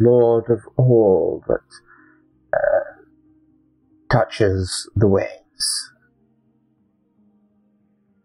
[0.00, 1.60] lord of all that
[2.54, 3.02] uh,
[4.10, 5.92] touches the waves.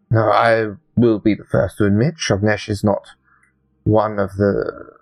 [0.09, 3.07] Now, I will be the first to admit Shognesh is not
[3.83, 4.95] one of the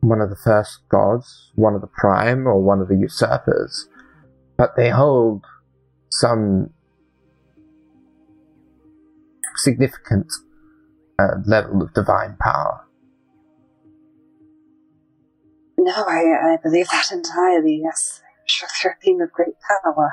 [0.00, 3.86] one of the first gods, one of the prime, or one of the usurpers,
[4.56, 5.44] but they hold
[6.10, 6.70] some
[9.56, 10.32] significant
[11.18, 12.86] uh, level of divine power.
[15.78, 18.22] No, I, I believe that entirely, yes.
[18.46, 19.54] Sure they're a being of great
[19.84, 20.12] power.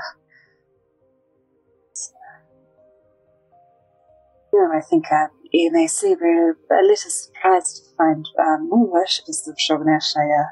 [4.65, 5.27] I think uh,
[5.88, 10.13] say we're a little surprised to find um, more worshippers of.
[10.17, 10.47] I, uh,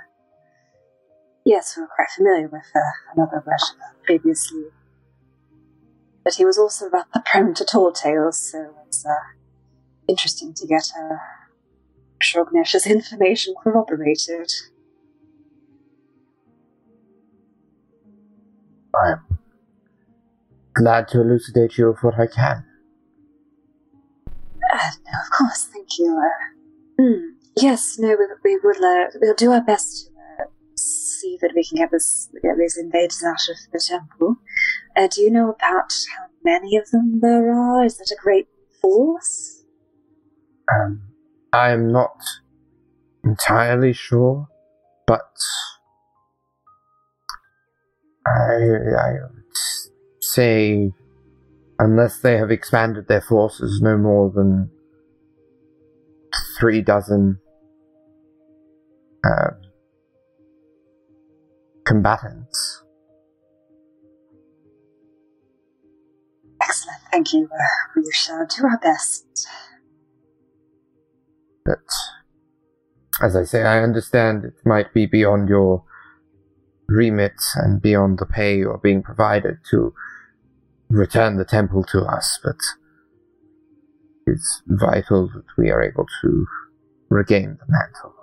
[1.46, 2.80] yes, we were quite familiar with uh,
[3.14, 4.66] another worshipper previously.
[6.24, 9.14] But he was also rather prone to tall tales, so it's uh,
[10.08, 11.18] interesting to get uh,
[12.22, 14.52] Shogunesh's information corroborated.
[18.96, 19.40] I am
[20.74, 22.66] glad to elucidate you of what I can.
[24.76, 26.20] Uh, no, of course, thank you.
[26.20, 28.84] Uh, mm, yes, no, we, we will.
[28.84, 32.78] Uh, we'll do our best to uh, see that we can get this get these
[32.78, 34.36] invaders out of the temple.
[34.98, 37.86] Uh, do you know about how many of them there are?
[37.86, 38.48] Is that a great
[38.82, 39.64] force?
[40.74, 41.02] Um,
[41.54, 42.18] I am not
[43.24, 44.48] entirely sure,
[45.08, 45.32] but
[48.28, 48.56] I,
[49.00, 49.44] I would
[50.20, 50.92] say,
[51.80, 54.70] unless they have expanded their forces, no more than
[56.60, 57.40] three dozen
[59.24, 59.52] uh,
[61.86, 62.84] combatants.
[66.62, 66.98] Excellent.
[67.12, 67.46] Thank you.
[67.46, 69.48] Uh, we shall do our best.
[71.66, 71.80] But
[73.22, 75.84] as I say, I understand it might be beyond your
[76.88, 79.94] remit and beyond the pay you're being provided to
[80.96, 82.56] return the temple to us, but
[84.26, 86.46] it's vital that we are able to
[87.10, 88.14] regain the mantle.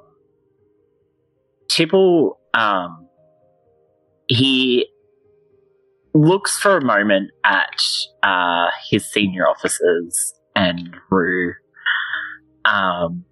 [1.69, 3.07] Tibble, um,
[4.27, 4.87] he
[6.15, 7.83] looks for a moment at
[8.23, 11.55] uh, his senior officers and Rue,
[12.65, 13.25] um,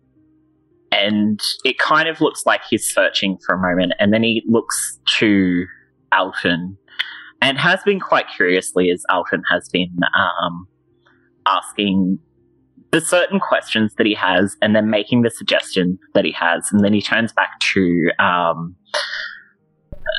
[0.92, 4.98] and it kind of looks like he's searching for a moment, and then he looks
[5.18, 5.66] to
[6.12, 6.76] Alton,
[7.40, 10.66] and has been quite curiously as Alton has been um,
[11.46, 12.18] asking
[12.92, 16.84] the certain questions that he has, and then making the suggestion that he has, and
[16.84, 18.10] then he turns back to.
[18.18, 18.76] Um,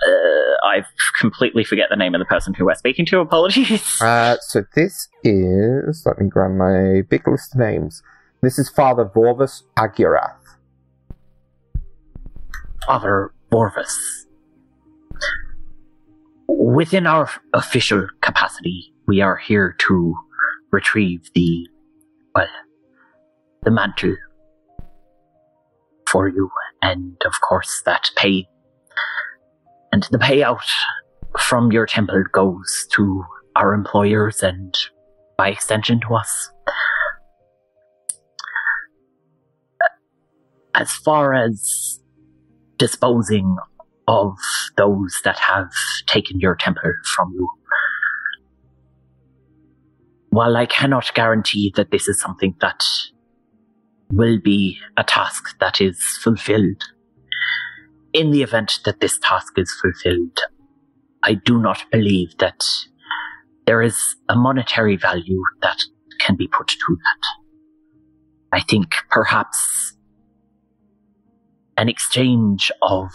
[0.08, 0.84] uh, I
[1.20, 3.20] completely forget the name of the person who we're speaking to.
[3.22, 4.02] Apologies.
[4.02, 8.02] Uh, so this is, let me grab my big list of names.
[8.42, 10.38] This is Father Vorvus Agirath.
[12.86, 14.21] Father Borvis.
[16.64, 20.14] Within our official capacity, we are here to
[20.72, 21.68] retrieve the,
[22.36, 22.46] well,
[23.64, 24.16] the mantle
[26.08, 26.52] for you,
[26.84, 28.48] and of course that pay.
[29.92, 30.62] And the payout
[31.40, 33.26] from your temple goes to
[33.56, 34.78] our employers and,
[35.40, 36.52] by extension, to us.
[40.76, 42.00] As far as
[42.78, 43.58] disposing
[44.08, 44.38] of
[44.78, 45.72] those that have
[46.08, 47.50] taken your temple from you.
[50.30, 52.84] While I cannot guarantee that this is something that
[54.12, 56.84] will be a task that is fulfilled,
[58.14, 60.40] in the event that this task is fulfilled,
[61.24, 62.64] I do not believe that
[63.66, 65.78] there is a monetary value that
[66.20, 67.28] can be put to that.
[68.52, 69.96] I think perhaps
[71.78, 73.12] an exchange of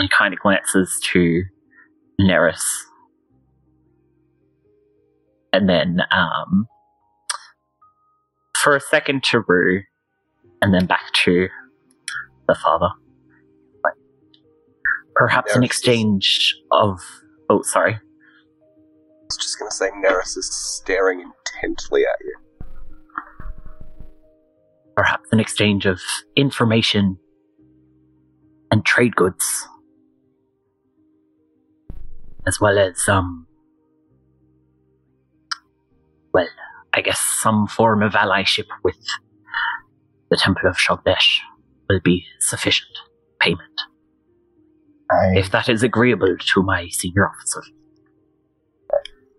[0.00, 1.42] and kind of glances to
[2.20, 2.62] Neris.
[5.52, 6.66] And then um
[8.62, 9.82] for a second to Rue
[10.62, 11.48] and then back to
[12.48, 12.88] the father.
[13.84, 13.94] Like,
[15.14, 16.98] perhaps an Neris is- exchange of
[17.48, 17.94] oh sorry.
[17.94, 17.98] I
[19.30, 22.34] was just going to say, Neris is staring intently at you.
[24.96, 26.00] perhaps an exchange of
[26.36, 27.16] information
[28.72, 29.68] and trade goods,
[32.50, 33.46] as well as um,
[36.34, 36.48] well,
[36.92, 38.96] I guess some form of allyship with
[40.30, 41.38] the Temple of Shognesh
[41.88, 42.90] will be sufficient
[43.40, 43.80] payment
[45.10, 47.62] I, if that is agreeable to my senior officer.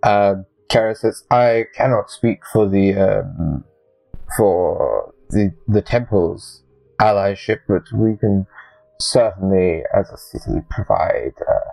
[0.04, 0.36] uh,
[0.70, 3.66] Kara says, I cannot speak for the, um,
[4.38, 6.64] for the, the temple's
[7.02, 8.48] allyship, but we can
[9.02, 11.72] certainly, as a city, provide, uh,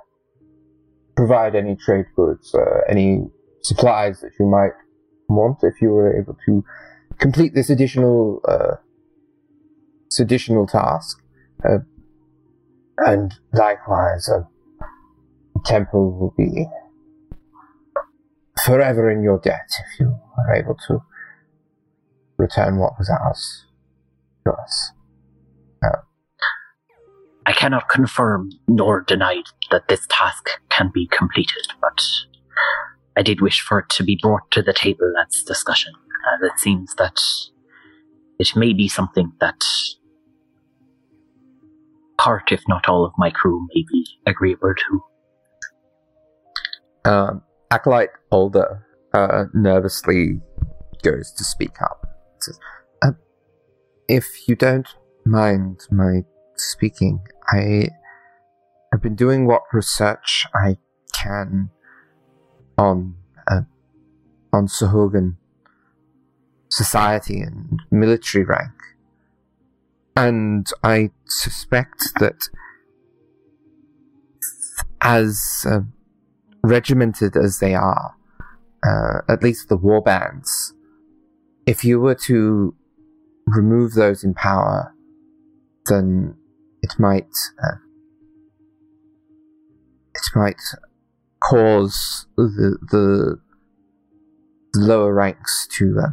[1.19, 3.27] provide any trade goods, uh, any
[3.65, 4.71] supplies that you might
[5.29, 6.65] want if you were able to
[7.19, 8.77] complete this additional, uh,
[10.09, 11.21] this additional task.
[11.69, 11.79] Uh,
[12.99, 14.47] and likewise, the
[15.65, 16.67] temple will be
[18.65, 21.03] forever in your debt if you are able to
[22.37, 23.67] return what was ours
[24.45, 24.93] to us.
[27.49, 32.05] I cannot confirm nor deny that this task can be completed, but
[33.17, 35.95] I did wish for it to be brought to the table as discussion,
[36.31, 37.19] and it seems that
[38.39, 39.59] it may be something that
[42.19, 47.11] part, if not all, of my crew may be agreeable to.
[47.11, 50.43] Um, Acolyte Older uh, nervously
[51.03, 52.05] goes to speak up.
[52.41, 52.61] Says,
[53.01, 53.13] uh,
[54.07, 54.89] if you don't
[55.25, 56.25] mind my
[56.61, 57.21] speaking,
[57.51, 57.89] I
[58.93, 60.77] have been doing what research I
[61.13, 61.71] can
[62.77, 63.15] on
[63.51, 63.63] uh,
[64.53, 65.37] on Sahuagin
[66.71, 68.73] society and military rank,
[70.17, 72.49] and I suspect that
[75.01, 75.81] as uh,
[76.63, 78.15] regimented as they are,
[78.87, 80.75] uh, at least the war bands,
[81.67, 82.75] if you were to
[83.47, 84.95] remove those in power,
[85.87, 86.37] then
[86.83, 87.31] it might
[87.63, 87.77] uh,
[90.15, 90.61] it might
[91.41, 93.41] cause the the,
[94.75, 96.11] lower ranks to uh,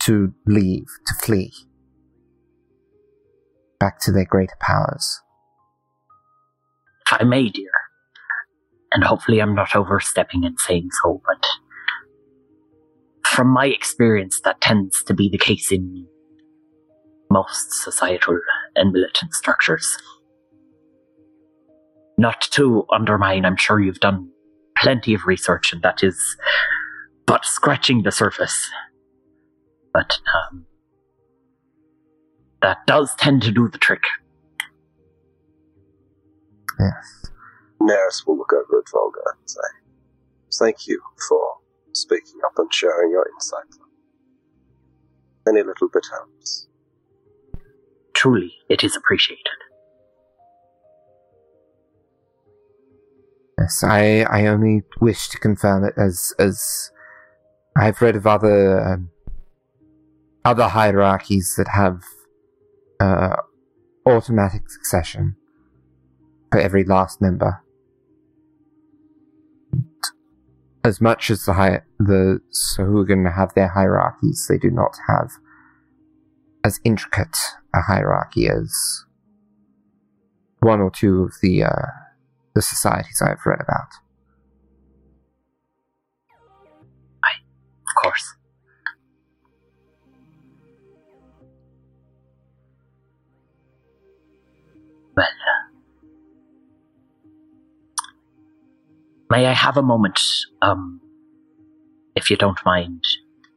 [0.00, 1.52] to leave to flee
[3.78, 5.20] back to their greater powers.
[7.06, 7.70] If I may, dear,
[8.92, 11.46] and hopefully I'm not overstepping in saying so, but
[13.26, 16.06] from my experience, that tends to be the case in
[17.30, 18.38] most societal
[18.74, 19.96] and militant structures.
[22.16, 24.30] Not to undermine, I'm sure you've done
[24.76, 26.36] plenty of research, and that is
[27.26, 28.70] but scratching the surface.
[29.92, 30.66] But um,
[32.62, 34.02] that does tend to do the trick.
[36.78, 37.30] Yes.
[37.80, 39.60] Neris will look over at Volga and say,
[40.58, 41.40] Thank you for
[41.92, 43.64] speaking up and sharing your insight.
[45.46, 46.68] Any little bit helps.
[48.18, 49.44] Truly, it is appreciated.
[53.56, 56.90] Yes, I, I only wish to confirm it as as
[57.76, 59.10] I've read of other um,
[60.44, 62.02] other hierarchies that have
[62.98, 63.36] uh,
[64.04, 65.36] automatic succession
[66.50, 67.62] for every last member.
[70.82, 75.30] As much as the hi- the Sahuagin have their hierarchies, they do not have
[76.64, 77.36] as intricate
[77.74, 79.04] a hierarchy as
[80.60, 81.86] one or two of the uh,
[82.54, 83.88] the societies I've read about.
[87.22, 87.30] I,
[87.86, 88.34] of course.
[95.16, 95.66] Well, uh,
[99.30, 100.20] may I have a moment,
[100.62, 101.00] um,
[102.14, 103.04] if you don't mind,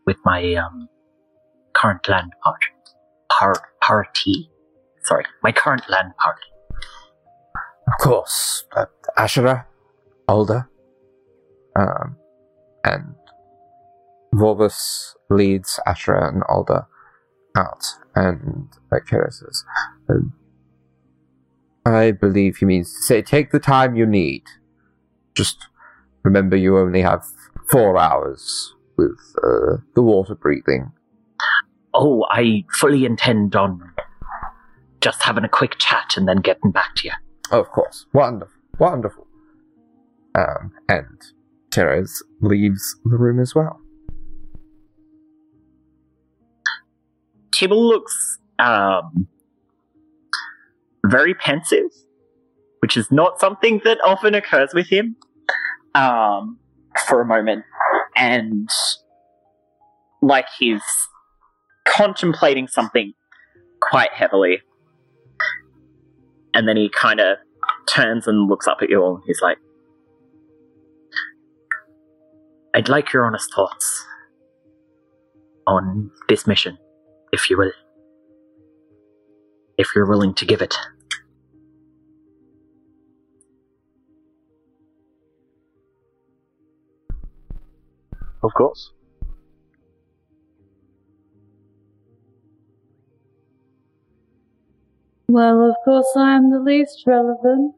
[0.06, 0.88] with my um,
[1.74, 2.62] current land part,
[3.42, 4.50] par- party?
[5.04, 6.42] Sorry, my current land party.
[7.88, 8.86] Of course, uh,
[9.18, 9.66] Ashera,
[10.28, 10.68] Alda,
[11.76, 12.16] um,
[12.84, 13.16] and
[14.36, 16.88] Volvus leads Ashera and Alda
[17.58, 17.84] out,
[18.16, 19.66] and Akira says,
[20.10, 20.34] um,
[21.86, 24.44] I believe he means to say, take the time you need.
[25.36, 25.68] Just
[26.24, 27.26] remember you only have
[27.72, 30.92] four hours with uh, the water breathing.
[31.94, 33.94] Oh, I fully intend on
[35.02, 37.14] just having a quick chat and then getting back to you.
[37.52, 38.06] Of course.
[38.14, 38.54] Wonderful.
[38.80, 39.28] Wonderful.
[40.36, 41.22] Um, and
[41.72, 43.80] Therese leaves the room as well.
[47.52, 49.28] Tibble looks um,
[51.06, 51.92] very pensive,
[52.80, 55.16] which is not something that often occurs with him.
[55.94, 56.58] Um,
[57.08, 57.66] for a moment,
[58.16, 58.70] and
[60.22, 60.82] like he's
[61.86, 63.14] contemplating something
[63.82, 64.62] quite heavily,
[66.54, 67.38] and then he kind of
[67.88, 69.22] turns and looks up at you all.
[69.26, 69.58] He's like,
[72.74, 74.06] I'd like your honest thoughts
[75.68, 76.78] on this mission,
[77.32, 77.72] if you will.
[79.78, 80.76] If you're willing to give it.
[88.44, 88.92] Of course.
[95.28, 97.76] Well, of course, I am the least relevant,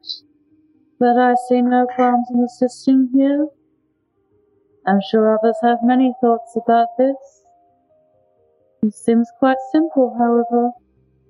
[0.98, 3.46] but I see no qualms in assisting here.
[4.86, 7.16] I'm sure others have many thoughts about this.
[8.82, 10.70] It seems quite simple, however.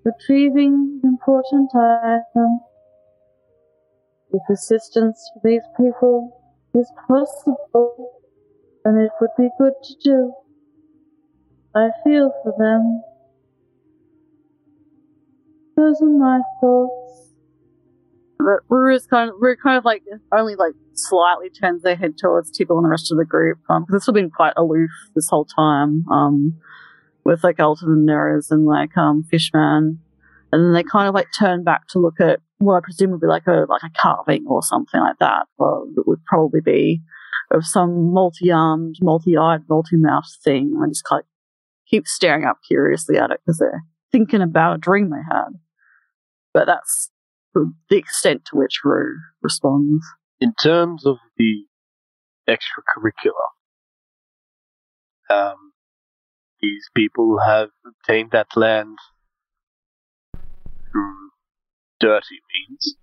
[0.04, 2.60] Retrieving important item.
[4.32, 6.42] If assistance for these people
[6.74, 8.20] is possible,
[8.84, 10.34] then it would be good to do.
[11.74, 13.02] I feel for them.
[15.76, 17.30] Those are my thoughts.
[18.68, 20.02] Rue is kind of, Rue kind of like
[20.36, 23.86] only like slightly turns their head towards Tibble and the rest of the group because
[23.90, 26.04] this have been quite aloof this whole time.
[26.10, 26.60] Um,
[27.24, 29.98] with like Alton and Neris and like um Fishman,
[30.52, 33.20] and then they kind of like turn back to look at what I presume would
[33.20, 35.46] be like a like a carving or something like that.
[35.58, 37.02] Well, it would probably be
[37.50, 41.26] of some multi-armed, multi-eyed, multi-mouthed thing, and just kind of
[41.88, 43.82] keep staring up curiously at it because they're
[44.12, 45.48] thinking about a dream they had.
[46.54, 47.10] But that's
[47.54, 50.06] the extent to which Rue responds.
[50.40, 51.64] In terms of the
[52.48, 53.50] extracurricular,
[55.28, 55.72] um,
[56.62, 58.98] these people have obtained that land
[60.92, 61.30] through
[61.98, 62.96] dirty means.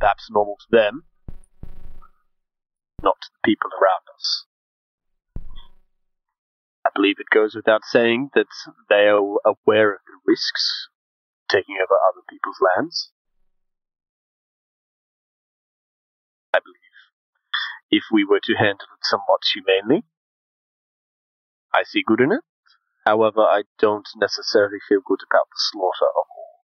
[0.00, 1.04] Perhaps normal to them,
[3.02, 4.46] not to the people around us.
[6.84, 8.48] I believe it goes without saying that
[8.88, 10.88] they are aware of the risks
[11.52, 13.12] taking over other people's lands.
[16.54, 16.80] I believe
[17.90, 20.04] if we were to handle it somewhat humanely,
[21.74, 22.44] I see good in it,
[23.04, 26.64] However, I don't necessarily feel good about the slaughter of all.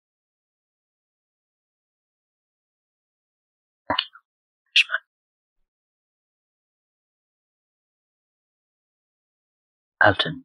[10.04, 10.44] Alton,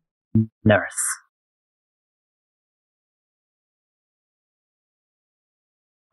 [0.64, 1.29] nurse.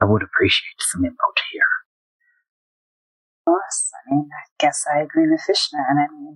[0.02, 1.72] I would appreciate some input here.
[3.46, 6.36] Course, I mean, I guess I agree with Fishner, and I mean,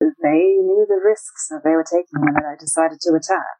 [0.00, 3.58] they knew the risks that they were taking when they decided to attack.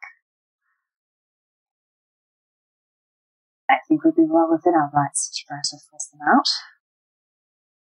[3.71, 6.49] I think we'd be well within our rights to try to force them out.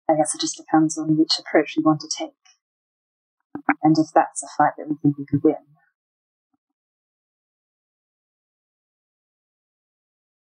[0.09, 2.33] I guess it just depends on which approach we want to take.
[3.83, 5.63] And if that's a fight that we think we could win.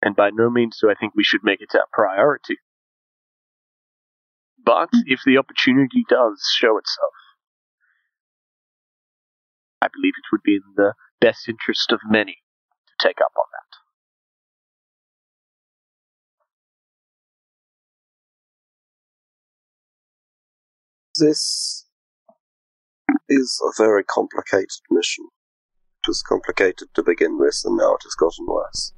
[0.04, 2.58] And by no means do I think we should make it our priority.
[4.62, 5.00] But mm.
[5.06, 7.14] if the opportunity does show itself,
[9.80, 12.42] I believe it would be in the best interest of many
[12.86, 13.64] to take up on that.
[21.26, 21.86] This
[23.28, 25.28] is a very complicated mission.
[26.02, 28.92] It was complicated to begin with, and now it has gotten worse.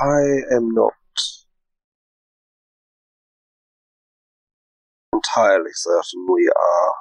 [0.00, 0.92] I am not
[5.12, 6.94] entirely certain we are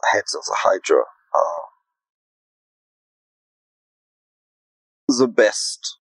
[0.00, 1.02] the heads of the Hydra
[1.34, 1.62] are
[5.08, 5.98] the best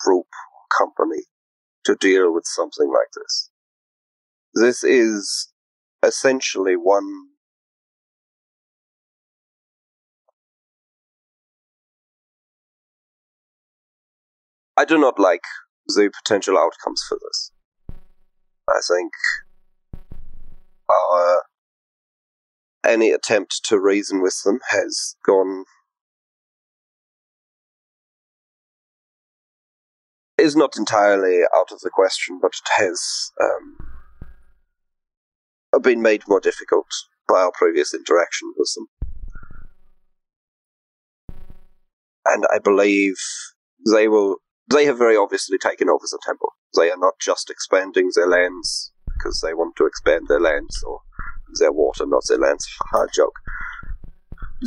[0.00, 0.26] group
[0.76, 1.24] company
[1.84, 3.50] to deal with something like this.
[4.54, 5.52] This is
[6.02, 7.28] essentially one
[14.78, 15.42] I do not like
[15.88, 17.50] the potential outcomes for this.
[18.68, 19.10] I think
[20.88, 21.42] our
[22.86, 25.64] any attempt to reason with them has gone
[30.38, 33.78] is not entirely out of the question, but it has um,
[35.82, 36.86] been made more difficult
[37.26, 38.86] by our previous interaction with them.
[42.26, 43.16] And I believe
[43.92, 44.36] they will.
[44.70, 46.52] They have very obviously taken over the temple.
[46.76, 51.00] They are not just expanding their lands because they want to expand their lands or
[51.58, 52.68] their water, not their lands.
[52.92, 53.34] Hard joke.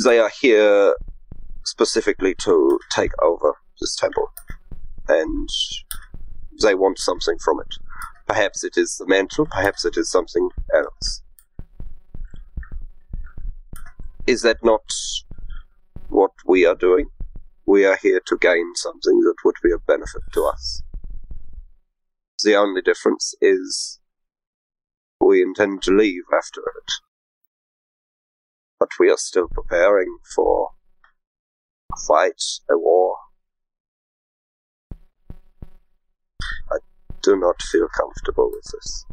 [0.04, 0.94] They are here
[1.64, 4.32] specifically to take over this temple
[5.08, 5.48] and
[6.62, 7.74] they want something from it.
[8.26, 11.22] Perhaps it is the mantle, perhaps it is something else.
[14.26, 14.82] Is that not
[16.08, 17.06] what we are doing?
[17.66, 20.82] We are here to gain something that would be of benefit to us.
[22.44, 24.00] The only difference is
[25.20, 26.92] we intend to leave after it.
[28.80, 30.70] But we are still preparing for
[31.92, 33.16] a fight, a war,
[36.70, 36.78] I
[37.22, 39.06] do not feel comfortable with this.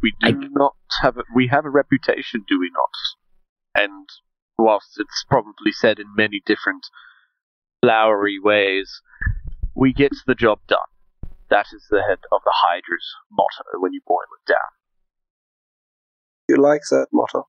[0.00, 3.84] We do I- not have a, we have a reputation, do we not?
[3.84, 4.08] And
[4.58, 6.86] whilst it's probably said in many different
[7.80, 9.00] flowery ways,
[9.74, 10.78] we get the job done.
[11.48, 14.56] That is the head of the Hydra's motto when you boil it down.
[16.48, 17.48] You like that motto?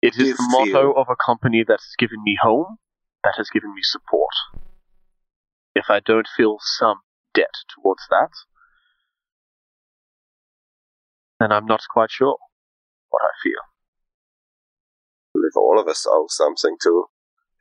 [0.00, 2.78] It is you the motto feel- of a company that has given me home,
[3.22, 4.34] that has given me support.
[5.74, 7.00] If I don't feel some
[7.34, 8.30] debt towards that,
[11.38, 12.36] then I'm not quite sure
[13.10, 13.71] what I feel.
[15.48, 17.06] If all of us oh, owe something to,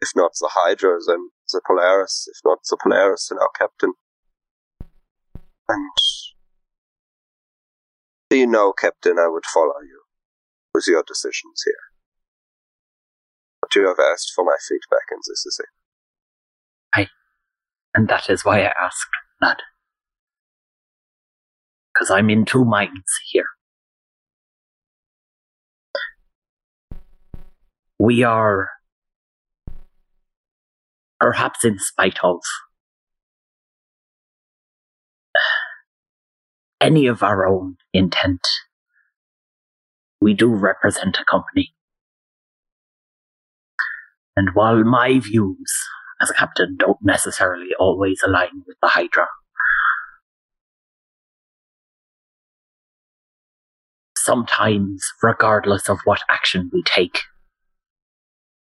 [0.01, 3.93] if not the Hydra, then the Polaris, if not the Polaris, then our captain.
[5.67, 5.91] And
[8.29, 10.01] do you know, Captain, I would follow you
[10.73, 11.73] with your decisions here.
[13.61, 15.69] But you have asked for my feedback, and this is it.
[17.93, 19.09] And that is why I asked,
[19.41, 19.57] lad.
[21.93, 23.47] Because I'm in two minds here.
[28.03, 28.67] We are,
[31.19, 32.39] perhaps in spite of
[36.81, 38.41] any of our own intent,
[40.19, 41.75] we do represent a company.
[44.35, 45.71] And while my views
[46.19, 49.27] as a captain don't necessarily always align with the Hydra.
[54.17, 57.19] Sometimes, regardless of what action we take,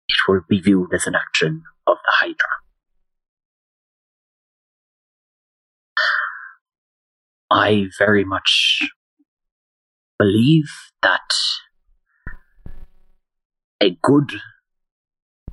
[0.09, 2.49] it will be viewed as an action of the Hydra.
[7.51, 8.81] I very much
[10.19, 10.71] believe
[11.03, 11.33] that
[13.81, 14.41] a good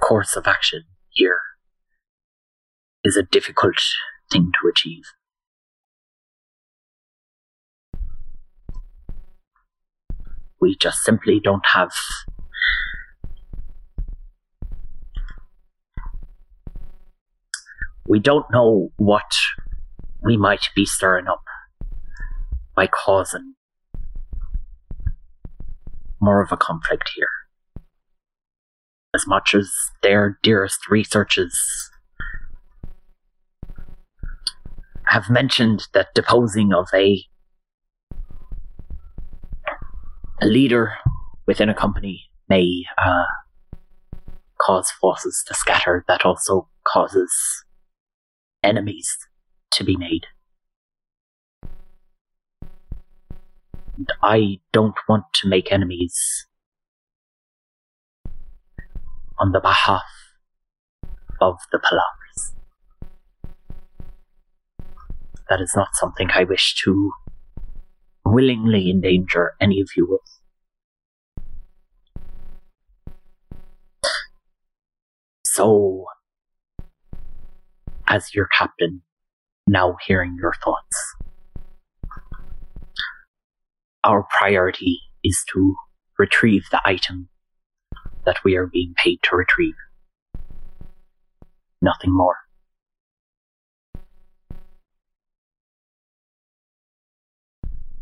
[0.02, 1.40] course of action here
[3.04, 3.80] is a difficult
[4.32, 5.04] thing to achieve.
[10.60, 11.94] We just simply don't have
[18.08, 19.36] we don't know what
[20.22, 21.44] we might be stirring up
[22.76, 23.56] by causing
[26.22, 27.28] more of a conflict here.
[29.14, 29.72] As much as
[30.02, 31.58] their dearest researchers
[35.08, 37.24] have mentioned that deposing of a
[40.42, 40.94] a leader
[41.48, 43.24] within a company may uh,
[44.60, 47.65] cause forces to scatter, that also causes
[48.66, 49.18] enemies
[49.72, 50.26] to be made.
[53.98, 56.48] And I don't want to make enemies
[59.40, 60.04] on the behalf
[61.40, 62.54] of the Polaris.
[65.50, 67.12] That is not something I wish to
[68.26, 70.22] willingly endanger any of you with.
[75.46, 76.06] So,
[78.08, 79.02] as your captain,
[79.68, 81.16] now hearing your thoughts,
[84.04, 85.76] our priority is to
[86.18, 87.30] retrieve the item
[88.26, 89.76] that we are being paid to retrieve.
[91.82, 92.38] Nothing more.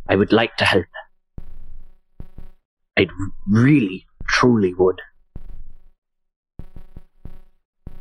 [0.07, 0.85] I would like to help.
[2.97, 3.07] I
[3.49, 5.01] really, truly would.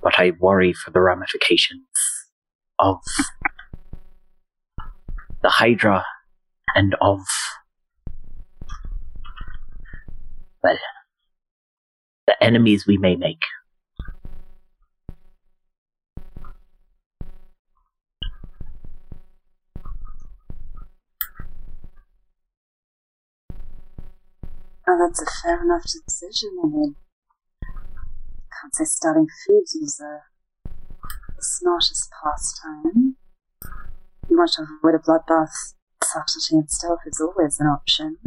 [0.03, 1.87] But I worry for the ramifications
[2.79, 2.99] of
[5.43, 6.05] the Hydra
[6.75, 7.21] and of,
[10.63, 10.79] well,
[12.27, 13.43] the enemies we may make.
[24.89, 26.51] Oh, that's a fair enough decision.
[26.63, 26.97] I mean,
[28.63, 30.21] can't say starting foods is the
[31.41, 33.17] smartest pastime.
[34.31, 38.19] You want to avoid a bloodbath, subtlety and stealth is always an option.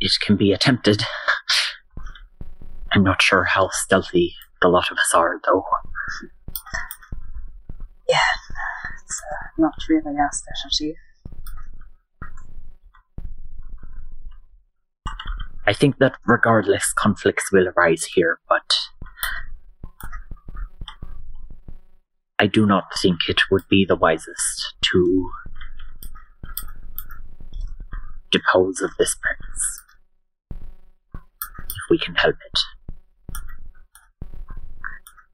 [0.00, 1.02] It can be attempted.
[2.92, 5.64] I'm not sure how stealthy the lot of us are, though.
[8.08, 8.18] Yeah,
[9.04, 10.96] it's uh, not really our specialty.
[15.68, 18.76] I think that regardless, conflicts will arise here, but
[22.38, 25.30] I do not think it would be the wisest to
[28.30, 29.82] depose of this prince
[31.68, 32.60] if we can help it.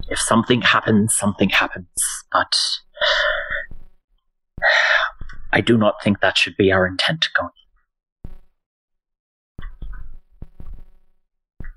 [0.08, 1.88] If something happens, something happens,
[2.32, 2.54] but
[5.52, 7.50] I do not think that should be our intent going.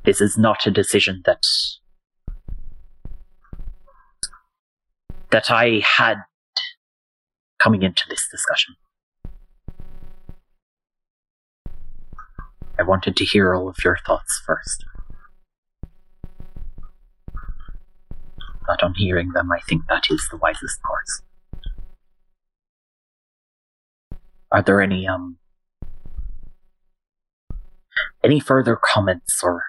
[0.05, 1.43] This is not a decision that
[5.31, 6.17] that I had
[7.57, 8.75] coming into this discussion.
[12.77, 14.85] I wanted to hear all of your thoughts first.
[18.67, 21.21] But on hearing them, I think that is the wisest course.
[24.51, 25.37] Are there any, um,
[28.23, 29.63] any further comments or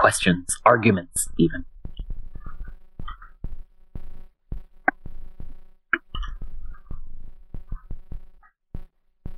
[0.00, 1.64] questions, arguments, even?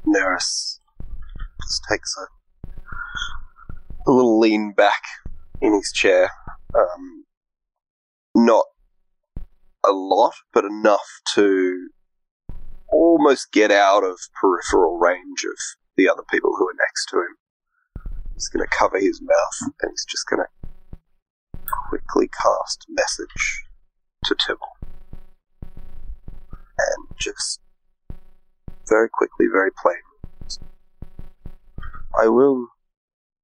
[0.06, 0.80] Neris
[1.62, 2.26] just takes a,
[4.08, 5.02] a little lean back
[5.60, 6.30] in his chair.
[6.74, 7.24] Um,
[8.34, 8.64] not
[9.86, 11.88] a lot, but enough to
[12.88, 15.56] almost get out of peripheral range of
[15.96, 17.36] the other people who are next to him.
[18.40, 21.58] He's going to cover his mouth and he's just going to
[21.90, 23.64] quickly cast message
[24.24, 24.78] to Tibble.
[26.50, 27.60] And just
[28.88, 30.00] very quickly, very plainly.
[32.18, 32.68] I will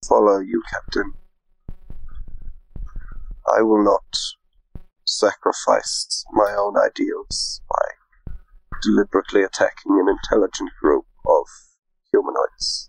[0.08, 1.12] follow you, Captain.
[3.54, 4.16] I will not
[5.06, 8.32] sacrifice my own ideals by
[8.82, 11.44] deliberately attacking an intelligent group of
[12.10, 12.88] humanoids.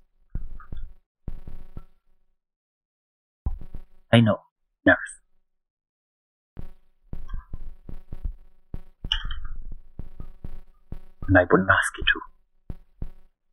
[4.11, 4.37] I know.
[4.87, 4.95] Nerf.
[11.27, 12.77] And I wouldn't ask you to.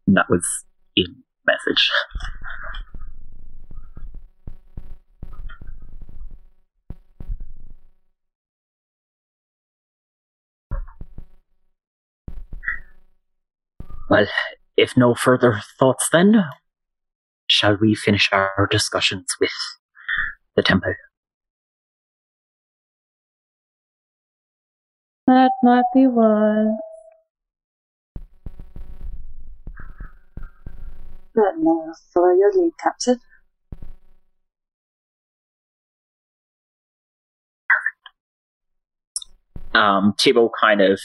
[0.07, 0.65] And that was
[0.95, 1.91] in message.
[14.09, 14.27] Well,
[14.77, 16.45] if no further thoughts then,
[17.47, 19.51] shall we finish our discussions with
[20.57, 20.95] the temple?
[25.27, 26.67] That might be wise.
[31.35, 33.19] But no, follow your lead, Captain.
[39.75, 41.01] um, Tibble kind of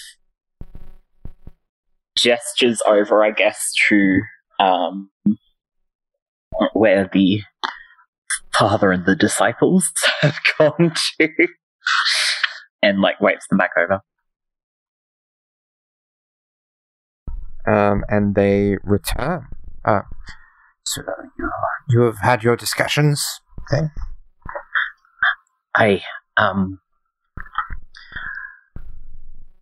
[2.18, 4.22] gestures over, I guess, to
[4.60, 5.10] um,
[6.74, 7.42] where the
[8.60, 9.92] father and the disciples
[10.22, 11.30] have gone to,
[12.84, 14.02] and like waits them back over.
[17.66, 19.48] Um, and they return.
[19.86, 20.02] Uh,
[20.86, 21.02] so
[21.38, 21.50] you,
[21.90, 23.42] you have had your discussions.
[23.72, 23.92] Then
[25.76, 26.04] I,
[26.36, 26.80] um.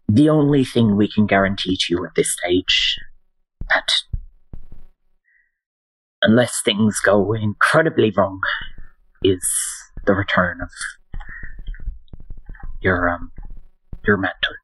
[0.09, 2.97] The only thing we can guarantee to you at this stage
[3.69, 3.91] that
[6.21, 8.39] unless things go incredibly wrong
[9.23, 9.45] is
[10.05, 10.69] the return of
[12.81, 13.31] your um
[14.05, 14.57] your mentor.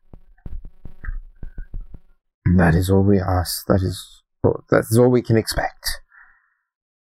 [2.55, 3.65] that is all we ask.
[3.67, 4.21] That is
[4.69, 6.01] that is all we can expect.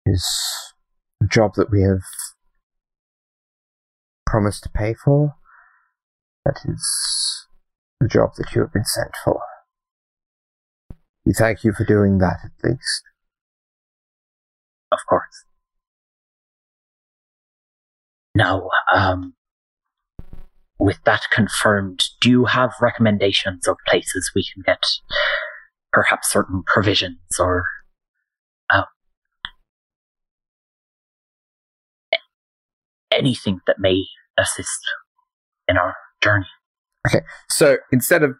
[0.06, 0.26] Is
[1.22, 2.02] a job that we have
[4.26, 5.36] promised to pay for.
[6.46, 7.48] That is
[8.00, 9.40] the job that you have been sent for.
[11.26, 13.04] We thank you for doing that at least.
[14.92, 15.46] Of course.
[18.36, 19.34] Now, um
[20.80, 24.84] with that confirmed, do you have recommendations of places we can get
[25.94, 27.64] perhaps certain provisions or
[28.70, 28.84] um,
[33.12, 34.04] anything that may
[34.38, 34.82] assist
[35.68, 36.48] in our journey?
[37.08, 38.32] Okay, so instead of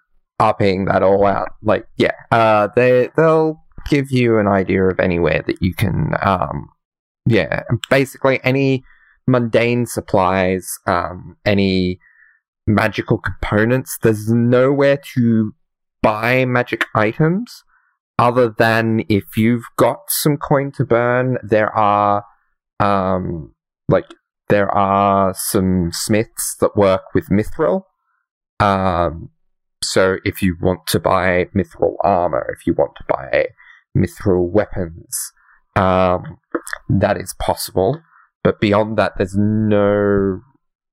[0.42, 5.44] RPing that all out, like yeah, uh, they they'll give you an idea of anywhere
[5.46, 6.70] that you can, um,
[7.26, 8.84] yeah, basically any
[9.28, 12.00] mundane supplies, um, any
[12.68, 13.98] magical components.
[14.02, 15.54] There's nowhere to
[16.02, 17.64] buy magic items
[18.20, 21.38] other than if you've got some coin to burn.
[21.44, 22.26] There are,
[22.80, 23.54] um,
[23.90, 24.06] like
[24.50, 27.84] there are some smiths that work with mithril.
[28.60, 29.30] Um,
[29.82, 33.48] so if you want to buy mithril armor, if you want to buy
[33.98, 35.32] mithril weapons,
[35.76, 36.38] um,
[36.90, 38.02] that is possible.
[38.44, 40.42] But beyond that, there's no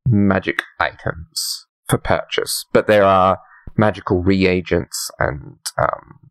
[0.06, 2.64] magic items for purchase.
[2.72, 3.38] But there are
[3.76, 6.30] magical reagents and um,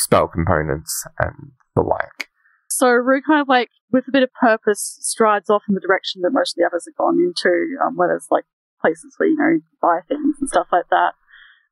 [0.00, 2.28] spell components and the like.
[2.68, 6.22] So Rue kind of like, with a bit of purpose, strides off in the direction
[6.22, 8.44] that most of the others have gone into, um, where there's like
[8.80, 11.12] places where you know you can buy things and stuff like that.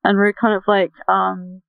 [0.02, 1.62] And Rue kind of like um,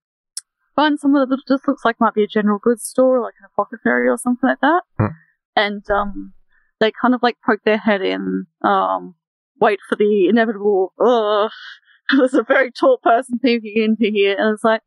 [0.76, 4.08] finds somewhere that just looks like might be a general goods store, like an apothecary
[4.08, 4.82] or something like that.
[4.98, 5.16] Hmm.
[5.56, 6.34] And um,
[6.80, 9.16] they kind of like poke their head in, um,
[9.60, 10.94] wait for the inevitable.
[11.00, 11.52] Ugh,
[12.18, 14.82] there's a very tall person peeking into here, and it's like,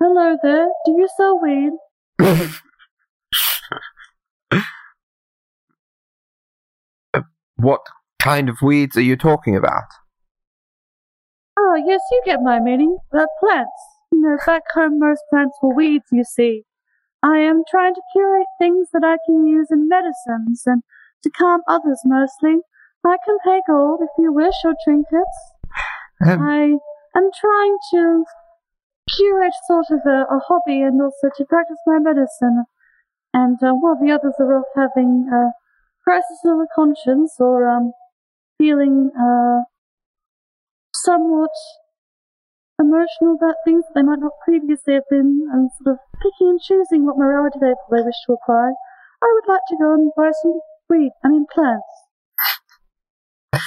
[0.00, 1.72] "Hello there, do you sell weed?"
[7.62, 7.82] What
[8.20, 9.84] kind of weeds are you talking about?
[11.56, 12.98] Oh, yes, you get my meaning.
[13.16, 13.70] Uh, plants.
[14.10, 16.64] You know, back home most plants were weeds, you see.
[17.22, 20.82] I am trying to curate things that I can use in medicines and
[21.22, 22.60] to calm others mostly.
[23.04, 25.38] I can pay gold if you wish or trinkets.
[26.24, 26.78] Um, I
[27.16, 28.24] am trying to
[29.16, 32.64] curate sort of a, a hobby and also to practice my medicine.
[33.34, 35.52] And uh, while the others are off having a
[36.04, 37.92] crisis of the conscience or um,
[38.58, 39.62] feeling uh,
[40.94, 41.50] somewhat
[42.82, 46.60] emotional about things that they might not previously have been, and sort of picking and
[46.60, 48.74] choosing what morality they, they wish to apply,
[49.22, 50.60] I would like to go and buy some
[50.90, 51.86] weed, I mean plants.
[53.52, 53.58] Do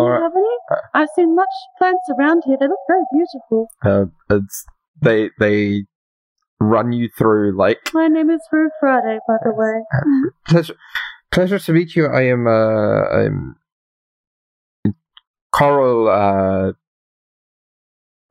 [0.00, 0.22] you right.
[0.22, 0.78] have any?
[0.94, 1.48] I've seen much
[1.78, 2.56] plants around here.
[2.60, 3.68] They look very beautiful.
[3.82, 4.66] Uh, it's
[5.00, 5.84] they they
[6.60, 9.82] run you through like My name is Rue Friday, by the way.
[10.46, 10.74] pleasure
[11.32, 12.06] pleasure to meet you.
[12.06, 13.56] I am uh I'm
[15.52, 16.72] Coral uh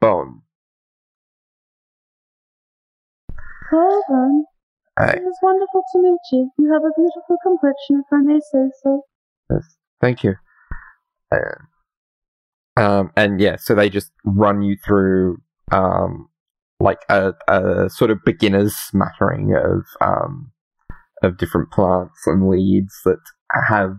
[0.01, 0.41] Bone.
[3.71, 4.45] Well then,
[4.97, 5.11] Hi.
[5.13, 6.49] it is wonderful to meet you.
[6.57, 9.03] You have a beautiful complexion, if I may say so.
[9.51, 10.35] Yes, thank you.
[11.31, 15.37] Uh, um, and yeah, so they just run you through
[15.71, 16.29] um,
[16.79, 20.51] like a, a sort of beginner's smattering of um,
[21.21, 23.19] of different plants and leaves that
[23.67, 23.97] have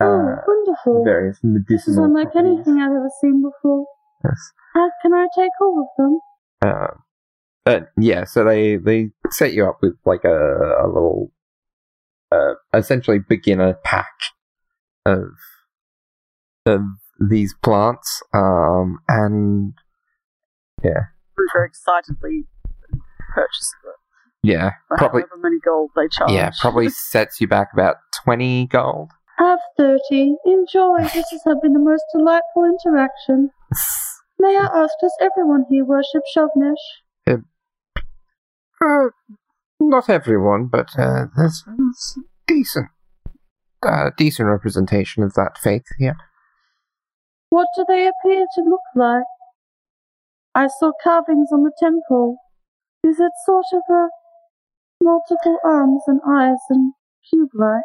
[0.00, 1.04] oh, uh, wonderful.
[1.04, 2.04] various This is medicinal.
[2.04, 2.54] unlike properties.
[2.58, 3.84] anything I've ever seen before.
[4.24, 4.52] Yes.
[4.74, 6.20] How can I take all of them?
[6.64, 6.86] Uh,
[7.66, 10.28] uh, yeah, so they they set you up with like a,
[10.84, 11.32] a little,
[12.30, 14.12] uh, essentially beginner pack
[15.06, 15.28] of
[16.66, 16.80] of
[17.20, 19.74] these plants, um, and
[20.82, 20.90] Who
[21.52, 22.44] very excitedly
[23.34, 24.48] purchases it.
[24.48, 26.32] yeah, probably however many gold they charge.
[26.32, 29.10] yeah, probably sets you back about twenty gold.
[29.42, 30.36] Have 30.
[30.46, 30.98] Enjoy.
[31.02, 33.50] This has been the most delightful interaction.
[34.38, 36.76] May I ask, does everyone here worship Shognesh?
[37.26, 39.08] Uh,
[39.80, 42.86] not everyone, but uh, there's, there's decent,
[43.84, 46.16] uh, decent representation of that faith here.
[47.50, 49.24] What do they appear to look like?
[50.54, 52.36] I saw carvings on the temple.
[53.02, 54.08] Is it sort of a
[55.02, 56.92] multiple arms and eyes and
[57.28, 57.82] cube-like?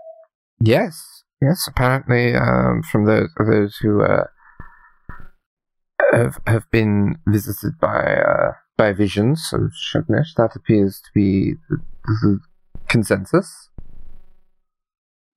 [0.60, 1.68] Yes, yes.
[1.68, 4.26] Apparently, um, from those those who uh,
[6.12, 11.78] have have been visited by uh, by visions of Shognesh, that appears to be the,
[12.06, 12.40] the
[12.88, 13.70] consensus.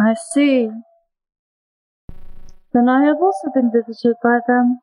[0.00, 0.70] I see.
[2.72, 4.78] Then I have also been visited by them.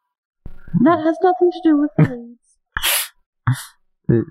[0.84, 2.38] That has nothing to do with leaves.
[4.10, 4.22] Uh,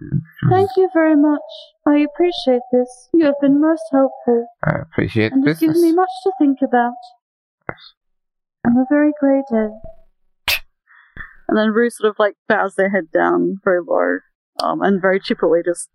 [0.48, 1.40] Thank you very much.
[1.86, 3.08] I appreciate this.
[3.12, 5.60] You have been most helpful, I appreciate and it business.
[5.74, 6.94] gives me much to think about.
[8.64, 9.68] Have a very great day.
[11.48, 14.18] And then Rue sort of like bows their head down very low,
[14.60, 15.88] um, and very chippily just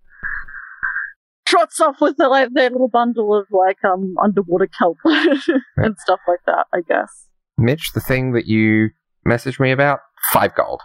[1.46, 6.20] trots off with their, like their little bundle of like um underwater kelp and stuff
[6.28, 6.68] like that.
[6.74, 7.28] I guess.
[7.58, 8.92] Mitch, the thing that you
[9.28, 10.00] messaged me about,
[10.32, 10.82] five gold.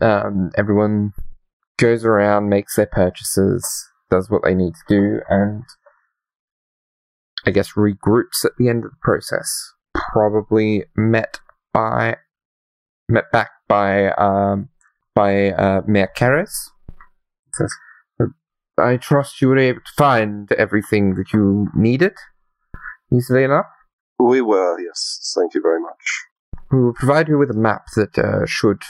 [0.00, 1.12] Um, everyone
[1.78, 5.64] goes around, makes their purchases, does what they need to do, and
[7.46, 9.72] I guess regroups at the end of the process.
[10.12, 11.40] Probably met
[11.72, 12.16] by
[13.08, 14.68] met back by um
[15.14, 16.70] by uh Mayor Keres.
[17.54, 17.74] Says,
[18.78, 22.12] I trust you were able to find everything that you needed
[23.12, 23.66] easily enough.
[24.18, 25.34] We were, yes.
[25.36, 26.24] Thank you very much.
[26.70, 28.82] We will provide you with a map that uh, should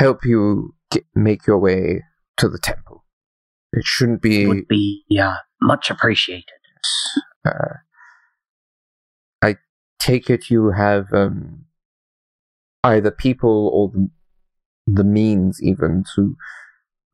[0.00, 2.02] help you get, make your way
[2.38, 3.04] to the temple.
[3.72, 4.46] It shouldn't be.
[4.46, 6.44] would be uh, much appreciated.
[7.46, 7.74] Uh,
[9.42, 9.56] I
[10.00, 11.66] take it you have um,
[12.82, 14.08] either people or the,
[14.86, 16.34] the means even to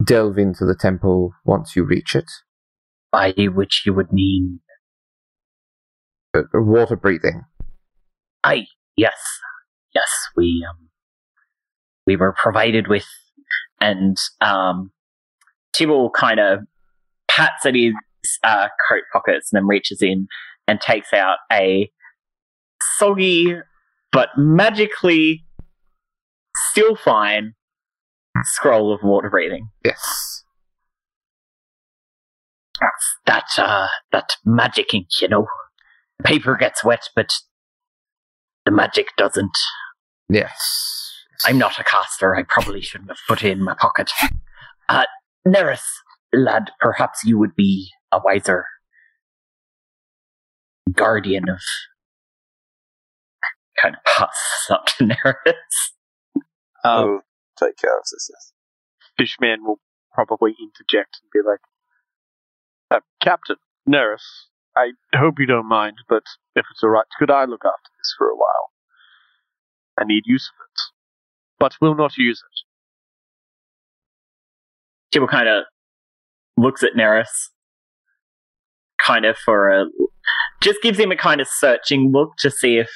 [0.05, 2.31] delve into the temple once you reach it.
[3.11, 4.61] By which you would mean,
[6.35, 7.43] Uh, water breathing.
[8.45, 9.19] I yes,
[9.95, 10.91] yes, we um,
[12.07, 13.07] we were provided with,
[13.81, 14.91] and um,
[15.73, 16.61] Tibble kind of
[17.29, 17.93] pats at his
[18.43, 20.27] uh, coat pockets and then reaches in
[20.67, 21.91] and takes out a
[22.99, 23.57] soggy
[24.13, 25.45] but magically
[26.71, 27.55] still fine
[28.45, 29.69] scroll of water breathing.
[29.85, 30.43] Yes.
[33.27, 35.47] that uh, that magic ink, you know.
[36.25, 37.31] Paper gets wet, but
[38.65, 39.57] the magic doesn't.
[40.31, 41.06] Yes.
[41.45, 42.35] I'm not a caster.
[42.35, 44.11] I probably shouldn't have put it in my pocket.
[44.89, 45.05] Uh,
[45.47, 45.83] Neris,
[46.33, 48.65] lad, perhaps you would be a wiser
[50.93, 51.61] guardian of.
[53.81, 55.53] Kind of passes up to Neris.
[56.85, 57.21] I Um, will
[57.59, 58.31] take care of this.
[58.33, 58.53] yes.
[59.19, 59.81] Fishman will
[60.15, 61.61] probably interject and be like,
[62.91, 63.57] uh, Captain,
[63.89, 64.23] Neris,
[64.77, 66.23] I hope you don't mind, but
[66.55, 68.71] if it's alright, could I look after this for a while?
[69.99, 70.81] I need use of it,
[71.59, 72.61] but will not use it.
[75.13, 75.65] Tibble kind of
[76.57, 77.51] looks at Neris,
[79.05, 79.87] kind of for a.
[80.63, 82.91] Just gives him a kind of searching look to see if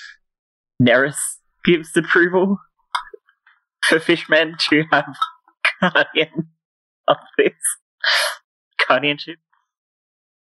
[0.82, 1.18] Neris
[1.64, 2.58] gives approval
[3.84, 5.14] for Fishman to have
[5.80, 6.48] guardian
[7.08, 7.52] of this
[8.88, 9.36] guardianship.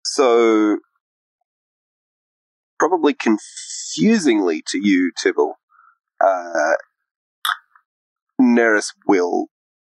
[0.04, 0.78] So,
[2.78, 5.54] probably confusingly to you, Tibble,
[6.20, 6.74] uh,
[8.40, 9.48] Neris will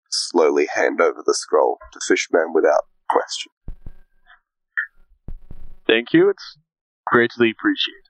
[0.09, 3.51] slowly hand over the scroll to Fishman without question.
[5.87, 6.57] Thank you, it's
[7.05, 8.03] greatly appreciated.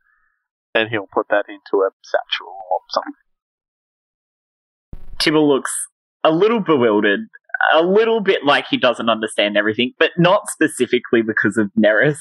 [0.74, 3.14] And he'll put that into a satchel or something.
[5.20, 5.72] Tibble looks
[6.24, 7.22] a little bewildered,
[7.74, 12.20] a little bit like he doesn't understand everything, but not specifically because of Neris,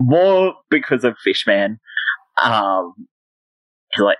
[0.00, 1.78] more because of Fishman.
[2.42, 2.94] Um,
[3.92, 4.18] he's like,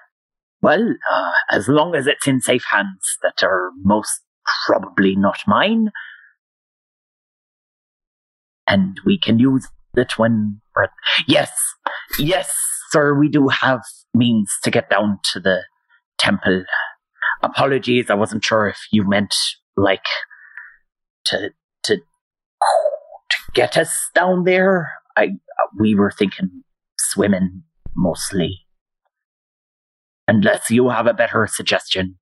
[0.63, 4.21] Well, uh, as long as it's in safe hands that are most
[4.67, 5.91] probably not mine,
[8.67, 10.61] and we can use it when.
[11.27, 11.53] Yes,
[12.19, 12.55] yes,
[12.91, 13.81] sir, we do have
[14.13, 15.63] means to get down to the
[16.19, 16.65] temple.
[17.43, 19.35] Apologies, I wasn't sure if you meant
[19.77, 20.05] like
[21.27, 21.51] to
[21.85, 24.91] to to get us down there.
[25.17, 25.31] I
[25.79, 26.63] we were thinking
[26.99, 27.63] swimming
[27.95, 28.66] mostly.
[30.29, 32.19] Unless you have a better suggestion.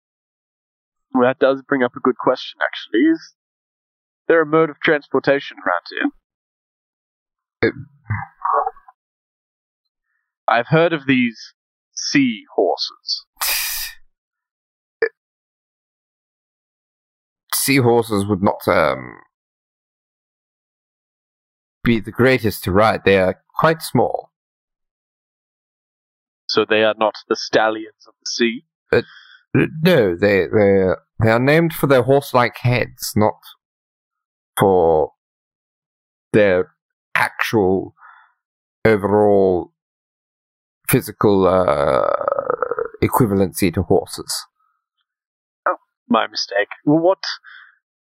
[1.12, 3.01] Well, that does bring up a good question, actually.
[3.01, 3.35] Is
[4.28, 5.86] there a mode of transportation around
[7.62, 7.72] here?
[10.47, 11.55] I've heard of these
[11.94, 13.24] sea horses.
[17.55, 19.20] Seahorses would not um,
[21.82, 23.05] be the greatest to ride.
[23.05, 24.23] They are quite small.
[26.55, 28.64] So they are not the stallions of the sea.
[29.82, 30.86] No, they they
[31.18, 33.40] they are named for their horse-like heads, not
[34.56, 35.10] for
[36.32, 36.70] their
[37.16, 37.97] actual
[38.85, 39.72] overall
[40.89, 42.06] physical uh,
[43.02, 44.47] equivalency to horses.
[45.68, 45.78] Oh,
[46.09, 46.68] My mistake.
[46.85, 47.24] Well, what?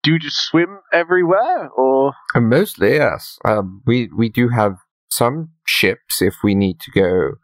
[0.02, 3.38] Do you just swim everywhere, or mostly, yes.
[3.42, 4.76] Um, we we do have
[5.08, 7.38] some ships if we need to go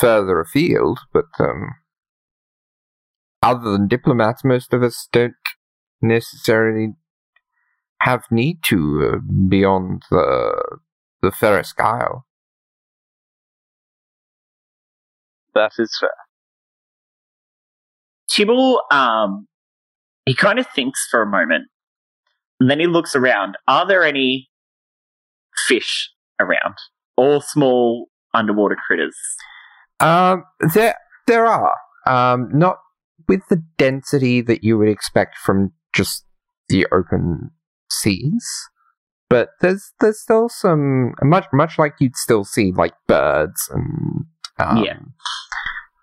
[0.00, 1.70] further afield, but um,
[3.42, 5.34] other than diplomats, most of us don't
[6.02, 6.94] necessarily
[8.02, 9.18] have need to uh,
[9.48, 10.78] beyond the
[11.22, 12.26] the Ferris Isle.
[15.56, 16.10] that is fair?
[18.30, 19.48] Tibble, um,
[20.26, 21.68] he kind of thinks for a moment,
[22.60, 23.56] and then he looks around.
[23.66, 24.48] Are there any
[25.66, 26.74] fish around?
[27.16, 29.16] All small underwater critters.
[30.00, 30.44] Um,
[30.74, 30.94] there
[31.26, 32.78] there are um not
[33.28, 36.24] with the density that you would expect from just
[36.68, 37.50] the open
[37.90, 38.46] seas,
[39.30, 44.26] but there's there's still some much much like you'd still see like birds and
[44.58, 44.98] um, Yeah.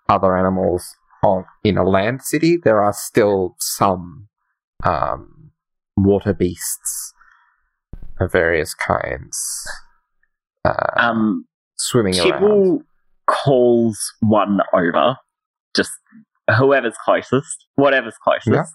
[0.08, 2.56] other animals on in a land city.
[2.62, 4.28] There are still some
[4.84, 5.50] um
[5.96, 7.12] water beasts
[8.20, 9.38] of various kinds
[10.64, 11.46] uh, Um,
[11.76, 12.84] swimming around.
[13.26, 15.16] Calls one over.
[15.74, 15.92] Just
[16.58, 18.72] whoever's closest, whatever's closest.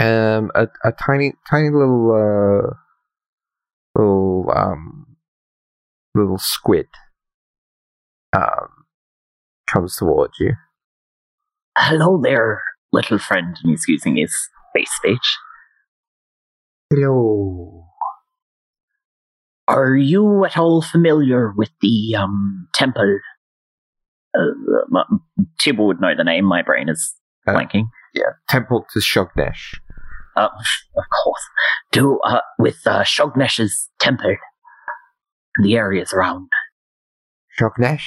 [0.00, 0.36] Yeah.
[0.38, 2.74] um a, a tiny tiny little uh
[3.94, 5.16] little um
[6.14, 6.86] little squid
[8.32, 8.84] um
[9.70, 10.52] comes towards you
[11.78, 13.56] Hello there, little friend.
[13.62, 14.32] And he's using his
[14.74, 15.36] face speech.
[16.90, 17.85] hello
[19.68, 23.18] Are you at all familiar with the um temple?
[24.36, 25.02] Uh,
[25.58, 26.44] Tibble would know the name.
[26.44, 27.14] My brain is
[27.46, 27.88] Uh, blanking.
[28.14, 29.74] yeah temple to shognesh
[30.36, 30.48] Uh,
[30.96, 31.44] of course.
[31.92, 34.36] Do uh, with uh, Shognesh's temple,
[35.62, 36.48] the areas around.
[37.58, 38.04] shognesh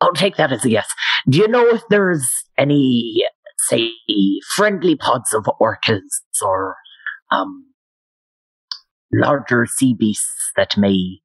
[0.00, 0.88] I'll take that as a yes.
[1.28, 3.22] Do you know if there's any,
[3.70, 3.90] say,
[4.54, 6.02] friendly pods of orcas
[6.42, 6.76] or
[7.30, 7.66] um,
[9.12, 11.20] larger sea beasts that may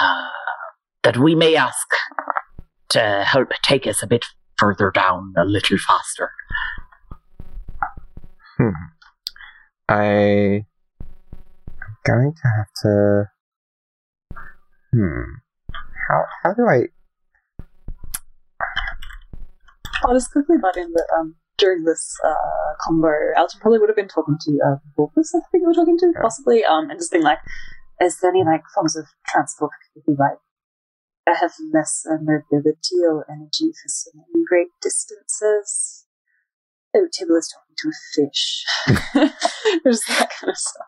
[0.00, 0.28] uh,
[1.02, 1.88] that we may ask
[2.90, 4.26] to help take us a bit
[4.58, 6.30] further down, a little faster?
[8.56, 8.70] Hmm.
[9.88, 10.64] I
[11.80, 13.24] I'm going to have to.
[14.92, 15.22] Hmm.
[16.08, 16.88] How how do I?
[20.04, 23.96] I'll just quickly butt in that um, during this uh, combo, Alton probably would have
[23.96, 26.22] been talking to uh, Wolfus, I think you were talking to, Yeah.
[26.22, 27.38] possibly, um, and just being like,
[28.00, 30.38] is there any like forms of transport that could be like
[31.26, 36.06] have less mobility or energy for swimming great distances?
[36.96, 38.64] Oh, Tibble is talking to a fish.
[39.86, 40.86] Just that kind of stuff.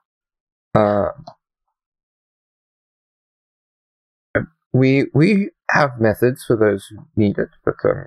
[0.74, 1.10] Uh,
[4.72, 8.06] we we have methods for those who need it, but um,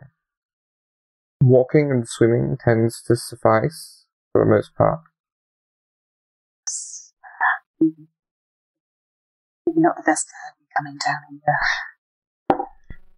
[1.45, 4.99] walking and swimming tends to suffice for the most part.
[7.79, 8.07] Maybe
[9.81, 11.21] not the best for coming down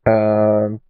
[0.06, 0.14] here.
[0.14, 0.82] Um.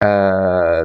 [0.00, 0.84] Uh,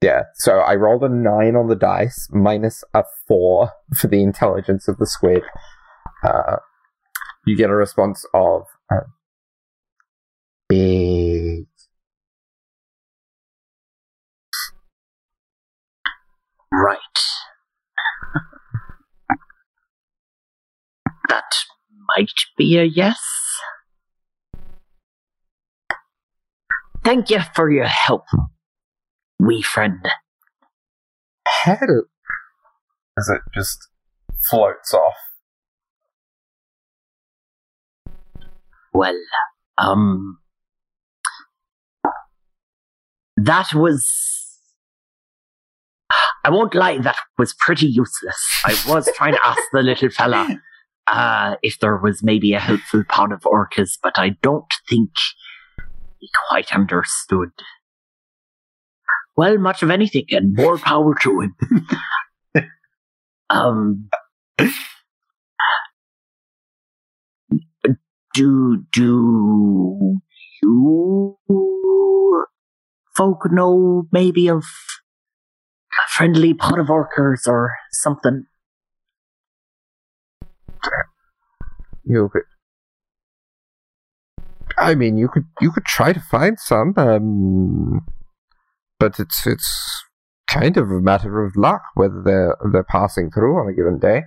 [0.00, 0.22] yeah.
[0.34, 4.98] So I rolled a nine on the dice, minus a four for the intelligence of
[4.98, 5.42] the squid.
[6.22, 6.56] Uh,
[7.46, 9.00] you get a response of uh,
[10.68, 11.66] big.
[16.82, 16.98] Right.
[21.28, 21.44] That
[22.16, 23.18] might be a yes.
[27.02, 28.24] Thank you for your help,
[29.38, 30.04] wee friend.
[31.46, 32.04] Hell.
[33.18, 33.88] As it just
[34.50, 35.14] floats off.
[38.92, 39.18] Well,
[39.78, 40.38] um,
[43.36, 44.43] that was.
[46.44, 48.36] I won't lie, that was pretty useless.
[48.64, 50.60] I was trying to ask the little fella
[51.06, 55.10] uh, if there was maybe a helpful pot of orcas, but I don't think
[56.18, 57.50] he quite understood.
[59.36, 61.56] Well, much of anything, and more power to him.
[63.50, 64.10] um,
[68.34, 70.20] do do
[70.62, 71.38] you
[73.16, 74.64] folk know maybe of
[76.08, 78.46] friendly pot of orcas or something?
[82.04, 82.42] You could.
[84.76, 88.06] I mean, you could you could try to find some, um,
[88.98, 90.04] but it's it's
[90.48, 94.22] kind of a matter of luck whether they're they're passing through on a given day.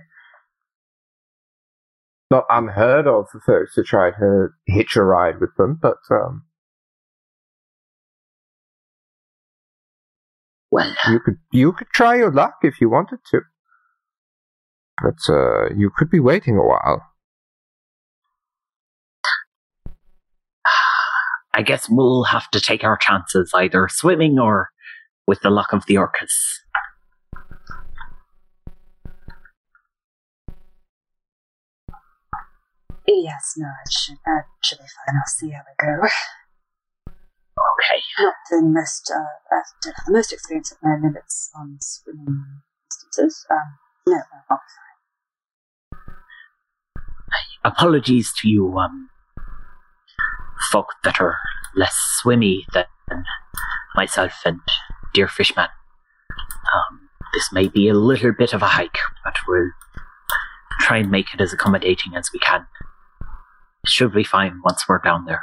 [2.30, 6.44] Not unheard of for folks to try to hitch a ride with them, but um,
[10.70, 13.40] Well, you could you could try your luck if you wanted to.
[15.02, 17.02] But uh, you could be waiting a while.
[21.54, 24.68] I guess we'll have to take our chances either swimming or
[25.26, 26.60] with the luck of the orcas.
[33.06, 35.16] Yes, no, it should, that should be fine.
[35.16, 36.08] I'll see how we go.
[37.58, 38.00] Okay.
[38.20, 42.62] Not the most, uh, uh, don't have the most experience at my limits on swimming
[42.90, 43.46] distances.
[43.50, 44.56] Um, no, be
[47.64, 49.10] Apologies to you, um,
[50.70, 51.36] folk that are
[51.74, 52.86] less swimmy than
[53.94, 54.60] myself and
[55.12, 55.68] dear fishman.
[56.74, 59.70] Um, this may be a little bit of a hike, but we'll
[60.80, 62.66] try and make it as accommodating as we can.
[63.86, 65.42] Should be fine once we're down there.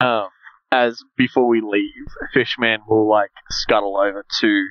[0.00, 0.28] Um,
[0.72, 4.66] as before we leave, Fishman will like scuttle over to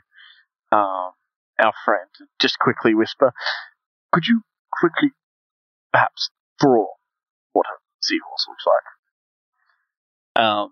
[0.72, 1.12] um,
[1.60, 3.34] our friend and just quickly whisper,
[4.12, 4.42] "Could you
[4.72, 5.10] quickly,
[5.92, 6.30] perhaps,
[6.60, 6.88] draw
[7.54, 8.64] what a seahorse looks
[10.36, 10.72] like?" Um,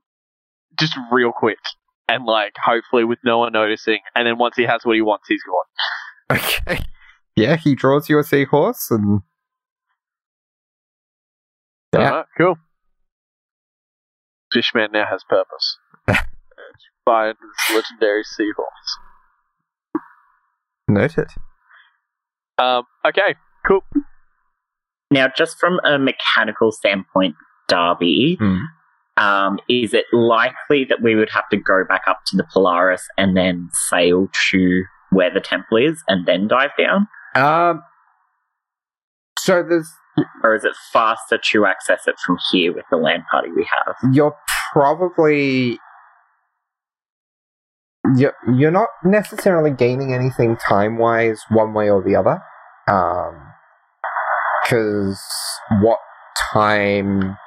[0.80, 1.60] just real quick,
[2.08, 4.00] and like hopefully with no one noticing.
[4.16, 6.38] And then once he has what he wants, he's gone.
[6.38, 6.80] Okay.
[7.36, 9.22] Yeah, he draws you a seahorse, and
[11.94, 12.24] Yeah.
[12.38, 12.58] Cool.
[14.54, 15.78] Fishman now has purpose.
[17.06, 18.98] Find this legendary seahorse.
[20.88, 21.28] noted.
[22.58, 23.82] Um, okay, cool.
[25.12, 27.36] Now, just from a mechanical standpoint,
[27.68, 28.60] Darby, Hmm.
[29.18, 33.08] um, is it likely that we would have to go back up to the Polaris
[33.18, 37.08] and then sail to where the temple is and then dive down?
[37.36, 37.84] Um.
[39.40, 39.92] So there's
[40.44, 43.96] Or is it faster to access it from here with the land party we have?
[44.14, 44.36] you're
[44.74, 45.80] probably
[48.16, 52.42] you're, you're not necessarily gaining anything time wise one way or the other
[52.88, 53.52] um
[54.64, 55.22] because
[55.82, 56.00] what
[56.54, 57.38] time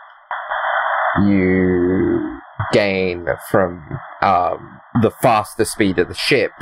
[1.24, 2.40] you
[2.72, 3.82] gain from
[4.22, 6.52] um the faster speed of the ship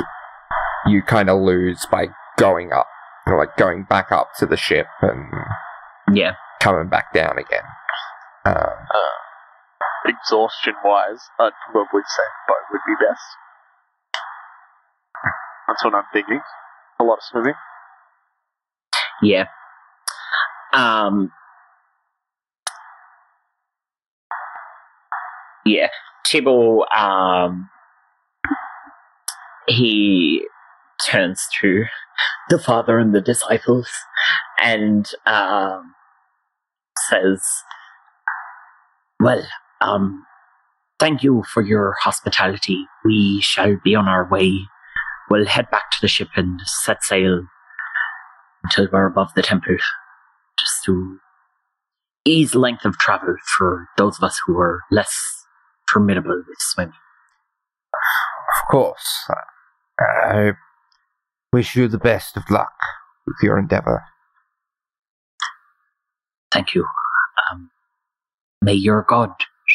[0.87, 2.07] you kind of lose by
[2.37, 2.87] going up
[3.27, 5.33] or like going back up to the ship and
[6.15, 6.35] Yeah.
[6.61, 7.65] coming back down again
[8.47, 8.55] um,
[10.07, 13.23] Exhaustion wise, I'd probably say boat would be best.
[15.67, 16.41] That's what I'm thinking.
[16.99, 17.55] A lot of swimming.
[19.23, 19.47] Yeah.
[20.73, 21.31] Um.
[25.67, 25.89] Yeah,
[26.25, 26.87] Tibble.
[26.97, 27.69] Um.
[29.67, 30.47] He
[31.07, 31.85] turns to
[32.49, 33.91] the father and the disciples,
[34.63, 35.95] and um,
[37.09, 37.43] says,
[39.21, 39.47] Well,
[39.81, 40.25] um,
[40.99, 42.87] thank you for your hospitality.
[43.05, 44.53] We shall be on our way.
[45.31, 47.47] We'll head back to the ship and set sail
[48.65, 49.77] until we're above the temple,
[50.59, 51.19] just to
[52.25, 55.15] ease length of travel for those of us who are less
[55.91, 56.93] formidable with swimming.
[57.93, 59.31] Of course.
[59.99, 60.53] I
[61.53, 62.73] wish you the best of luck
[63.27, 64.05] with your endeavor.
[66.51, 66.87] Thank you.
[67.51, 67.71] Um,
[68.63, 69.31] may your god,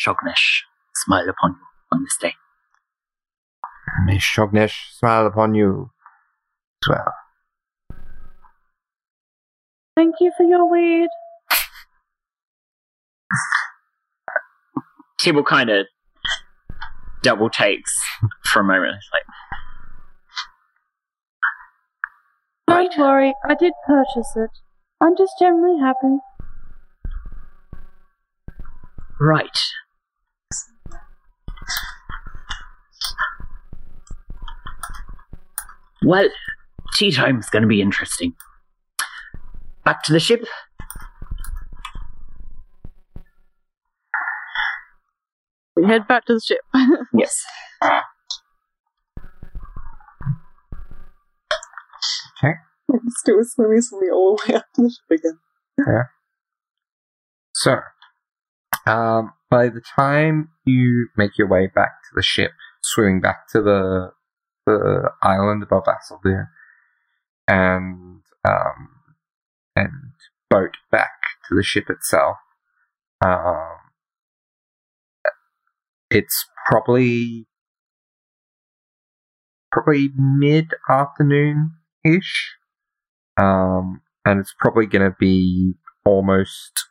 [0.05, 0.61] Shognesh,
[0.95, 1.57] smile upon you
[1.91, 2.33] on this day.
[4.05, 5.91] May Shognesh smile upon you
[6.83, 7.13] as well.
[9.95, 11.07] Thank you for your weed.
[15.19, 15.85] Tibble kind of
[17.21, 17.93] double takes
[18.45, 18.95] for a moment.
[18.97, 19.23] It's like,
[22.67, 22.97] Don't Right.
[22.97, 24.49] worry, I did purchase it.
[24.99, 26.17] I'm just generally happy.
[29.23, 29.57] Right.
[36.05, 36.27] Well,
[36.95, 38.33] tea time's going to be interesting.
[39.85, 40.45] Back to the ship.
[45.75, 46.59] We head back to the ship.
[47.15, 47.43] Yes.
[52.43, 52.53] Okay.
[52.89, 55.39] Let's do a swimmy swimmy all the way up to the ship again.
[55.77, 56.03] Yeah.
[57.53, 57.79] So,
[58.85, 62.51] um, by the time you make your way back to the ship,
[62.81, 64.11] swimming back to the
[64.65, 66.47] the island above Asildar,
[67.47, 68.89] and um,
[69.75, 70.13] and
[70.49, 71.11] boat back
[71.47, 72.37] to the ship itself,
[73.25, 73.77] um,
[76.09, 77.47] it's probably
[79.71, 81.71] probably mid afternoon
[82.05, 82.55] ish,
[83.37, 85.73] um, and it's probably going to be
[86.05, 86.85] almost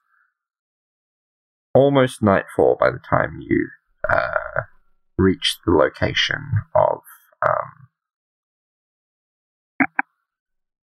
[1.75, 3.69] almost nightfall by the time you
[4.11, 4.63] uh,
[5.19, 6.41] reach the location
[6.75, 7.01] of
[7.47, 7.89] um,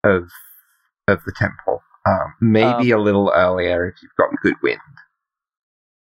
[0.04, 0.30] of
[1.08, 1.82] of the temple.
[2.08, 4.80] Um, maybe a little earlier if you've got good wind.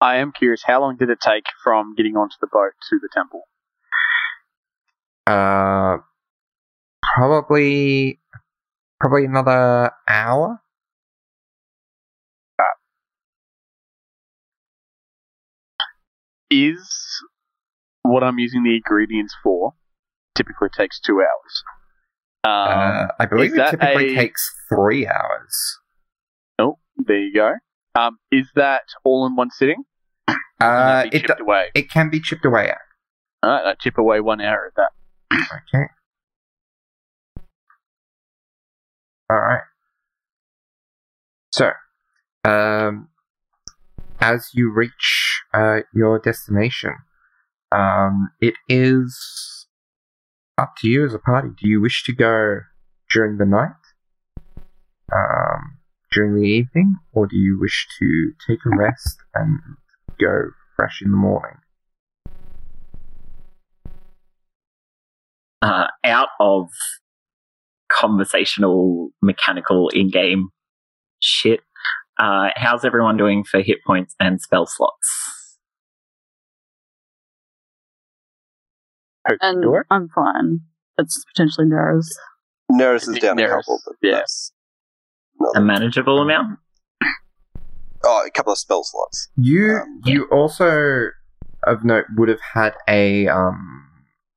[0.02, 3.10] I am curious, how long did it take from getting onto the boat to the
[3.14, 3.44] temple?
[5.28, 5.98] Uh,
[7.04, 8.20] probably
[9.00, 10.62] probably another hour.
[16.52, 17.22] Is
[18.04, 19.74] what I'm using the ingredients for
[20.36, 21.64] typically takes two hours.
[22.44, 25.78] Um, uh, I believe it typically a- takes three hours.
[26.58, 27.54] oh, there you go.
[27.96, 29.84] Um, is that all in one sitting?
[30.28, 31.70] Can Uh, it away.
[31.76, 32.78] it can be chipped away at.
[33.44, 34.92] All right, I chip away one hour at that.
[35.74, 35.86] Okay.
[39.30, 39.62] All right.
[41.52, 41.72] So,
[42.46, 43.10] um,
[44.20, 46.96] as you reach uh, your destination,
[47.72, 49.68] um, it is
[50.58, 51.50] up to you as a party.
[51.50, 52.60] Do you wish to go
[53.12, 53.72] during the night,
[55.14, 55.78] um,
[56.12, 59.60] during the evening, or do you wish to take a rest and
[60.20, 61.58] go fresh in the morning?
[65.62, 66.70] uh, out of
[67.92, 70.50] conversational, mechanical in-game
[71.20, 71.62] shit.
[72.20, 75.58] Uh, how's everyone doing for hit points and spell slots?
[79.42, 79.86] And Door?
[79.90, 80.62] I'm fine.
[80.98, 82.20] It's potentially Nara's.
[82.72, 84.24] Neris is down a couple, but yeah.
[85.56, 86.60] A manageable amount?
[88.04, 89.30] oh, a couple of spell slots.
[89.38, 91.10] You Um, you also
[91.66, 93.88] of note would have had a um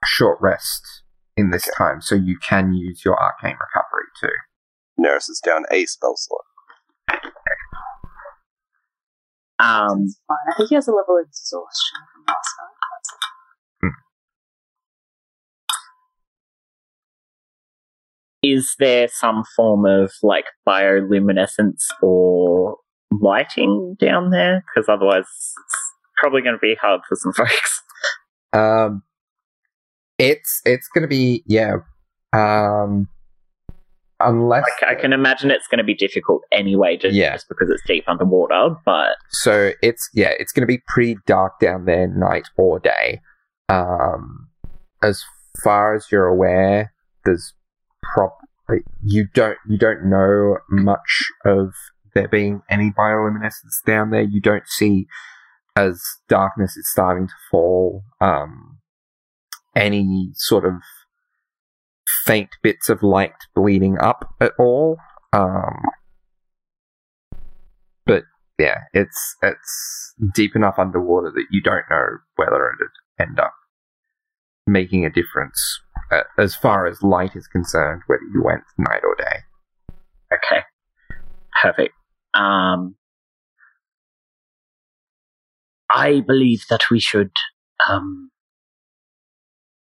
[0.04, 1.02] short rest
[1.36, 5.02] in this time, so you can use your arcane recovery too.
[5.02, 6.42] Neris is down a spell slot.
[9.62, 10.36] Um, fine.
[10.50, 12.72] I think he has a level of exhaustion from last night.
[18.42, 22.76] is there some form of like bioluminescence or
[23.20, 24.64] lighting down there?
[24.74, 27.82] Because otherwise, it's probably going to be hard for some folks.
[28.52, 29.02] Um,
[30.18, 31.76] it's it's gonna be yeah.
[32.32, 33.08] Um,
[34.24, 37.32] unless Like, I can imagine it's going to be difficult anyway, just, Yeah.
[37.34, 38.76] just because it's deep underwater.
[38.84, 43.20] But so it's yeah, it's gonna be pretty dark down there, night or day.
[43.68, 44.48] Um,
[45.02, 45.22] as
[45.64, 46.92] far as you're aware,
[47.24, 47.54] there's
[48.14, 51.72] probably you don't you don't know much of
[52.14, 54.22] there being any bioluminescence down there.
[54.22, 55.06] You don't see
[55.76, 58.02] as darkness is starting to fall.
[58.20, 58.78] Um,
[59.74, 60.74] any sort of
[62.24, 64.96] faint bits of light bleeding up at all.
[65.32, 65.82] Um,
[68.06, 68.24] but
[68.58, 72.88] yeah, it's it's deep enough underwater that you don't know whether it'd
[73.28, 73.54] end up
[74.66, 79.16] making a difference uh, as far as light is concerned, whether you went night or
[79.16, 79.40] day.
[80.32, 80.62] okay,
[81.60, 81.94] perfect.
[82.34, 82.96] Um,
[85.90, 87.32] I believe that we should
[87.88, 88.30] um,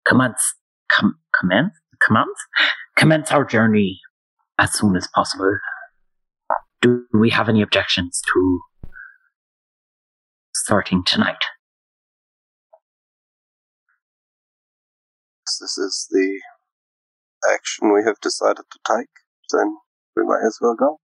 [0.04, 0.54] commence
[0.90, 1.72] com- commence
[2.06, 2.38] commence
[2.96, 4.00] commence our journey
[4.58, 5.58] as soon as possible.
[6.80, 8.60] Do we have any objections to
[10.54, 11.42] starting tonight?
[15.60, 16.40] This is the
[17.52, 19.08] action we have decided to take,
[19.52, 19.76] then
[20.16, 20.98] we might as well go.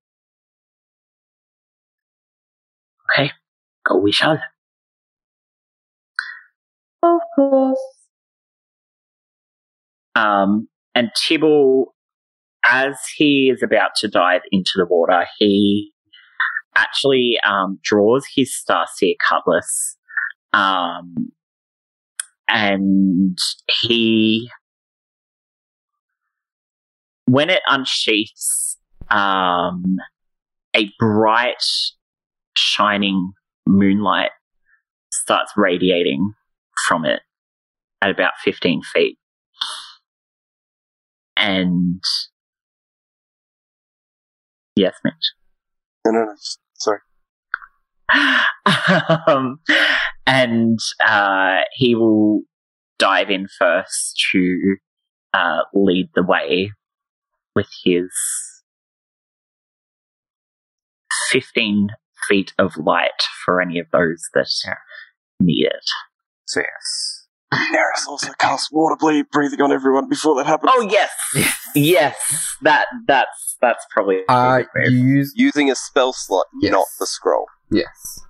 [3.14, 3.30] Okay,
[3.86, 4.38] go we shall.
[7.02, 7.78] Of course.
[10.14, 11.94] Um, and Tibble,
[12.64, 15.92] as he is about to dive into the water, he
[16.76, 19.96] actually um, draws his Starseer cutlass,
[20.52, 21.32] um,
[22.48, 23.38] and
[23.82, 24.50] he,
[27.26, 28.76] when it unsheaths,
[29.10, 29.96] um,
[30.74, 31.64] a bright,
[32.56, 33.32] shining
[33.66, 34.30] moonlight
[35.12, 36.32] starts radiating
[36.86, 37.20] from it
[38.02, 39.18] at about 15 feet.
[41.40, 42.02] And
[44.76, 45.14] yes, Mitch.
[46.06, 46.34] No, no, no.
[46.74, 46.98] Sorry.
[49.26, 49.60] um,
[50.26, 52.42] and uh, he will
[52.98, 54.76] dive in first to
[55.32, 56.72] uh, lead the way
[57.54, 58.10] with his
[61.30, 61.88] 15
[62.28, 64.48] feet of light for any of those that
[65.40, 65.84] need it.
[66.46, 67.19] So yes.
[67.52, 70.70] Neris also cast water bleed breathing on everyone before that happens.
[70.74, 71.10] Oh yes,
[71.74, 74.92] yes, that that's that's probably Uh, good move.
[74.92, 76.72] you use Using a spell slot, Yes.
[76.72, 77.46] not the scroll.
[77.70, 78.20] yes.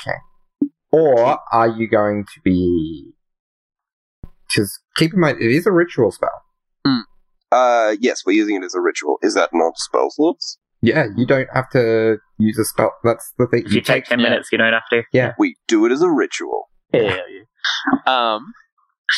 [0.00, 0.16] Okay.
[0.92, 3.12] Or are you going to be?
[4.48, 6.42] Because keep in mind, it is a ritual spell.
[7.50, 9.18] Uh, yes, we're using it as a ritual.
[9.22, 10.58] Is that not spell slots?
[10.80, 12.92] Yeah, you don't have to use a spell.
[13.04, 13.64] That's the thing.
[13.66, 14.30] if you take ten yeah.
[14.30, 15.02] minutes, you don't have to.
[15.12, 16.68] Yeah, we do it as a ritual.
[16.94, 17.18] Yeah, yeah.
[18.06, 18.52] Um,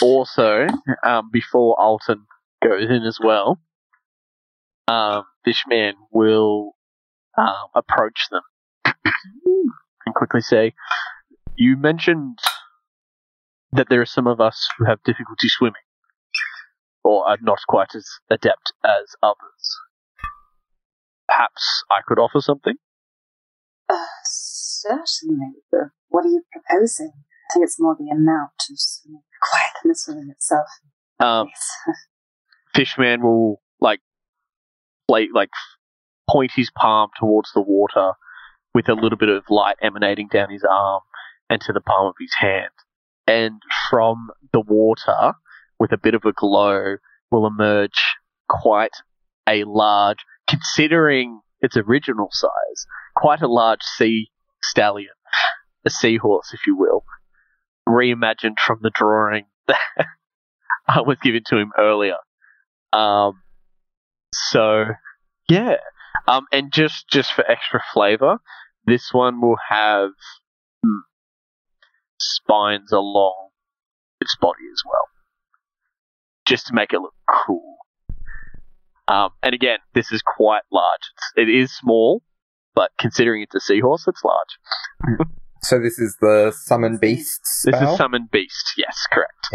[0.03, 0.67] also,
[1.05, 2.27] um, before Alton
[2.63, 3.61] goes in as well,
[4.89, 6.73] um, Fishman will
[7.39, 8.43] um, approach them
[8.85, 10.75] and quickly say,
[11.57, 12.39] "You mentioned
[13.73, 15.75] that there are some of us who have difficulty swimming,
[17.03, 19.79] or are not quite as adept as others.
[21.29, 22.77] Perhaps I could offer something."
[23.89, 25.63] Uh, certainly.
[25.71, 27.13] But what are you proposing?
[27.51, 30.67] I think it's more the amount of quietness required than the swimming itself.
[31.21, 31.97] Um, Yes.
[32.75, 34.01] Fishman will like
[35.09, 35.51] play like
[36.29, 38.13] point his palm towards the water
[38.75, 41.03] with a little bit of light emanating down his arm
[41.49, 42.71] and to the palm of his hand.
[43.27, 45.35] And from the water,
[45.79, 46.97] with a bit of a glow,
[47.31, 48.17] will emerge
[48.49, 48.97] quite
[49.49, 54.31] a large, considering its original size, quite a large sea
[54.63, 55.15] stallion,
[55.85, 57.05] a seahorse, if you will,
[57.89, 59.79] reimagined from the drawing that
[60.87, 62.17] I was given to him earlier.
[62.93, 63.43] Um,
[64.33, 64.85] so
[65.49, 65.77] yeah,
[66.27, 68.39] um, and just just for extra flavor,
[68.87, 70.11] this one will have
[70.85, 71.01] mm,
[72.19, 73.51] spines along
[74.21, 75.09] its body as well,
[76.47, 77.77] just to make it look cool.
[79.07, 81.01] Um, and again, this is quite large.
[81.15, 82.23] It's, it is small,
[82.75, 85.29] but considering it's a seahorse, it's large.
[85.65, 87.81] So this is the summon beast spell.
[87.81, 88.75] This is summon beast.
[88.77, 89.49] Yes, correct.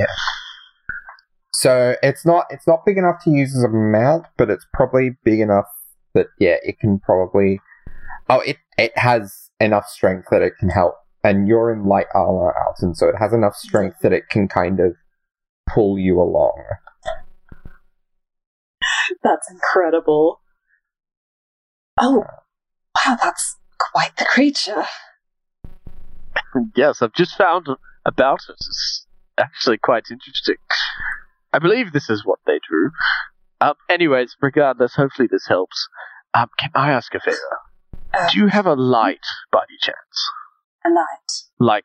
[1.53, 5.11] So it's not it's not big enough to use as a mount, but it's probably
[5.23, 5.67] big enough
[6.15, 7.61] that yeah, it can probably.
[8.29, 12.53] Oh, it it has enough strength that it can help, and you're in light armor,
[12.65, 14.95] Alton, so it has enough strength that it can kind of
[15.67, 16.63] pull you along.
[19.23, 20.41] That's incredible.
[21.99, 22.23] Oh,
[22.95, 24.85] wow, that's quite the creature.
[26.75, 27.67] Yes, I've just found
[28.05, 28.55] about it.
[28.59, 29.05] It's
[29.37, 30.55] actually quite interesting.
[31.53, 32.91] I believe this is what they drew.
[33.61, 35.87] Um, anyways, regardless, hopefully this helps.
[36.33, 37.37] Um, can I ask a favor?
[38.13, 39.97] Uh, Do you have a light by any chance?
[40.85, 41.43] a light.
[41.59, 41.83] Like,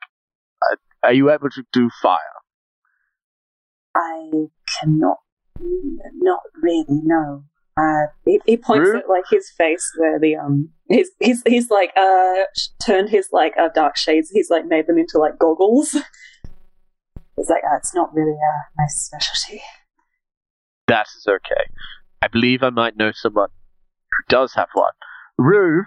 [0.70, 2.18] uh, are you able to do fire?
[3.96, 4.30] I
[4.78, 5.18] cannot,
[5.60, 7.44] not really know.
[7.76, 8.98] Uh, He, he points Rue?
[8.98, 12.44] at like his face where the um he's he's he's like uh
[12.84, 14.30] turned his like uh, dark shades.
[14.30, 15.90] He's like made them into like goggles.
[17.36, 19.60] he's like, uh, it's not really uh, my specialty.
[20.86, 21.70] That is okay.
[22.22, 23.48] I believe I might know someone
[24.10, 24.92] who does have one.
[25.36, 25.84] Rue,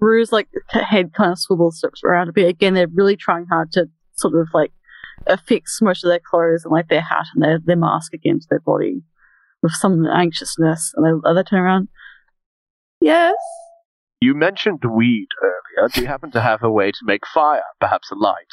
[0.00, 2.48] Rue's like head kind of swivels around a bit.
[2.48, 3.86] Again, they're really trying hard to
[4.16, 4.72] sort of like
[5.26, 8.60] affix most of their clothes and like their hat and their, their mask against their
[8.60, 9.02] body
[9.62, 10.92] with some anxiousness.
[10.96, 11.88] And they, they turn around.
[13.00, 13.34] Yes.
[14.20, 15.88] you mentioned weed earlier.
[15.92, 17.62] Do you happen to have a way to make fire?
[17.80, 18.52] Perhaps a light?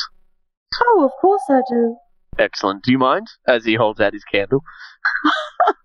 [0.81, 1.97] Oh, of course I do.
[2.37, 2.83] Excellent.
[2.83, 3.27] Do you mind?
[3.47, 4.63] As he holds out his candle.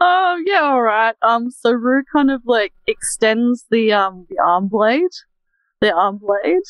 [0.00, 1.14] Oh yeah, all right.
[1.22, 5.10] Um, so Rue kind of like extends the um the arm blade,
[5.80, 6.64] the arm blade,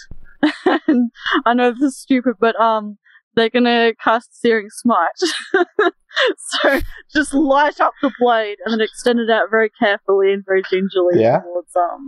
[0.86, 1.10] and
[1.46, 2.98] I know this is stupid, but um
[3.38, 5.08] they're gonna cast Searing Smite.
[6.36, 6.80] so
[7.14, 11.20] just light up the blade and then extend it out very carefully and very gingerly
[11.22, 11.40] Yeah.
[11.40, 12.04] towards um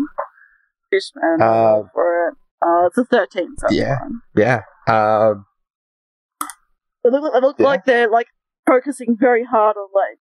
[0.91, 2.34] Fishman Uh, for it.
[2.62, 3.99] Uh, it's a 13, so Yeah.
[4.36, 4.62] Yeah.
[4.89, 5.47] Um,
[7.05, 7.67] It look, it look Yeah.
[7.67, 8.26] like they're like
[8.67, 10.18] focusing very hard on like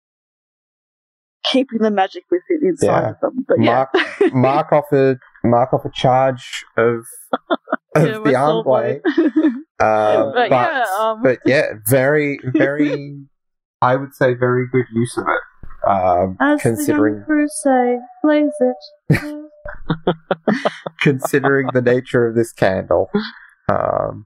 [1.52, 3.10] keeping the magic within inside Yeah.
[3.12, 3.46] of them.
[3.48, 3.86] But yeah,
[4.32, 7.06] Mark Mark off a Mark off a charge of
[7.96, 9.02] of Yeah, the arm blade.
[9.06, 13.22] Um, But but yeah, um, but yeah, very very.
[13.82, 15.90] I would say very good use of it.
[15.90, 19.46] Um, As considering the say, blaze it.
[21.02, 23.10] considering the nature of this candle.
[23.72, 24.26] Um,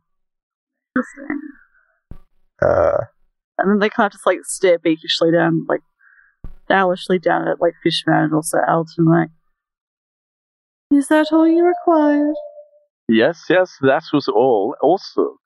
[2.61, 2.97] uh,
[3.59, 5.81] and then they kind of just like stare beakishly down, like
[6.73, 9.29] owlishly down at like Fishman and also Alton, like,
[10.91, 12.35] is that all you required?
[13.07, 14.75] Yes, yes, that was all.
[14.81, 15.37] Also,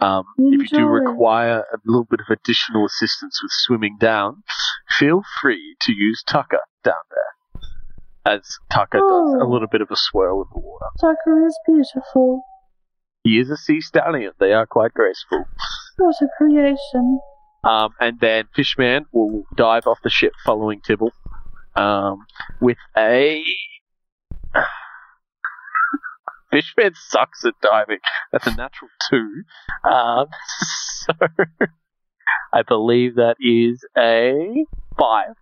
[0.00, 4.42] um, if you do require a little bit of additional assistance with swimming down,
[4.98, 7.62] feel free to use Tucker down there.
[8.34, 9.48] As Tucker does a Oh.
[9.48, 10.86] little bit of a swirl in the water.
[11.00, 12.42] Tucker is beautiful.
[13.24, 14.32] He is a sea stallion.
[14.38, 15.44] They are quite graceful.
[15.98, 17.20] What a creation.
[17.64, 21.12] Um, and then Fishman will dive off the ship following Tibble
[21.76, 22.26] um,
[22.60, 23.42] with a.
[26.50, 27.98] Fishman sucks at diving.
[28.30, 29.44] That's a natural two.
[29.88, 30.26] Um,
[31.06, 31.12] so
[32.52, 34.66] I believe that is a
[34.98, 35.34] five.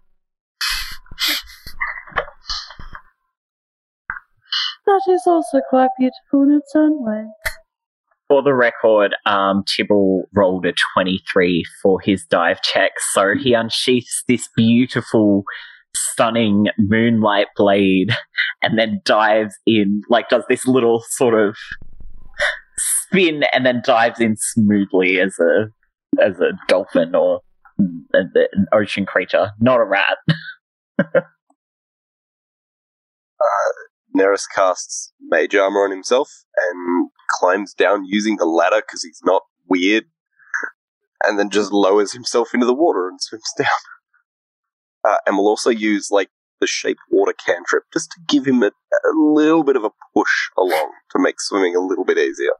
[4.86, 7.26] That is also quite beautiful in its own way.
[8.30, 14.22] For the record, um, Tibble rolled a 23 for his dive check, so he unsheaths
[14.28, 15.42] this beautiful,
[15.96, 18.12] stunning moonlight blade
[18.62, 21.56] and then dives in, like, does this little sort of
[22.78, 25.66] spin and then dives in smoothly as a
[26.22, 27.40] as a dolphin or
[27.78, 30.18] an, an ocean creature, not a rat.
[34.16, 39.42] Neris casts mage armor on himself and climbs down using the ladder because he's not
[39.68, 40.04] weird,
[41.24, 43.66] and then just lowers himself into the water and swims down.
[45.02, 46.28] Uh, and will also use like
[46.60, 50.50] the shape water cantrip just to give him a, a little bit of a push
[50.58, 52.52] along to make swimming a little bit easier.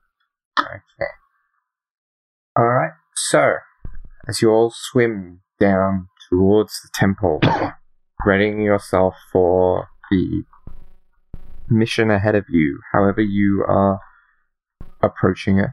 [0.58, 1.10] Okay.
[2.58, 3.56] Alright, so,
[4.28, 7.40] as you all swim down towards the temple,
[8.24, 10.44] readying yourself for the
[11.70, 14.00] mission ahead of you, however you are
[15.02, 15.70] approaching it,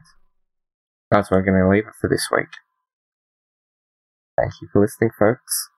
[1.10, 2.48] that's where I'm going to leave it for this week.
[4.38, 5.68] Thank you for listening, folks.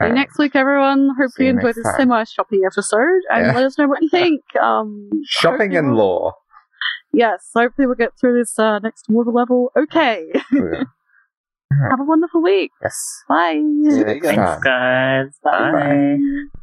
[0.00, 1.10] See you And next week, everyone.
[1.18, 3.52] Hope see you you enjoyed this semi-shopping episode, and Yeah.
[3.54, 4.40] let us know what you think.
[4.60, 6.32] Um, Shopping hope you and will- law.
[7.12, 9.72] Yes, hopefully we'll get through this uh, next water level.
[9.76, 10.28] Okay.
[10.52, 10.84] Yeah.
[11.90, 12.70] Have a wonderful week.
[12.82, 12.96] yes.
[13.28, 13.54] Bye.
[13.54, 14.60] See you next Thanks, time.
[14.60, 15.38] guys.
[15.42, 16.59] Bye.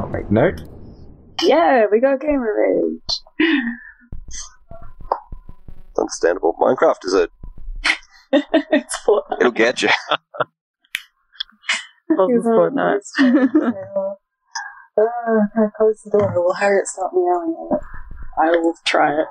[0.00, 0.62] I'll make note.
[1.42, 3.02] Yeah, we got game revenge.
[4.28, 4.50] It's
[5.98, 6.56] understandable.
[6.58, 7.28] Minecraft is a
[8.70, 9.90] it's for it'll get you.
[12.08, 13.06] Wasn't Fortnite.
[14.98, 16.30] Uh, I close the door?
[16.34, 17.70] Will Harriet stop meowing?
[18.38, 19.28] I will try it.